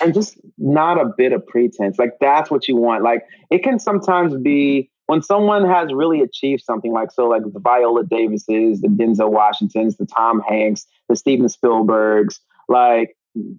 and 0.01 0.13
just 0.13 0.39
not 0.57 0.95
a 0.99 1.11
bit 1.17 1.31
of 1.31 1.45
pretense. 1.45 1.99
Like 1.99 2.13
that's 2.21 2.49
what 2.49 2.67
you 2.67 2.75
want. 2.75 3.03
Like 3.03 3.21
it 3.51 3.61
can 3.63 3.77
sometimes 3.79 4.35
be 4.37 4.89
when 5.09 5.23
someone 5.23 5.67
has 5.67 5.91
really 5.91 6.21
achieved 6.21 6.61
something, 6.63 6.93
like 6.93 7.11
so, 7.11 7.27
like 7.27 7.41
the 7.41 7.59
Viola 7.59 8.03
Davises, 8.03 8.81
the 8.81 8.89
Denzel 8.89 9.31
Washingtons, 9.31 9.97
the 9.97 10.05
Tom 10.05 10.39
Hanks, 10.47 10.85
the 11.07 11.15
Steven 11.15 11.47
Spielbergs. 11.47 12.35
Like 12.67 13.17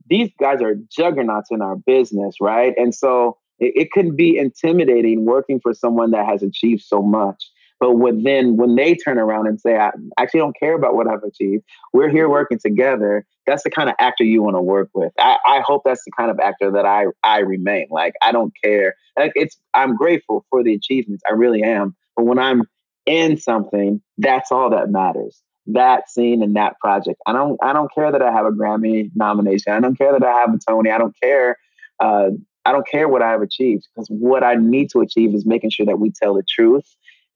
these 0.08 0.30
guys 0.38 0.62
are 0.62 0.76
juggernauts 0.96 1.48
in 1.50 1.60
our 1.60 1.74
business, 1.74 2.36
right? 2.40 2.72
And 2.78 2.94
so 2.94 3.36
it, 3.58 3.72
it 3.74 3.90
can 3.90 4.14
be 4.14 4.38
intimidating 4.38 5.24
working 5.24 5.58
for 5.58 5.74
someone 5.74 6.12
that 6.12 6.24
has 6.24 6.44
achieved 6.44 6.82
so 6.82 7.02
much. 7.02 7.49
But 7.80 7.92
when 7.92 8.22
then 8.22 8.58
when 8.58 8.76
they 8.76 8.94
turn 8.94 9.18
around 9.18 9.48
and 9.48 9.58
say, 9.58 9.76
I 9.76 9.90
actually 10.18 10.40
don't 10.40 10.56
care 10.56 10.74
about 10.74 10.94
what 10.94 11.08
I've 11.08 11.22
achieved, 11.22 11.64
we're 11.94 12.10
here 12.10 12.28
working 12.28 12.58
together. 12.58 13.24
That's 13.46 13.62
the 13.62 13.70
kind 13.70 13.88
of 13.88 13.96
actor 13.98 14.22
you 14.22 14.42
want 14.42 14.56
to 14.56 14.60
work 14.60 14.90
with. 14.92 15.12
I, 15.18 15.38
I 15.46 15.62
hope 15.64 15.82
that's 15.84 16.04
the 16.04 16.12
kind 16.16 16.30
of 16.30 16.38
actor 16.38 16.70
that 16.72 16.84
I 16.84 17.06
I 17.24 17.38
remain. 17.38 17.86
Like 17.90 18.12
I 18.22 18.32
don't 18.32 18.52
care. 18.62 18.94
Like 19.18 19.32
it's 19.34 19.56
I'm 19.72 19.96
grateful 19.96 20.44
for 20.50 20.62
the 20.62 20.74
achievements. 20.74 21.22
I 21.28 21.32
really 21.32 21.62
am. 21.62 21.96
But 22.16 22.26
when 22.26 22.38
I'm 22.38 22.64
in 23.06 23.38
something, 23.38 24.02
that's 24.18 24.52
all 24.52 24.68
that 24.70 24.90
matters. 24.90 25.40
That 25.66 26.10
scene 26.10 26.42
and 26.42 26.56
that 26.56 26.78
project. 26.80 27.18
I 27.26 27.32
don't 27.32 27.58
I 27.62 27.72
don't 27.72 27.92
care 27.94 28.12
that 28.12 28.20
I 28.20 28.30
have 28.30 28.44
a 28.44 28.50
Grammy 28.50 29.10
nomination. 29.14 29.72
I 29.72 29.80
don't 29.80 29.96
care 29.96 30.12
that 30.12 30.22
I 30.22 30.32
have 30.40 30.52
a 30.52 30.58
Tony. 30.68 30.90
I 30.90 30.98
don't 30.98 31.16
care. 31.18 31.56
Uh, 31.98 32.30
I 32.66 32.72
don't 32.72 32.86
care 32.86 33.08
what 33.08 33.22
I 33.22 33.30
have 33.30 33.40
achieved 33.40 33.88
because 33.94 34.06
what 34.08 34.44
I 34.44 34.54
need 34.54 34.90
to 34.90 35.00
achieve 35.00 35.34
is 35.34 35.46
making 35.46 35.70
sure 35.70 35.86
that 35.86 35.98
we 35.98 36.10
tell 36.10 36.34
the 36.34 36.42
truth 36.42 36.84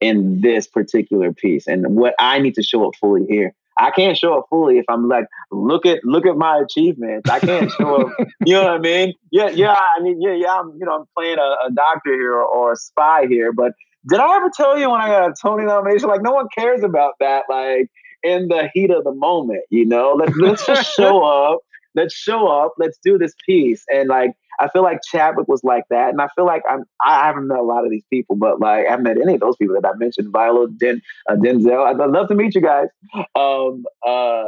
in 0.00 0.40
this 0.40 0.66
particular 0.66 1.32
piece 1.32 1.66
and 1.66 1.96
what 1.96 2.14
I 2.18 2.38
need 2.38 2.54
to 2.54 2.62
show 2.62 2.86
up 2.86 2.94
fully 3.00 3.26
here. 3.26 3.54
I 3.76 3.90
can't 3.90 4.16
show 4.16 4.38
up 4.38 4.46
fully 4.50 4.78
if 4.78 4.84
I'm 4.88 5.08
like, 5.08 5.26
look 5.50 5.84
at 5.84 6.04
look 6.04 6.26
at 6.26 6.36
my 6.36 6.58
achievements. 6.58 7.28
I 7.28 7.40
can't 7.40 7.70
show 7.72 8.02
up. 8.02 8.12
You 8.46 8.54
know 8.54 8.64
what 8.64 8.72
I 8.72 8.78
mean? 8.78 9.14
Yeah, 9.32 9.48
yeah. 9.48 9.74
I 9.96 10.00
mean, 10.00 10.20
yeah, 10.20 10.34
yeah. 10.34 10.52
I'm 10.52 10.72
you 10.78 10.84
know 10.84 11.00
I'm 11.00 11.06
playing 11.16 11.38
a, 11.38 11.66
a 11.66 11.70
doctor 11.72 12.12
here 12.12 12.34
or, 12.34 12.44
or 12.44 12.72
a 12.72 12.76
spy 12.76 13.26
here, 13.26 13.52
but 13.52 13.72
did 14.06 14.20
I 14.20 14.36
ever 14.36 14.50
tell 14.54 14.78
you 14.78 14.90
when 14.90 15.00
I 15.00 15.08
got 15.08 15.30
a 15.30 15.34
Tony 15.40 15.64
nomination? 15.64 16.08
Like, 16.08 16.22
no 16.22 16.32
one 16.32 16.46
cares 16.54 16.82
about 16.84 17.14
that. 17.20 17.44
Like 17.48 17.90
in 18.22 18.48
the 18.48 18.68
heat 18.72 18.90
of 18.90 19.04
the 19.04 19.12
moment, 19.14 19.62
you 19.70 19.84
know. 19.84 20.14
Let's 20.18 20.36
let's 20.36 20.66
just 20.66 20.92
show 20.96 21.22
up. 21.22 21.60
Let's 21.94 22.14
show 22.14 22.48
up. 22.48 22.74
Let's 22.78 22.98
do 23.04 23.18
this 23.18 23.34
piece. 23.46 23.84
And 23.92 24.08
like, 24.08 24.32
I 24.60 24.68
feel 24.68 24.82
like 24.82 25.00
Chadwick 25.10 25.48
was 25.48 25.62
like 25.64 25.84
that, 25.90 26.10
and 26.10 26.20
I 26.20 26.28
feel 26.34 26.46
like 26.46 26.62
I'm 26.68 26.84
I 27.04 27.26
haven't 27.26 27.48
met 27.48 27.58
a 27.58 27.62
lot 27.62 27.84
of 27.84 27.90
these 27.90 28.04
people, 28.10 28.36
but 28.36 28.60
like 28.60 28.86
I 28.86 28.90
haven't 28.90 29.04
met 29.04 29.18
any 29.20 29.34
of 29.34 29.40
those 29.40 29.56
people 29.56 29.76
that 29.80 29.88
I 29.88 29.96
mentioned. 29.96 30.32
Viola, 30.32 30.68
Den, 30.70 31.02
uh, 31.28 31.34
Denzel. 31.36 31.86
I'd 31.86 32.10
love 32.10 32.28
to 32.28 32.34
meet 32.34 32.54
you 32.54 32.60
guys. 32.60 32.88
Um, 33.34 33.84
uh, 34.06 34.44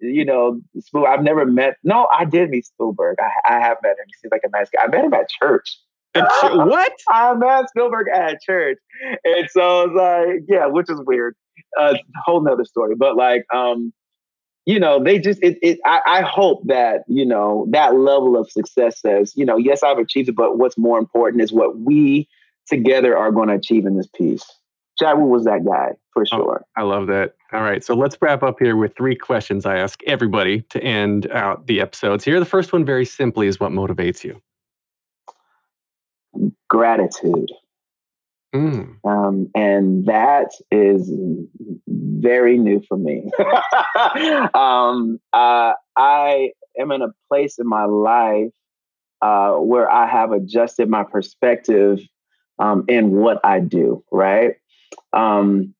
you 0.00 0.24
know, 0.24 0.60
I've 1.06 1.22
never 1.22 1.44
met. 1.44 1.76
No, 1.82 2.08
I 2.16 2.24
did 2.24 2.50
meet 2.50 2.66
Spielberg. 2.66 3.16
I, 3.20 3.56
I 3.56 3.60
have 3.60 3.78
met 3.82 3.92
him. 3.92 4.04
He 4.06 4.12
seems 4.20 4.32
like 4.32 4.42
a 4.44 4.50
nice 4.50 4.68
guy. 4.70 4.84
I 4.84 4.88
met 4.88 5.04
him 5.04 5.14
at 5.14 5.28
church. 5.28 5.78
what? 6.14 6.92
I 7.08 7.34
met 7.34 7.68
Spielberg 7.68 8.06
at 8.12 8.40
church, 8.42 8.78
and 9.24 9.48
so 9.50 9.82
it's 9.82 9.94
like, 9.94 10.42
yeah, 10.48 10.66
which 10.66 10.90
is 10.90 11.00
weird. 11.04 11.34
Uh, 11.78 11.94
whole 12.24 12.40
nother 12.42 12.64
story, 12.64 12.94
but 12.96 13.16
like, 13.16 13.44
um, 13.52 13.92
you 14.68 14.78
know, 14.78 15.02
they 15.02 15.18
just 15.18 15.42
it. 15.42 15.58
it 15.62 15.78
I, 15.86 16.00
I 16.06 16.20
hope 16.20 16.60
that 16.66 17.04
you 17.08 17.24
know 17.24 17.66
that 17.70 17.94
level 17.96 18.36
of 18.36 18.50
success 18.50 19.00
says, 19.00 19.32
you 19.34 19.46
know, 19.46 19.56
yes, 19.56 19.82
I've 19.82 19.96
achieved 19.96 20.28
it, 20.28 20.36
but 20.36 20.58
what's 20.58 20.76
more 20.76 20.98
important 20.98 21.42
is 21.42 21.50
what 21.50 21.78
we 21.80 22.28
together 22.66 23.16
are 23.16 23.32
going 23.32 23.48
to 23.48 23.54
achieve 23.54 23.86
in 23.86 23.96
this 23.96 24.08
piece. 24.14 24.44
Chadwick 24.98 25.26
was 25.26 25.44
that 25.44 25.64
guy 25.64 25.92
for 26.12 26.22
oh, 26.32 26.36
sure. 26.36 26.64
Oh, 26.66 26.80
I 26.80 26.84
love 26.84 27.06
that. 27.06 27.34
All 27.54 27.62
right. 27.62 27.82
So 27.82 27.94
let's 27.94 28.18
wrap 28.20 28.42
up 28.42 28.56
here 28.58 28.76
with 28.76 28.94
three 28.94 29.16
questions 29.16 29.64
I 29.64 29.78
ask 29.78 30.02
everybody 30.06 30.60
to 30.68 30.82
end 30.82 31.30
out 31.30 31.66
the 31.66 31.80
episodes 31.80 32.22
here. 32.22 32.38
The 32.38 32.44
first 32.44 32.70
one, 32.70 32.84
very 32.84 33.06
simply, 33.06 33.46
is 33.46 33.58
what 33.58 33.72
motivates 33.72 34.22
you? 34.22 34.42
Gratitude. 36.68 37.50
Mm. 38.54 38.96
Um, 39.04 39.50
and 39.54 40.06
that 40.06 40.50
is 40.70 41.12
very 41.86 42.56
new 42.56 42.82
for 42.88 42.96
me. 42.96 43.30
um, 44.54 45.20
uh, 45.32 45.74
I 45.96 46.52
am 46.78 46.90
in 46.92 47.02
a 47.02 47.08
place 47.28 47.58
in 47.58 47.66
my 47.66 47.84
life 47.84 48.52
uh, 49.20 49.52
where 49.54 49.90
I 49.90 50.06
have 50.06 50.32
adjusted 50.32 50.88
my 50.88 51.04
perspective 51.04 52.00
um, 52.58 52.84
in 52.88 53.10
what 53.10 53.40
I 53.44 53.60
do, 53.60 54.02
right? 54.10 54.54
um, 55.12 55.74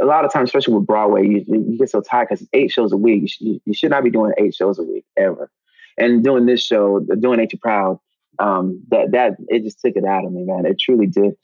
a 0.00 0.04
lot 0.04 0.24
of 0.24 0.32
times, 0.32 0.48
especially 0.48 0.74
with 0.74 0.86
Broadway, 0.86 1.26
you, 1.26 1.44
you 1.46 1.78
get 1.78 1.90
so 1.90 2.00
tired 2.00 2.28
because 2.28 2.46
eight 2.52 2.70
shows 2.70 2.92
a 2.92 2.96
week. 2.96 3.22
You 3.22 3.28
should, 3.28 3.60
you 3.64 3.74
should, 3.74 3.90
not 3.90 4.04
be 4.04 4.10
doing 4.10 4.32
eight 4.38 4.54
shows 4.54 4.78
a 4.78 4.82
week 4.82 5.04
ever. 5.16 5.50
And 5.96 6.24
doing 6.24 6.46
this 6.46 6.64
show, 6.64 7.00
doing 7.20 7.38
Ain't 7.38 7.50
Too 7.50 7.58
Proud, 7.58 8.00
um, 8.38 8.82
that 8.88 9.12
that 9.12 9.36
it 9.48 9.62
just 9.62 9.80
took 9.80 9.94
it 9.94 10.04
out 10.04 10.24
of 10.24 10.32
me, 10.32 10.42
man. 10.42 10.66
It 10.66 10.80
truly 10.80 11.06
did, 11.06 11.34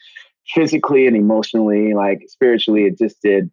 physically 0.55 1.07
and 1.07 1.17
emotionally, 1.17 1.95
like 1.95 2.25
spiritually, 2.29 2.85
it 2.85 2.99
just 2.99 3.21
did. 3.23 3.51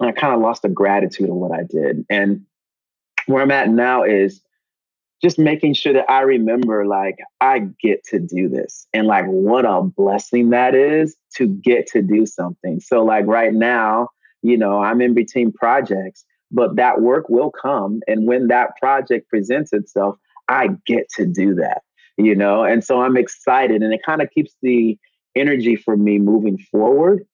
I 0.00 0.12
kind 0.12 0.34
of 0.34 0.40
lost 0.40 0.62
the 0.62 0.68
gratitude 0.68 1.30
of 1.30 1.36
what 1.36 1.52
I 1.52 1.62
did, 1.62 2.04
and 2.10 2.44
where 3.26 3.42
I'm 3.42 3.50
at 3.50 3.70
now 3.70 4.02
is 4.02 4.42
just 5.22 5.38
making 5.38 5.74
sure 5.74 5.94
that 5.94 6.10
I 6.10 6.20
remember, 6.20 6.86
like, 6.86 7.16
I 7.40 7.60
get 7.80 8.04
to 8.10 8.18
do 8.18 8.48
this 8.48 8.86
and 8.92 9.06
like 9.06 9.24
what 9.26 9.64
a 9.64 9.82
blessing 9.82 10.50
that 10.50 10.74
is 10.74 11.16
to 11.36 11.46
get 11.46 11.86
to 11.88 12.02
do 12.02 12.26
something. 12.26 12.80
So, 12.80 13.02
like, 13.02 13.26
right 13.26 13.54
now, 13.54 14.10
you 14.42 14.58
know, 14.58 14.82
I'm 14.82 15.00
in 15.00 15.14
between 15.14 15.52
projects, 15.52 16.24
but 16.50 16.76
that 16.76 17.00
work 17.00 17.28
will 17.28 17.50
come. 17.50 18.00
And 18.06 18.26
when 18.26 18.48
that 18.48 18.76
project 18.80 19.28
presents 19.28 19.72
itself, 19.72 20.18
I 20.48 20.68
get 20.86 21.08
to 21.16 21.26
do 21.26 21.54
that, 21.54 21.82
you 22.18 22.34
know? 22.34 22.62
And 22.62 22.84
so 22.84 23.00
I'm 23.00 23.16
excited 23.16 23.82
and 23.82 23.92
it 23.92 24.02
kind 24.04 24.22
of 24.22 24.30
keeps 24.30 24.54
the 24.62 24.98
energy 25.36 25.76
for 25.76 25.96
me 25.96 26.18
moving 26.18 26.58
forward. 26.58 27.26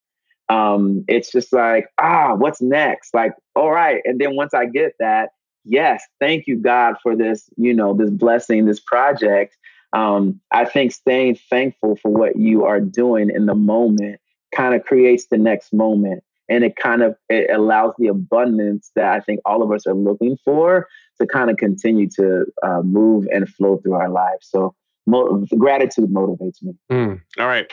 Um, 0.49 1.05
it's 1.07 1.31
just 1.31 1.53
like, 1.53 1.87
ah, 1.99 2.35
what's 2.35 2.61
next? 2.61 3.13
Like, 3.13 3.33
all 3.55 3.71
right. 3.71 4.01
And 4.05 4.19
then 4.19 4.35
once 4.35 4.53
I 4.53 4.65
get 4.65 4.93
that, 4.99 5.29
yes, 5.63 6.03
thank 6.19 6.47
you, 6.47 6.57
God, 6.57 6.95
for 7.01 7.15
this, 7.15 7.49
you 7.57 7.73
know, 7.73 7.93
this 7.93 8.11
blessing, 8.11 8.65
this 8.65 8.79
project. 8.79 9.57
Um, 9.93 10.41
I 10.51 10.65
think 10.65 10.91
staying 10.91 11.35
thankful 11.49 11.95
for 11.95 12.11
what 12.11 12.35
you 12.35 12.65
are 12.65 12.79
doing 12.79 13.29
in 13.29 13.45
the 13.45 13.55
moment 13.55 14.19
kind 14.53 14.75
of 14.75 14.83
creates 14.83 15.27
the 15.27 15.37
next 15.37 15.73
moment. 15.73 16.23
And 16.49 16.63
it 16.63 16.75
kind 16.75 17.01
of 17.01 17.15
it 17.29 17.49
allows 17.49 17.93
the 17.97 18.07
abundance 18.07 18.91
that 18.95 19.05
I 19.05 19.21
think 19.21 19.39
all 19.45 19.63
of 19.63 19.71
us 19.71 19.87
are 19.87 19.93
looking 19.93 20.37
for 20.43 20.87
to 21.19 21.27
kind 21.27 21.49
of 21.49 21.57
continue 21.57 22.09
to 22.17 22.45
uh, 22.63 22.81
move 22.81 23.27
and 23.31 23.47
flow 23.47 23.77
through 23.77 23.93
our 23.93 24.09
lives. 24.09 24.47
So 24.49 24.75
mo- 25.05 25.45
gratitude 25.57 26.09
motivates 26.09 26.61
me. 26.61 26.73
Mm, 26.91 27.21
all 27.39 27.47
right. 27.47 27.71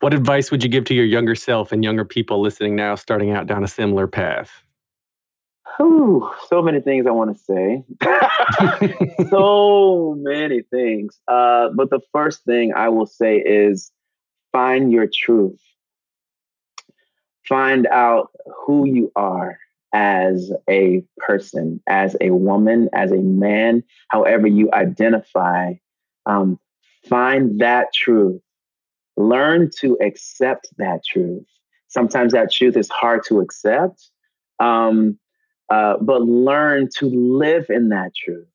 What 0.00 0.14
advice 0.14 0.50
would 0.50 0.62
you 0.62 0.68
give 0.68 0.84
to 0.86 0.94
your 0.94 1.04
younger 1.04 1.34
self 1.34 1.72
and 1.72 1.82
younger 1.84 2.04
people 2.04 2.40
listening 2.40 2.76
now, 2.76 2.94
starting 2.94 3.30
out 3.30 3.46
down 3.46 3.64
a 3.64 3.68
similar 3.68 4.06
path? 4.06 4.62
Whew, 5.76 6.30
so 6.48 6.62
many 6.62 6.80
things 6.80 7.06
I 7.06 7.10
want 7.10 7.36
to 7.36 7.42
say. 7.42 7.84
so 9.30 10.16
many 10.18 10.62
things. 10.62 11.20
Uh, 11.28 11.68
but 11.74 11.90
the 11.90 12.00
first 12.12 12.44
thing 12.44 12.72
I 12.74 12.88
will 12.88 13.06
say 13.06 13.38
is 13.38 13.90
find 14.52 14.90
your 14.90 15.06
truth. 15.12 15.60
Find 17.46 17.86
out 17.88 18.30
who 18.64 18.86
you 18.86 19.12
are 19.14 19.58
as 19.92 20.50
a 20.68 21.04
person, 21.18 21.80
as 21.86 22.16
a 22.20 22.30
woman, 22.30 22.88
as 22.92 23.12
a 23.12 23.16
man, 23.16 23.84
however 24.08 24.46
you 24.46 24.70
identify. 24.72 25.74
Um, 26.26 26.58
find 27.08 27.60
that 27.60 27.92
truth. 27.94 28.40
Learn 29.16 29.70
to 29.80 29.96
accept 30.02 30.68
that 30.78 31.00
truth. 31.04 31.46
Sometimes 31.88 32.32
that 32.32 32.52
truth 32.52 32.76
is 32.76 32.88
hard 32.88 33.22
to 33.28 33.40
accept. 33.40 34.10
Um, 34.60 35.18
uh, 35.70 35.96
but 36.00 36.22
learn 36.22 36.88
to 36.98 37.06
live 37.06 37.66
in 37.70 37.88
that 37.88 38.12
truth. 38.14 38.46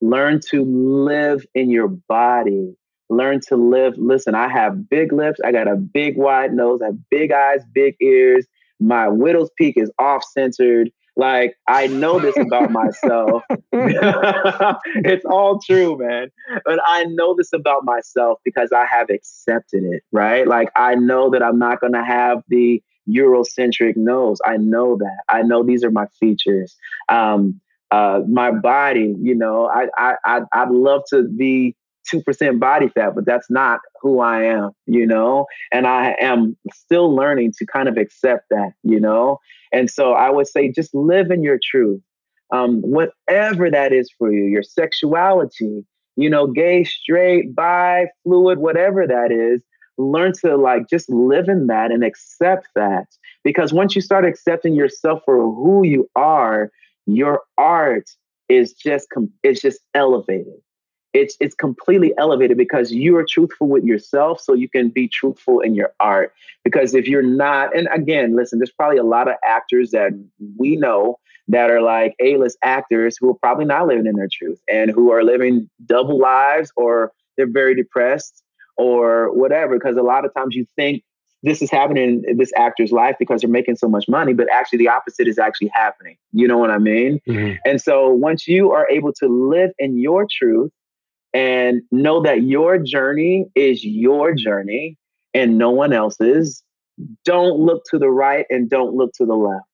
Learn 0.00 0.40
to 0.50 0.64
live 0.64 1.44
in 1.54 1.70
your 1.70 1.88
body. 1.88 2.74
Learn 3.08 3.40
to 3.48 3.56
live. 3.56 3.94
Listen, 3.96 4.34
I 4.34 4.48
have 4.48 4.88
big 4.88 5.12
lips. 5.12 5.40
I 5.44 5.52
got 5.52 5.68
a 5.68 5.76
big 5.76 6.16
wide 6.16 6.52
nose. 6.52 6.80
I 6.82 6.86
have 6.86 7.10
big 7.10 7.32
eyes, 7.32 7.60
big 7.72 7.96
ears. 8.00 8.46
My 8.80 9.08
widow's 9.08 9.50
peak 9.56 9.76
is 9.76 9.90
off 9.98 10.24
centered. 10.24 10.90
Like, 11.16 11.56
I 11.66 11.86
know 11.86 12.18
this 12.18 12.36
about 12.36 12.70
myself. 12.70 13.42
it's 13.72 15.24
all 15.24 15.58
true, 15.58 15.96
man. 15.98 16.28
But 16.64 16.78
I 16.86 17.04
know 17.04 17.34
this 17.34 17.52
about 17.54 17.84
myself 17.84 18.38
because 18.44 18.70
I 18.72 18.84
have 18.86 19.08
accepted 19.08 19.84
it, 19.84 20.02
right? 20.12 20.46
Like, 20.46 20.68
I 20.76 20.94
know 20.94 21.30
that 21.30 21.42
I'm 21.42 21.58
not 21.58 21.80
going 21.80 21.94
to 21.94 22.04
have 22.04 22.42
the 22.48 22.82
Eurocentric 23.08 23.96
nose. 23.96 24.38
I 24.44 24.56
know 24.58 24.96
that. 24.98 25.22
I 25.28 25.42
know 25.42 25.62
these 25.62 25.84
are 25.84 25.90
my 25.90 26.06
features. 26.20 26.76
Um, 27.08 27.60
uh, 27.90 28.20
my 28.28 28.50
body, 28.50 29.14
you 29.20 29.34
know, 29.34 29.66
I, 29.66 29.86
I, 29.96 30.14
I, 30.24 30.40
I'd 30.52 30.70
love 30.70 31.02
to 31.10 31.22
be 31.22 31.76
2% 32.12 32.58
body 32.58 32.88
fat, 32.88 33.14
but 33.14 33.24
that's 33.24 33.50
not 33.50 33.80
who 34.00 34.20
I 34.20 34.44
am, 34.44 34.70
you 34.86 35.06
know? 35.06 35.46
And 35.72 35.86
I 35.86 36.16
am 36.20 36.56
still 36.72 37.14
learning 37.14 37.52
to 37.58 37.66
kind 37.66 37.88
of 37.88 37.96
accept 37.96 38.46
that, 38.50 38.72
you 38.82 39.00
know? 39.00 39.38
And 39.72 39.90
so 39.90 40.12
I 40.12 40.30
would 40.30 40.48
say 40.48 40.70
just 40.70 40.94
live 40.94 41.30
in 41.30 41.42
your 41.42 41.58
truth. 41.62 42.00
Um, 42.52 42.80
whatever 42.82 43.70
that 43.70 43.92
is 43.92 44.08
for 44.16 44.32
you, 44.32 44.44
your 44.44 44.62
sexuality, 44.62 45.84
you 46.16 46.30
know, 46.30 46.46
gay, 46.46 46.84
straight, 46.84 47.54
bi, 47.54 48.06
fluid, 48.22 48.58
whatever 48.58 49.06
that 49.06 49.32
is, 49.32 49.62
learn 49.98 50.32
to 50.44 50.56
like 50.56 50.88
just 50.88 51.10
live 51.10 51.48
in 51.48 51.66
that 51.66 51.90
and 51.90 52.04
accept 52.04 52.68
that 52.74 53.06
because 53.42 53.72
once 53.72 53.96
you 53.96 54.02
start 54.02 54.24
accepting 54.24 54.74
yourself 54.74 55.22
for 55.24 55.36
who 55.36 55.84
you 55.84 56.08
are 56.14 56.70
your 57.06 57.42
art 57.56 58.10
is 58.48 58.72
just 58.72 59.08
com- 59.10 59.32
it's 59.42 59.60
just 59.60 59.80
elevated 59.94 60.60
it's 61.16 61.36
it's 61.40 61.54
completely 61.54 62.12
elevated 62.18 62.56
because 62.56 62.92
you 62.92 63.16
are 63.16 63.24
truthful 63.24 63.68
with 63.68 63.84
yourself 63.84 64.40
so 64.40 64.52
you 64.52 64.68
can 64.68 64.88
be 64.88 65.08
truthful 65.08 65.60
in 65.60 65.74
your 65.74 65.92
art 65.98 66.32
because 66.64 66.94
if 66.94 67.08
you're 67.08 67.22
not 67.22 67.74
and 67.76 67.88
again 67.92 68.36
listen 68.36 68.58
there's 68.58 68.70
probably 68.70 68.98
a 68.98 69.04
lot 69.04 69.28
of 69.28 69.34
actors 69.44 69.90
that 69.90 70.12
we 70.58 70.76
know 70.76 71.18
that 71.48 71.70
are 71.70 71.80
like 71.80 72.14
A-list 72.20 72.58
actors 72.62 73.16
who 73.18 73.30
are 73.30 73.34
probably 73.34 73.64
not 73.64 73.86
living 73.86 74.06
in 74.06 74.16
their 74.16 74.28
truth 74.30 74.60
and 74.68 74.90
who 74.90 75.12
are 75.12 75.22
living 75.22 75.70
double 75.86 76.18
lives 76.18 76.72
or 76.76 77.12
they're 77.36 77.50
very 77.50 77.74
depressed 77.74 78.42
or 78.76 79.32
whatever. 79.32 79.78
Because 79.78 79.96
a 79.96 80.02
lot 80.02 80.24
of 80.24 80.34
times 80.34 80.54
you 80.54 80.66
think 80.76 81.02
this 81.42 81.62
is 81.62 81.70
happening 81.70 82.24
in 82.26 82.38
this 82.38 82.52
actor's 82.56 82.90
life 82.90 83.14
because 83.18 83.42
they're 83.42 83.50
making 83.50 83.76
so 83.76 83.88
much 83.88 84.08
money, 84.08 84.32
but 84.32 84.48
actually 84.52 84.78
the 84.78 84.88
opposite 84.88 85.28
is 85.28 85.38
actually 85.38 85.70
happening. 85.72 86.16
You 86.32 86.48
know 86.48 86.58
what 86.58 86.70
I 86.70 86.78
mean? 86.78 87.20
Mm-hmm. 87.28 87.56
And 87.64 87.80
so 87.80 88.10
once 88.10 88.48
you 88.48 88.72
are 88.72 88.88
able 88.90 89.12
to 89.14 89.28
live 89.28 89.70
in 89.78 89.98
your 89.98 90.26
truth 90.30 90.72
and 91.32 91.82
know 91.90 92.22
that 92.22 92.42
your 92.42 92.78
journey 92.78 93.46
is 93.54 93.84
your 93.84 94.34
journey 94.34 94.96
and 95.34 95.58
no 95.58 95.70
one 95.70 95.92
else's, 95.92 96.62
don't 97.24 97.58
look 97.58 97.82
to 97.90 97.98
the 97.98 98.08
right 98.08 98.46
and 98.48 98.70
don't 98.70 98.94
look 98.94 99.12
to 99.14 99.26
the 99.26 99.34
left. 99.34 99.64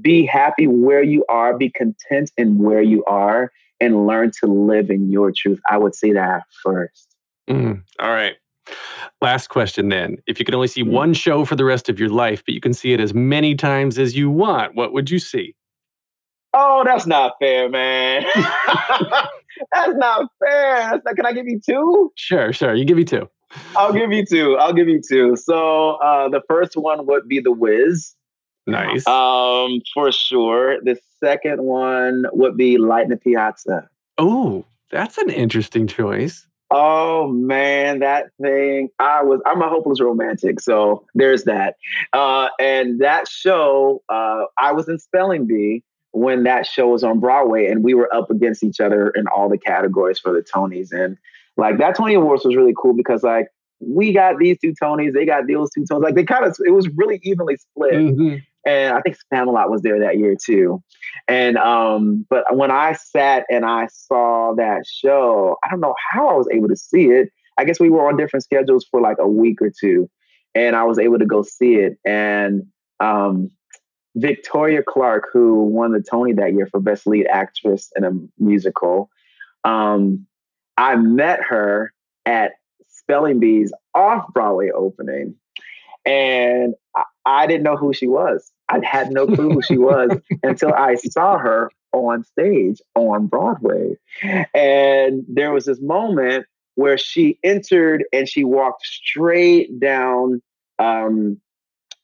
Be 0.00 0.26
happy 0.26 0.66
where 0.66 1.02
you 1.02 1.24
are, 1.28 1.56
be 1.56 1.70
content 1.70 2.30
in 2.36 2.58
where 2.58 2.82
you 2.82 3.04
are, 3.04 3.50
and 3.80 4.06
learn 4.06 4.30
to 4.40 4.46
live 4.46 4.90
in 4.90 5.10
your 5.10 5.32
truth. 5.34 5.58
I 5.68 5.78
would 5.78 5.94
say 5.94 6.12
that 6.12 6.42
first. 6.62 7.16
Mm, 7.48 7.82
all 7.98 8.10
right. 8.10 8.36
Last 9.20 9.48
question 9.48 9.88
then. 9.88 10.18
If 10.26 10.38
you 10.38 10.44
could 10.44 10.54
only 10.54 10.68
see 10.68 10.84
mm. 10.84 10.90
one 10.90 11.14
show 11.14 11.44
for 11.44 11.56
the 11.56 11.64
rest 11.64 11.88
of 11.88 11.98
your 11.98 12.10
life, 12.10 12.44
but 12.44 12.54
you 12.54 12.60
can 12.60 12.74
see 12.74 12.92
it 12.92 13.00
as 13.00 13.14
many 13.14 13.54
times 13.54 13.98
as 13.98 14.16
you 14.16 14.30
want, 14.30 14.74
what 14.74 14.92
would 14.92 15.10
you 15.10 15.18
see? 15.18 15.54
Oh, 16.52 16.82
that's 16.84 17.06
not 17.06 17.34
fair, 17.40 17.68
man. 17.68 18.24
that's 18.34 19.94
not 19.94 20.30
fair. 20.38 20.90
That's 20.90 21.04
not, 21.04 21.16
can 21.16 21.26
I 21.26 21.32
give 21.32 21.46
you 21.46 21.60
two? 21.64 22.12
Sure, 22.16 22.52
sure. 22.52 22.74
You 22.74 22.84
give 22.84 22.96
me 22.96 23.04
two. 23.04 23.28
I'll 23.76 23.92
give 23.92 24.12
you 24.12 24.24
two. 24.24 24.56
I'll 24.56 24.72
give 24.72 24.88
you 24.88 25.00
two. 25.00 25.36
So 25.36 25.92
uh, 25.96 26.28
the 26.28 26.40
first 26.48 26.76
one 26.76 27.06
would 27.06 27.28
be 27.28 27.40
The 27.40 27.52
Wiz. 27.52 28.14
Nice. 28.66 29.06
Um, 29.06 29.80
for 29.92 30.12
sure. 30.12 30.80
The 30.82 30.96
second 31.18 31.62
one 31.62 32.26
would 32.32 32.56
be 32.56 32.78
Light 32.78 33.04
in 33.04 33.10
the 33.10 33.16
Piazza. 33.16 33.88
Oh, 34.18 34.64
that's 34.90 35.18
an 35.18 35.30
interesting 35.30 35.86
choice. 35.86 36.46
Oh 36.72 37.26
man, 37.26 37.98
that 37.98 38.26
thing! 38.40 38.90
I 39.00 39.24
was 39.24 39.40
I'm 39.44 39.60
a 39.60 39.68
hopeless 39.68 40.00
romantic, 40.00 40.60
so 40.60 41.04
there's 41.16 41.42
that. 41.44 41.74
Uh, 42.12 42.48
and 42.60 43.00
that 43.00 43.26
show, 43.26 44.04
uh, 44.08 44.44
I 44.56 44.70
was 44.70 44.88
in 44.88 45.00
spelling 45.00 45.48
bee 45.48 45.82
when 46.12 46.44
that 46.44 46.66
show 46.66 46.88
was 46.88 47.04
on 47.04 47.20
Broadway, 47.20 47.66
and 47.66 47.84
we 47.84 47.94
were 47.94 48.12
up 48.14 48.30
against 48.30 48.62
each 48.62 48.80
other 48.80 49.10
in 49.10 49.26
all 49.28 49.48
the 49.48 49.58
categories 49.58 50.18
for 50.18 50.32
the 50.32 50.42
Tonys. 50.42 50.92
And 50.92 51.16
like 51.56 51.78
that 51.78 51.96
Tony 51.96 52.14
Awards 52.14 52.44
was 52.44 52.56
really 52.56 52.74
cool 52.80 52.94
because 52.94 53.22
like 53.22 53.48
we 53.80 54.12
got 54.12 54.38
these 54.38 54.58
two 54.60 54.74
Tonys, 54.82 55.12
they 55.12 55.24
got 55.24 55.44
those 55.48 55.70
two 55.70 55.82
Tonys. 55.82 56.02
Like 56.02 56.14
they 56.14 56.24
kind 56.24 56.44
of 56.44 56.56
it 56.66 56.70
was 56.70 56.88
really 56.96 57.20
evenly 57.22 57.56
split. 57.56 57.94
Mm-hmm 57.94 58.36
and 58.64 58.94
I 58.94 59.00
think 59.00 59.16
Spamalot 59.16 59.70
was 59.70 59.82
there 59.82 59.98
that 60.00 60.18
year 60.18 60.36
too. 60.36 60.82
And 61.28 61.56
um, 61.56 62.26
but 62.28 62.56
when 62.56 62.70
I 62.70 62.92
sat 62.92 63.46
and 63.50 63.64
I 63.64 63.86
saw 63.86 64.54
that 64.56 64.84
show, 64.86 65.56
I 65.64 65.70
don't 65.70 65.80
know 65.80 65.94
how 66.12 66.28
I 66.28 66.34
was 66.34 66.48
able 66.52 66.68
to 66.68 66.76
see 66.76 67.06
it. 67.06 67.30
I 67.56 67.64
guess 67.64 67.80
we 67.80 67.90
were 67.90 68.06
on 68.06 68.16
different 68.16 68.44
schedules 68.44 68.86
for 68.90 69.00
like 69.00 69.16
a 69.18 69.28
week 69.28 69.60
or 69.62 69.70
two, 69.70 70.10
and 70.54 70.76
I 70.76 70.84
was 70.84 70.98
able 70.98 71.18
to 71.18 71.26
go 71.26 71.42
see 71.42 71.76
it. 71.76 71.98
And 72.04 72.64
um, 73.00 73.50
Victoria 74.16 74.82
Clark, 74.82 75.28
who 75.32 75.64
won 75.64 75.92
the 75.92 76.02
Tony 76.02 76.32
that 76.32 76.52
year 76.52 76.66
for 76.66 76.80
Best 76.80 77.06
Lead 77.06 77.26
Actress 77.26 77.90
in 77.96 78.04
a 78.04 78.10
Musical, 78.38 79.10
um, 79.64 80.26
I 80.76 80.96
met 80.96 81.40
her 81.42 81.92
at 82.26 82.52
Spelling 82.88 83.38
Bee's 83.38 83.72
off 83.94 84.32
Broadway 84.32 84.70
opening. 84.70 85.36
And 86.06 86.74
I 87.26 87.46
didn't 87.46 87.62
know 87.62 87.76
who 87.76 87.92
she 87.92 88.08
was. 88.08 88.50
I 88.68 88.80
had 88.84 89.10
no 89.10 89.26
clue 89.26 89.50
who 89.50 89.62
she 89.62 89.76
was 89.76 90.10
until 90.42 90.72
I 90.72 90.94
saw 90.94 91.38
her 91.38 91.70
on 91.92 92.24
stage 92.24 92.80
on 92.94 93.26
Broadway. 93.26 93.96
And 94.54 95.24
there 95.28 95.52
was 95.52 95.66
this 95.66 95.80
moment 95.80 96.46
where 96.76 96.96
she 96.96 97.38
entered 97.42 98.04
and 98.12 98.28
she 98.28 98.44
walked 98.44 98.86
straight 98.86 99.78
down. 99.78 100.40
Um, 100.78 101.40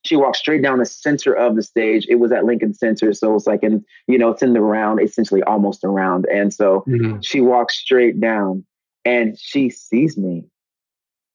she 0.07 0.17
walked 0.17 0.37
straight 0.37 0.63
down 0.63 0.79
the 0.79 0.87
center 0.87 1.33
of 1.33 1.57
the 1.57 1.63
stage. 1.63 2.07
It 2.09 2.17
was 2.17 2.33
at 2.33 2.45
Lincoln 2.45 2.75
Center, 2.75 3.13
so 3.13 3.35
it's 3.35 3.47
like 3.47 3.63
in 3.63 3.85
you 4.07 4.19
know 4.19 4.31
it's 4.31 4.43
in 4.43 4.53
the 4.53 4.61
round, 4.61 5.01
essentially 5.01 5.43
almost 5.43 5.85
around. 5.85 6.27
And 6.33 6.53
so 6.53 6.85
mm-hmm. 6.89 7.21
she 7.21 7.41
walked 7.41 7.73
straight 7.73 8.21
down, 8.21 8.65
and 9.05 9.39
she 9.39 9.71
sees 9.71 10.17
me, 10.17 10.45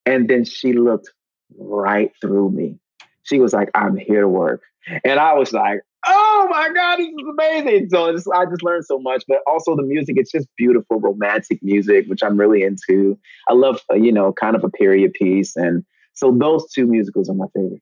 and 0.05 0.30
then 0.30 0.45
she 0.45 0.74
looked 0.74 1.09
right 1.57 2.11
through 2.22 2.51
me 2.51 2.80
she 3.24 3.39
was 3.39 3.53
like, 3.53 3.69
I'm 3.76 3.97
here 3.97 4.22
to 4.22 4.28
work. 4.28 4.61
And 5.03 5.19
I 5.19 5.34
was 5.34 5.53
like, 5.53 5.82
oh 6.05 6.47
my 6.49 6.69
God, 6.74 6.97
this 6.97 7.07
is 7.07 7.28
amazing. 7.30 7.89
So 7.89 8.11
just, 8.11 8.28
I 8.34 8.45
just 8.45 8.63
learned 8.63 8.86
so 8.86 8.99
much, 8.99 9.24
but 9.28 9.38
also 9.47 9.76
the 9.76 9.84
music, 9.84 10.15
it's 10.17 10.32
just 10.32 10.47
beautiful, 10.57 10.99
romantic 10.99 11.59
music, 11.61 12.07
which 12.07 12.24
I'm 12.24 12.38
really 12.38 12.63
into. 12.63 13.17
I 13.47 13.53
love, 13.53 13.82
uh, 13.91 13.95
you 13.95 14.11
know, 14.11 14.34
kind 14.34 14.55
of 14.55 14.63
a 14.63 14.69
period 14.69 15.13
piece. 15.13 15.55
And 15.55 15.86
so 16.13 16.36
those 16.38 16.69
two 16.72 16.88
musicals 16.88 17.30
are 17.30 17.36
my 17.36 17.45
favorite. 17.55 17.82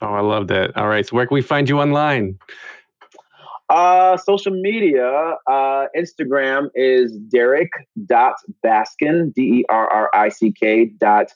Oh, 0.00 0.14
I 0.14 0.20
love 0.20 0.46
that. 0.48 0.76
All 0.76 0.88
right. 0.88 1.06
So 1.06 1.16
where 1.16 1.26
can 1.26 1.34
we 1.34 1.42
find 1.42 1.68
you 1.68 1.80
online? 1.80 2.38
Uh, 3.68 4.16
social 4.16 4.52
media, 4.52 5.36
uh, 5.46 5.86
Instagram 5.96 6.70
is 6.74 7.12
Derrick.Baskin, 7.30 9.34
D 9.34 9.42
E 9.42 9.64
R 9.68 9.88
R 9.88 10.10
I 10.14 10.30
C 10.30 10.52
K 10.52 10.86
dot 10.98 11.26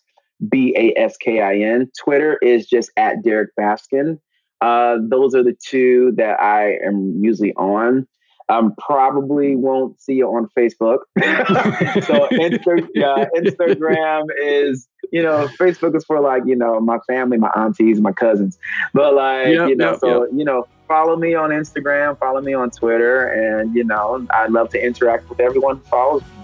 B 0.48 0.74
A 0.76 0.98
S 0.98 1.16
K 1.18 1.42
I 1.42 1.56
N. 1.56 1.90
Twitter 2.02 2.38
is 2.40 2.66
just 2.66 2.90
at 2.96 3.22
Derrick 3.22 3.50
Baskin. 3.58 4.18
Uh, 4.62 4.96
those 5.02 5.34
are 5.34 5.42
the 5.42 5.56
two 5.62 6.12
that 6.16 6.40
I 6.40 6.78
am 6.86 7.18
usually 7.20 7.52
on. 7.54 8.06
Um, 8.52 8.74
probably 8.78 9.56
won't 9.56 10.00
see 10.00 10.14
you 10.14 10.28
on 10.28 10.48
Facebook. 10.56 10.98
so 11.18 12.28
Insta- 12.28 12.88
yeah, 12.94 13.24
Instagram 13.36 14.26
is, 14.42 14.88
you 15.10 15.22
know, 15.22 15.48
Facebook 15.58 15.96
is 15.96 16.04
for 16.04 16.20
like, 16.20 16.42
you 16.46 16.56
know, 16.56 16.80
my 16.80 16.98
family, 17.06 17.38
my 17.38 17.50
aunties, 17.56 18.00
my 18.00 18.12
cousins. 18.12 18.58
But 18.92 19.14
like, 19.14 19.48
yep, 19.48 19.68
you 19.68 19.76
know, 19.76 19.92
yep, 19.92 20.00
so, 20.00 20.24
yep. 20.24 20.32
you 20.34 20.44
know, 20.44 20.66
follow 20.86 21.16
me 21.16 21.34
on 21.34 21.50
Instagram, 21.50 22.18
follow 22.18 22.40
me 22.40 22.52
on 22.52 22.70
Twitter, 22.70 23.26
and 23.26 23.74
you 23.74 23.84
know, 23.84 24.26
I 24.30 24.46
love 24.48 24.68
to 24.70 24.84
interact 24.84 25.28
with 25.30 25.40
everyone 25.40 25.76
who 25.76 25.84
follows 25.84 26.22
me. 26.22 26.41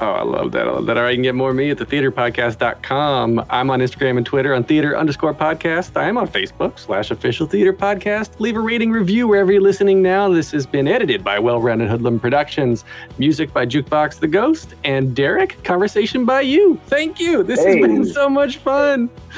Oh, 0.00 0.10
I 0.10 0.22
love 0.22 0.52
that. 0.52 0.66
I 0.66 0.70
love 0.70 0.86
that. 0.86 0.96
All 0.96 1.04
right, 1.04 1.10
you 1.10 1.16
can 1.16 1.22
get 1.22 1.34
more 1.34 1.50
of 1.50 1.56
me 1.56 1.70
at 1.70 1.78
thetheaterpodcast.com. 1.78 3.44
I'm 3.48 3.70
on 3.70 3.80
Instagram 3.80 4.16
and 4.16 4.26
Twitter 4.26 4.54
on 4.54 4.64
theater 4.64 4.96
underscore 4.96 5.34
podcast. 5.34 5.96
I 5.96 6.08
am 6.08 6.18
on 6.18 6.26
Facebook 6.26 6.78
slash 6.78 7.10
official 7.10 7.46
theater 7.46 7.72
podcast. 7.72 8.40
Leave 8.40 8.56
a 8.56 8.60
rating 8.60 8.90
review 8.90 9.28
wherever 9.28 9.52
you're 9.52 9.60
listening 9.60 10.02
now. 10.02 10.28
This 10.28 10.50
has 10.52 10.66
been 10.66 10.88
edited 10.88 11.22
by 11.22 11.38
Well 11.38 11.60
Rounded 11.60 11.88
Hoodlum 11.88 12.18
Productions. 12.20 12.84
Music 13.18 13.52
by 13.52 13.64
Jukebox 13.64 14.18
the 14.18 14.28
Ghost. 14.28 14.74
And 14.82 15.14
Derrick, 15.14 15.62
conversation 15.62 16.24
by 16.24 16.40
you. 16.40 16.80
Thank 16.86 17.20
you. 17.20 17.42
This 17.42 17.62
hey. 17.62 17.78
has 17.78 17.86
been 17.86 18.04
so 18.04 18.28
much 18.28 18.56
fun. 18.58 19.08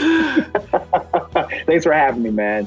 Thanks 1.67 1.85
for 1.85 1.93
having 1.93 2.23
me, 2.23 2.31
man. 2.31 2.67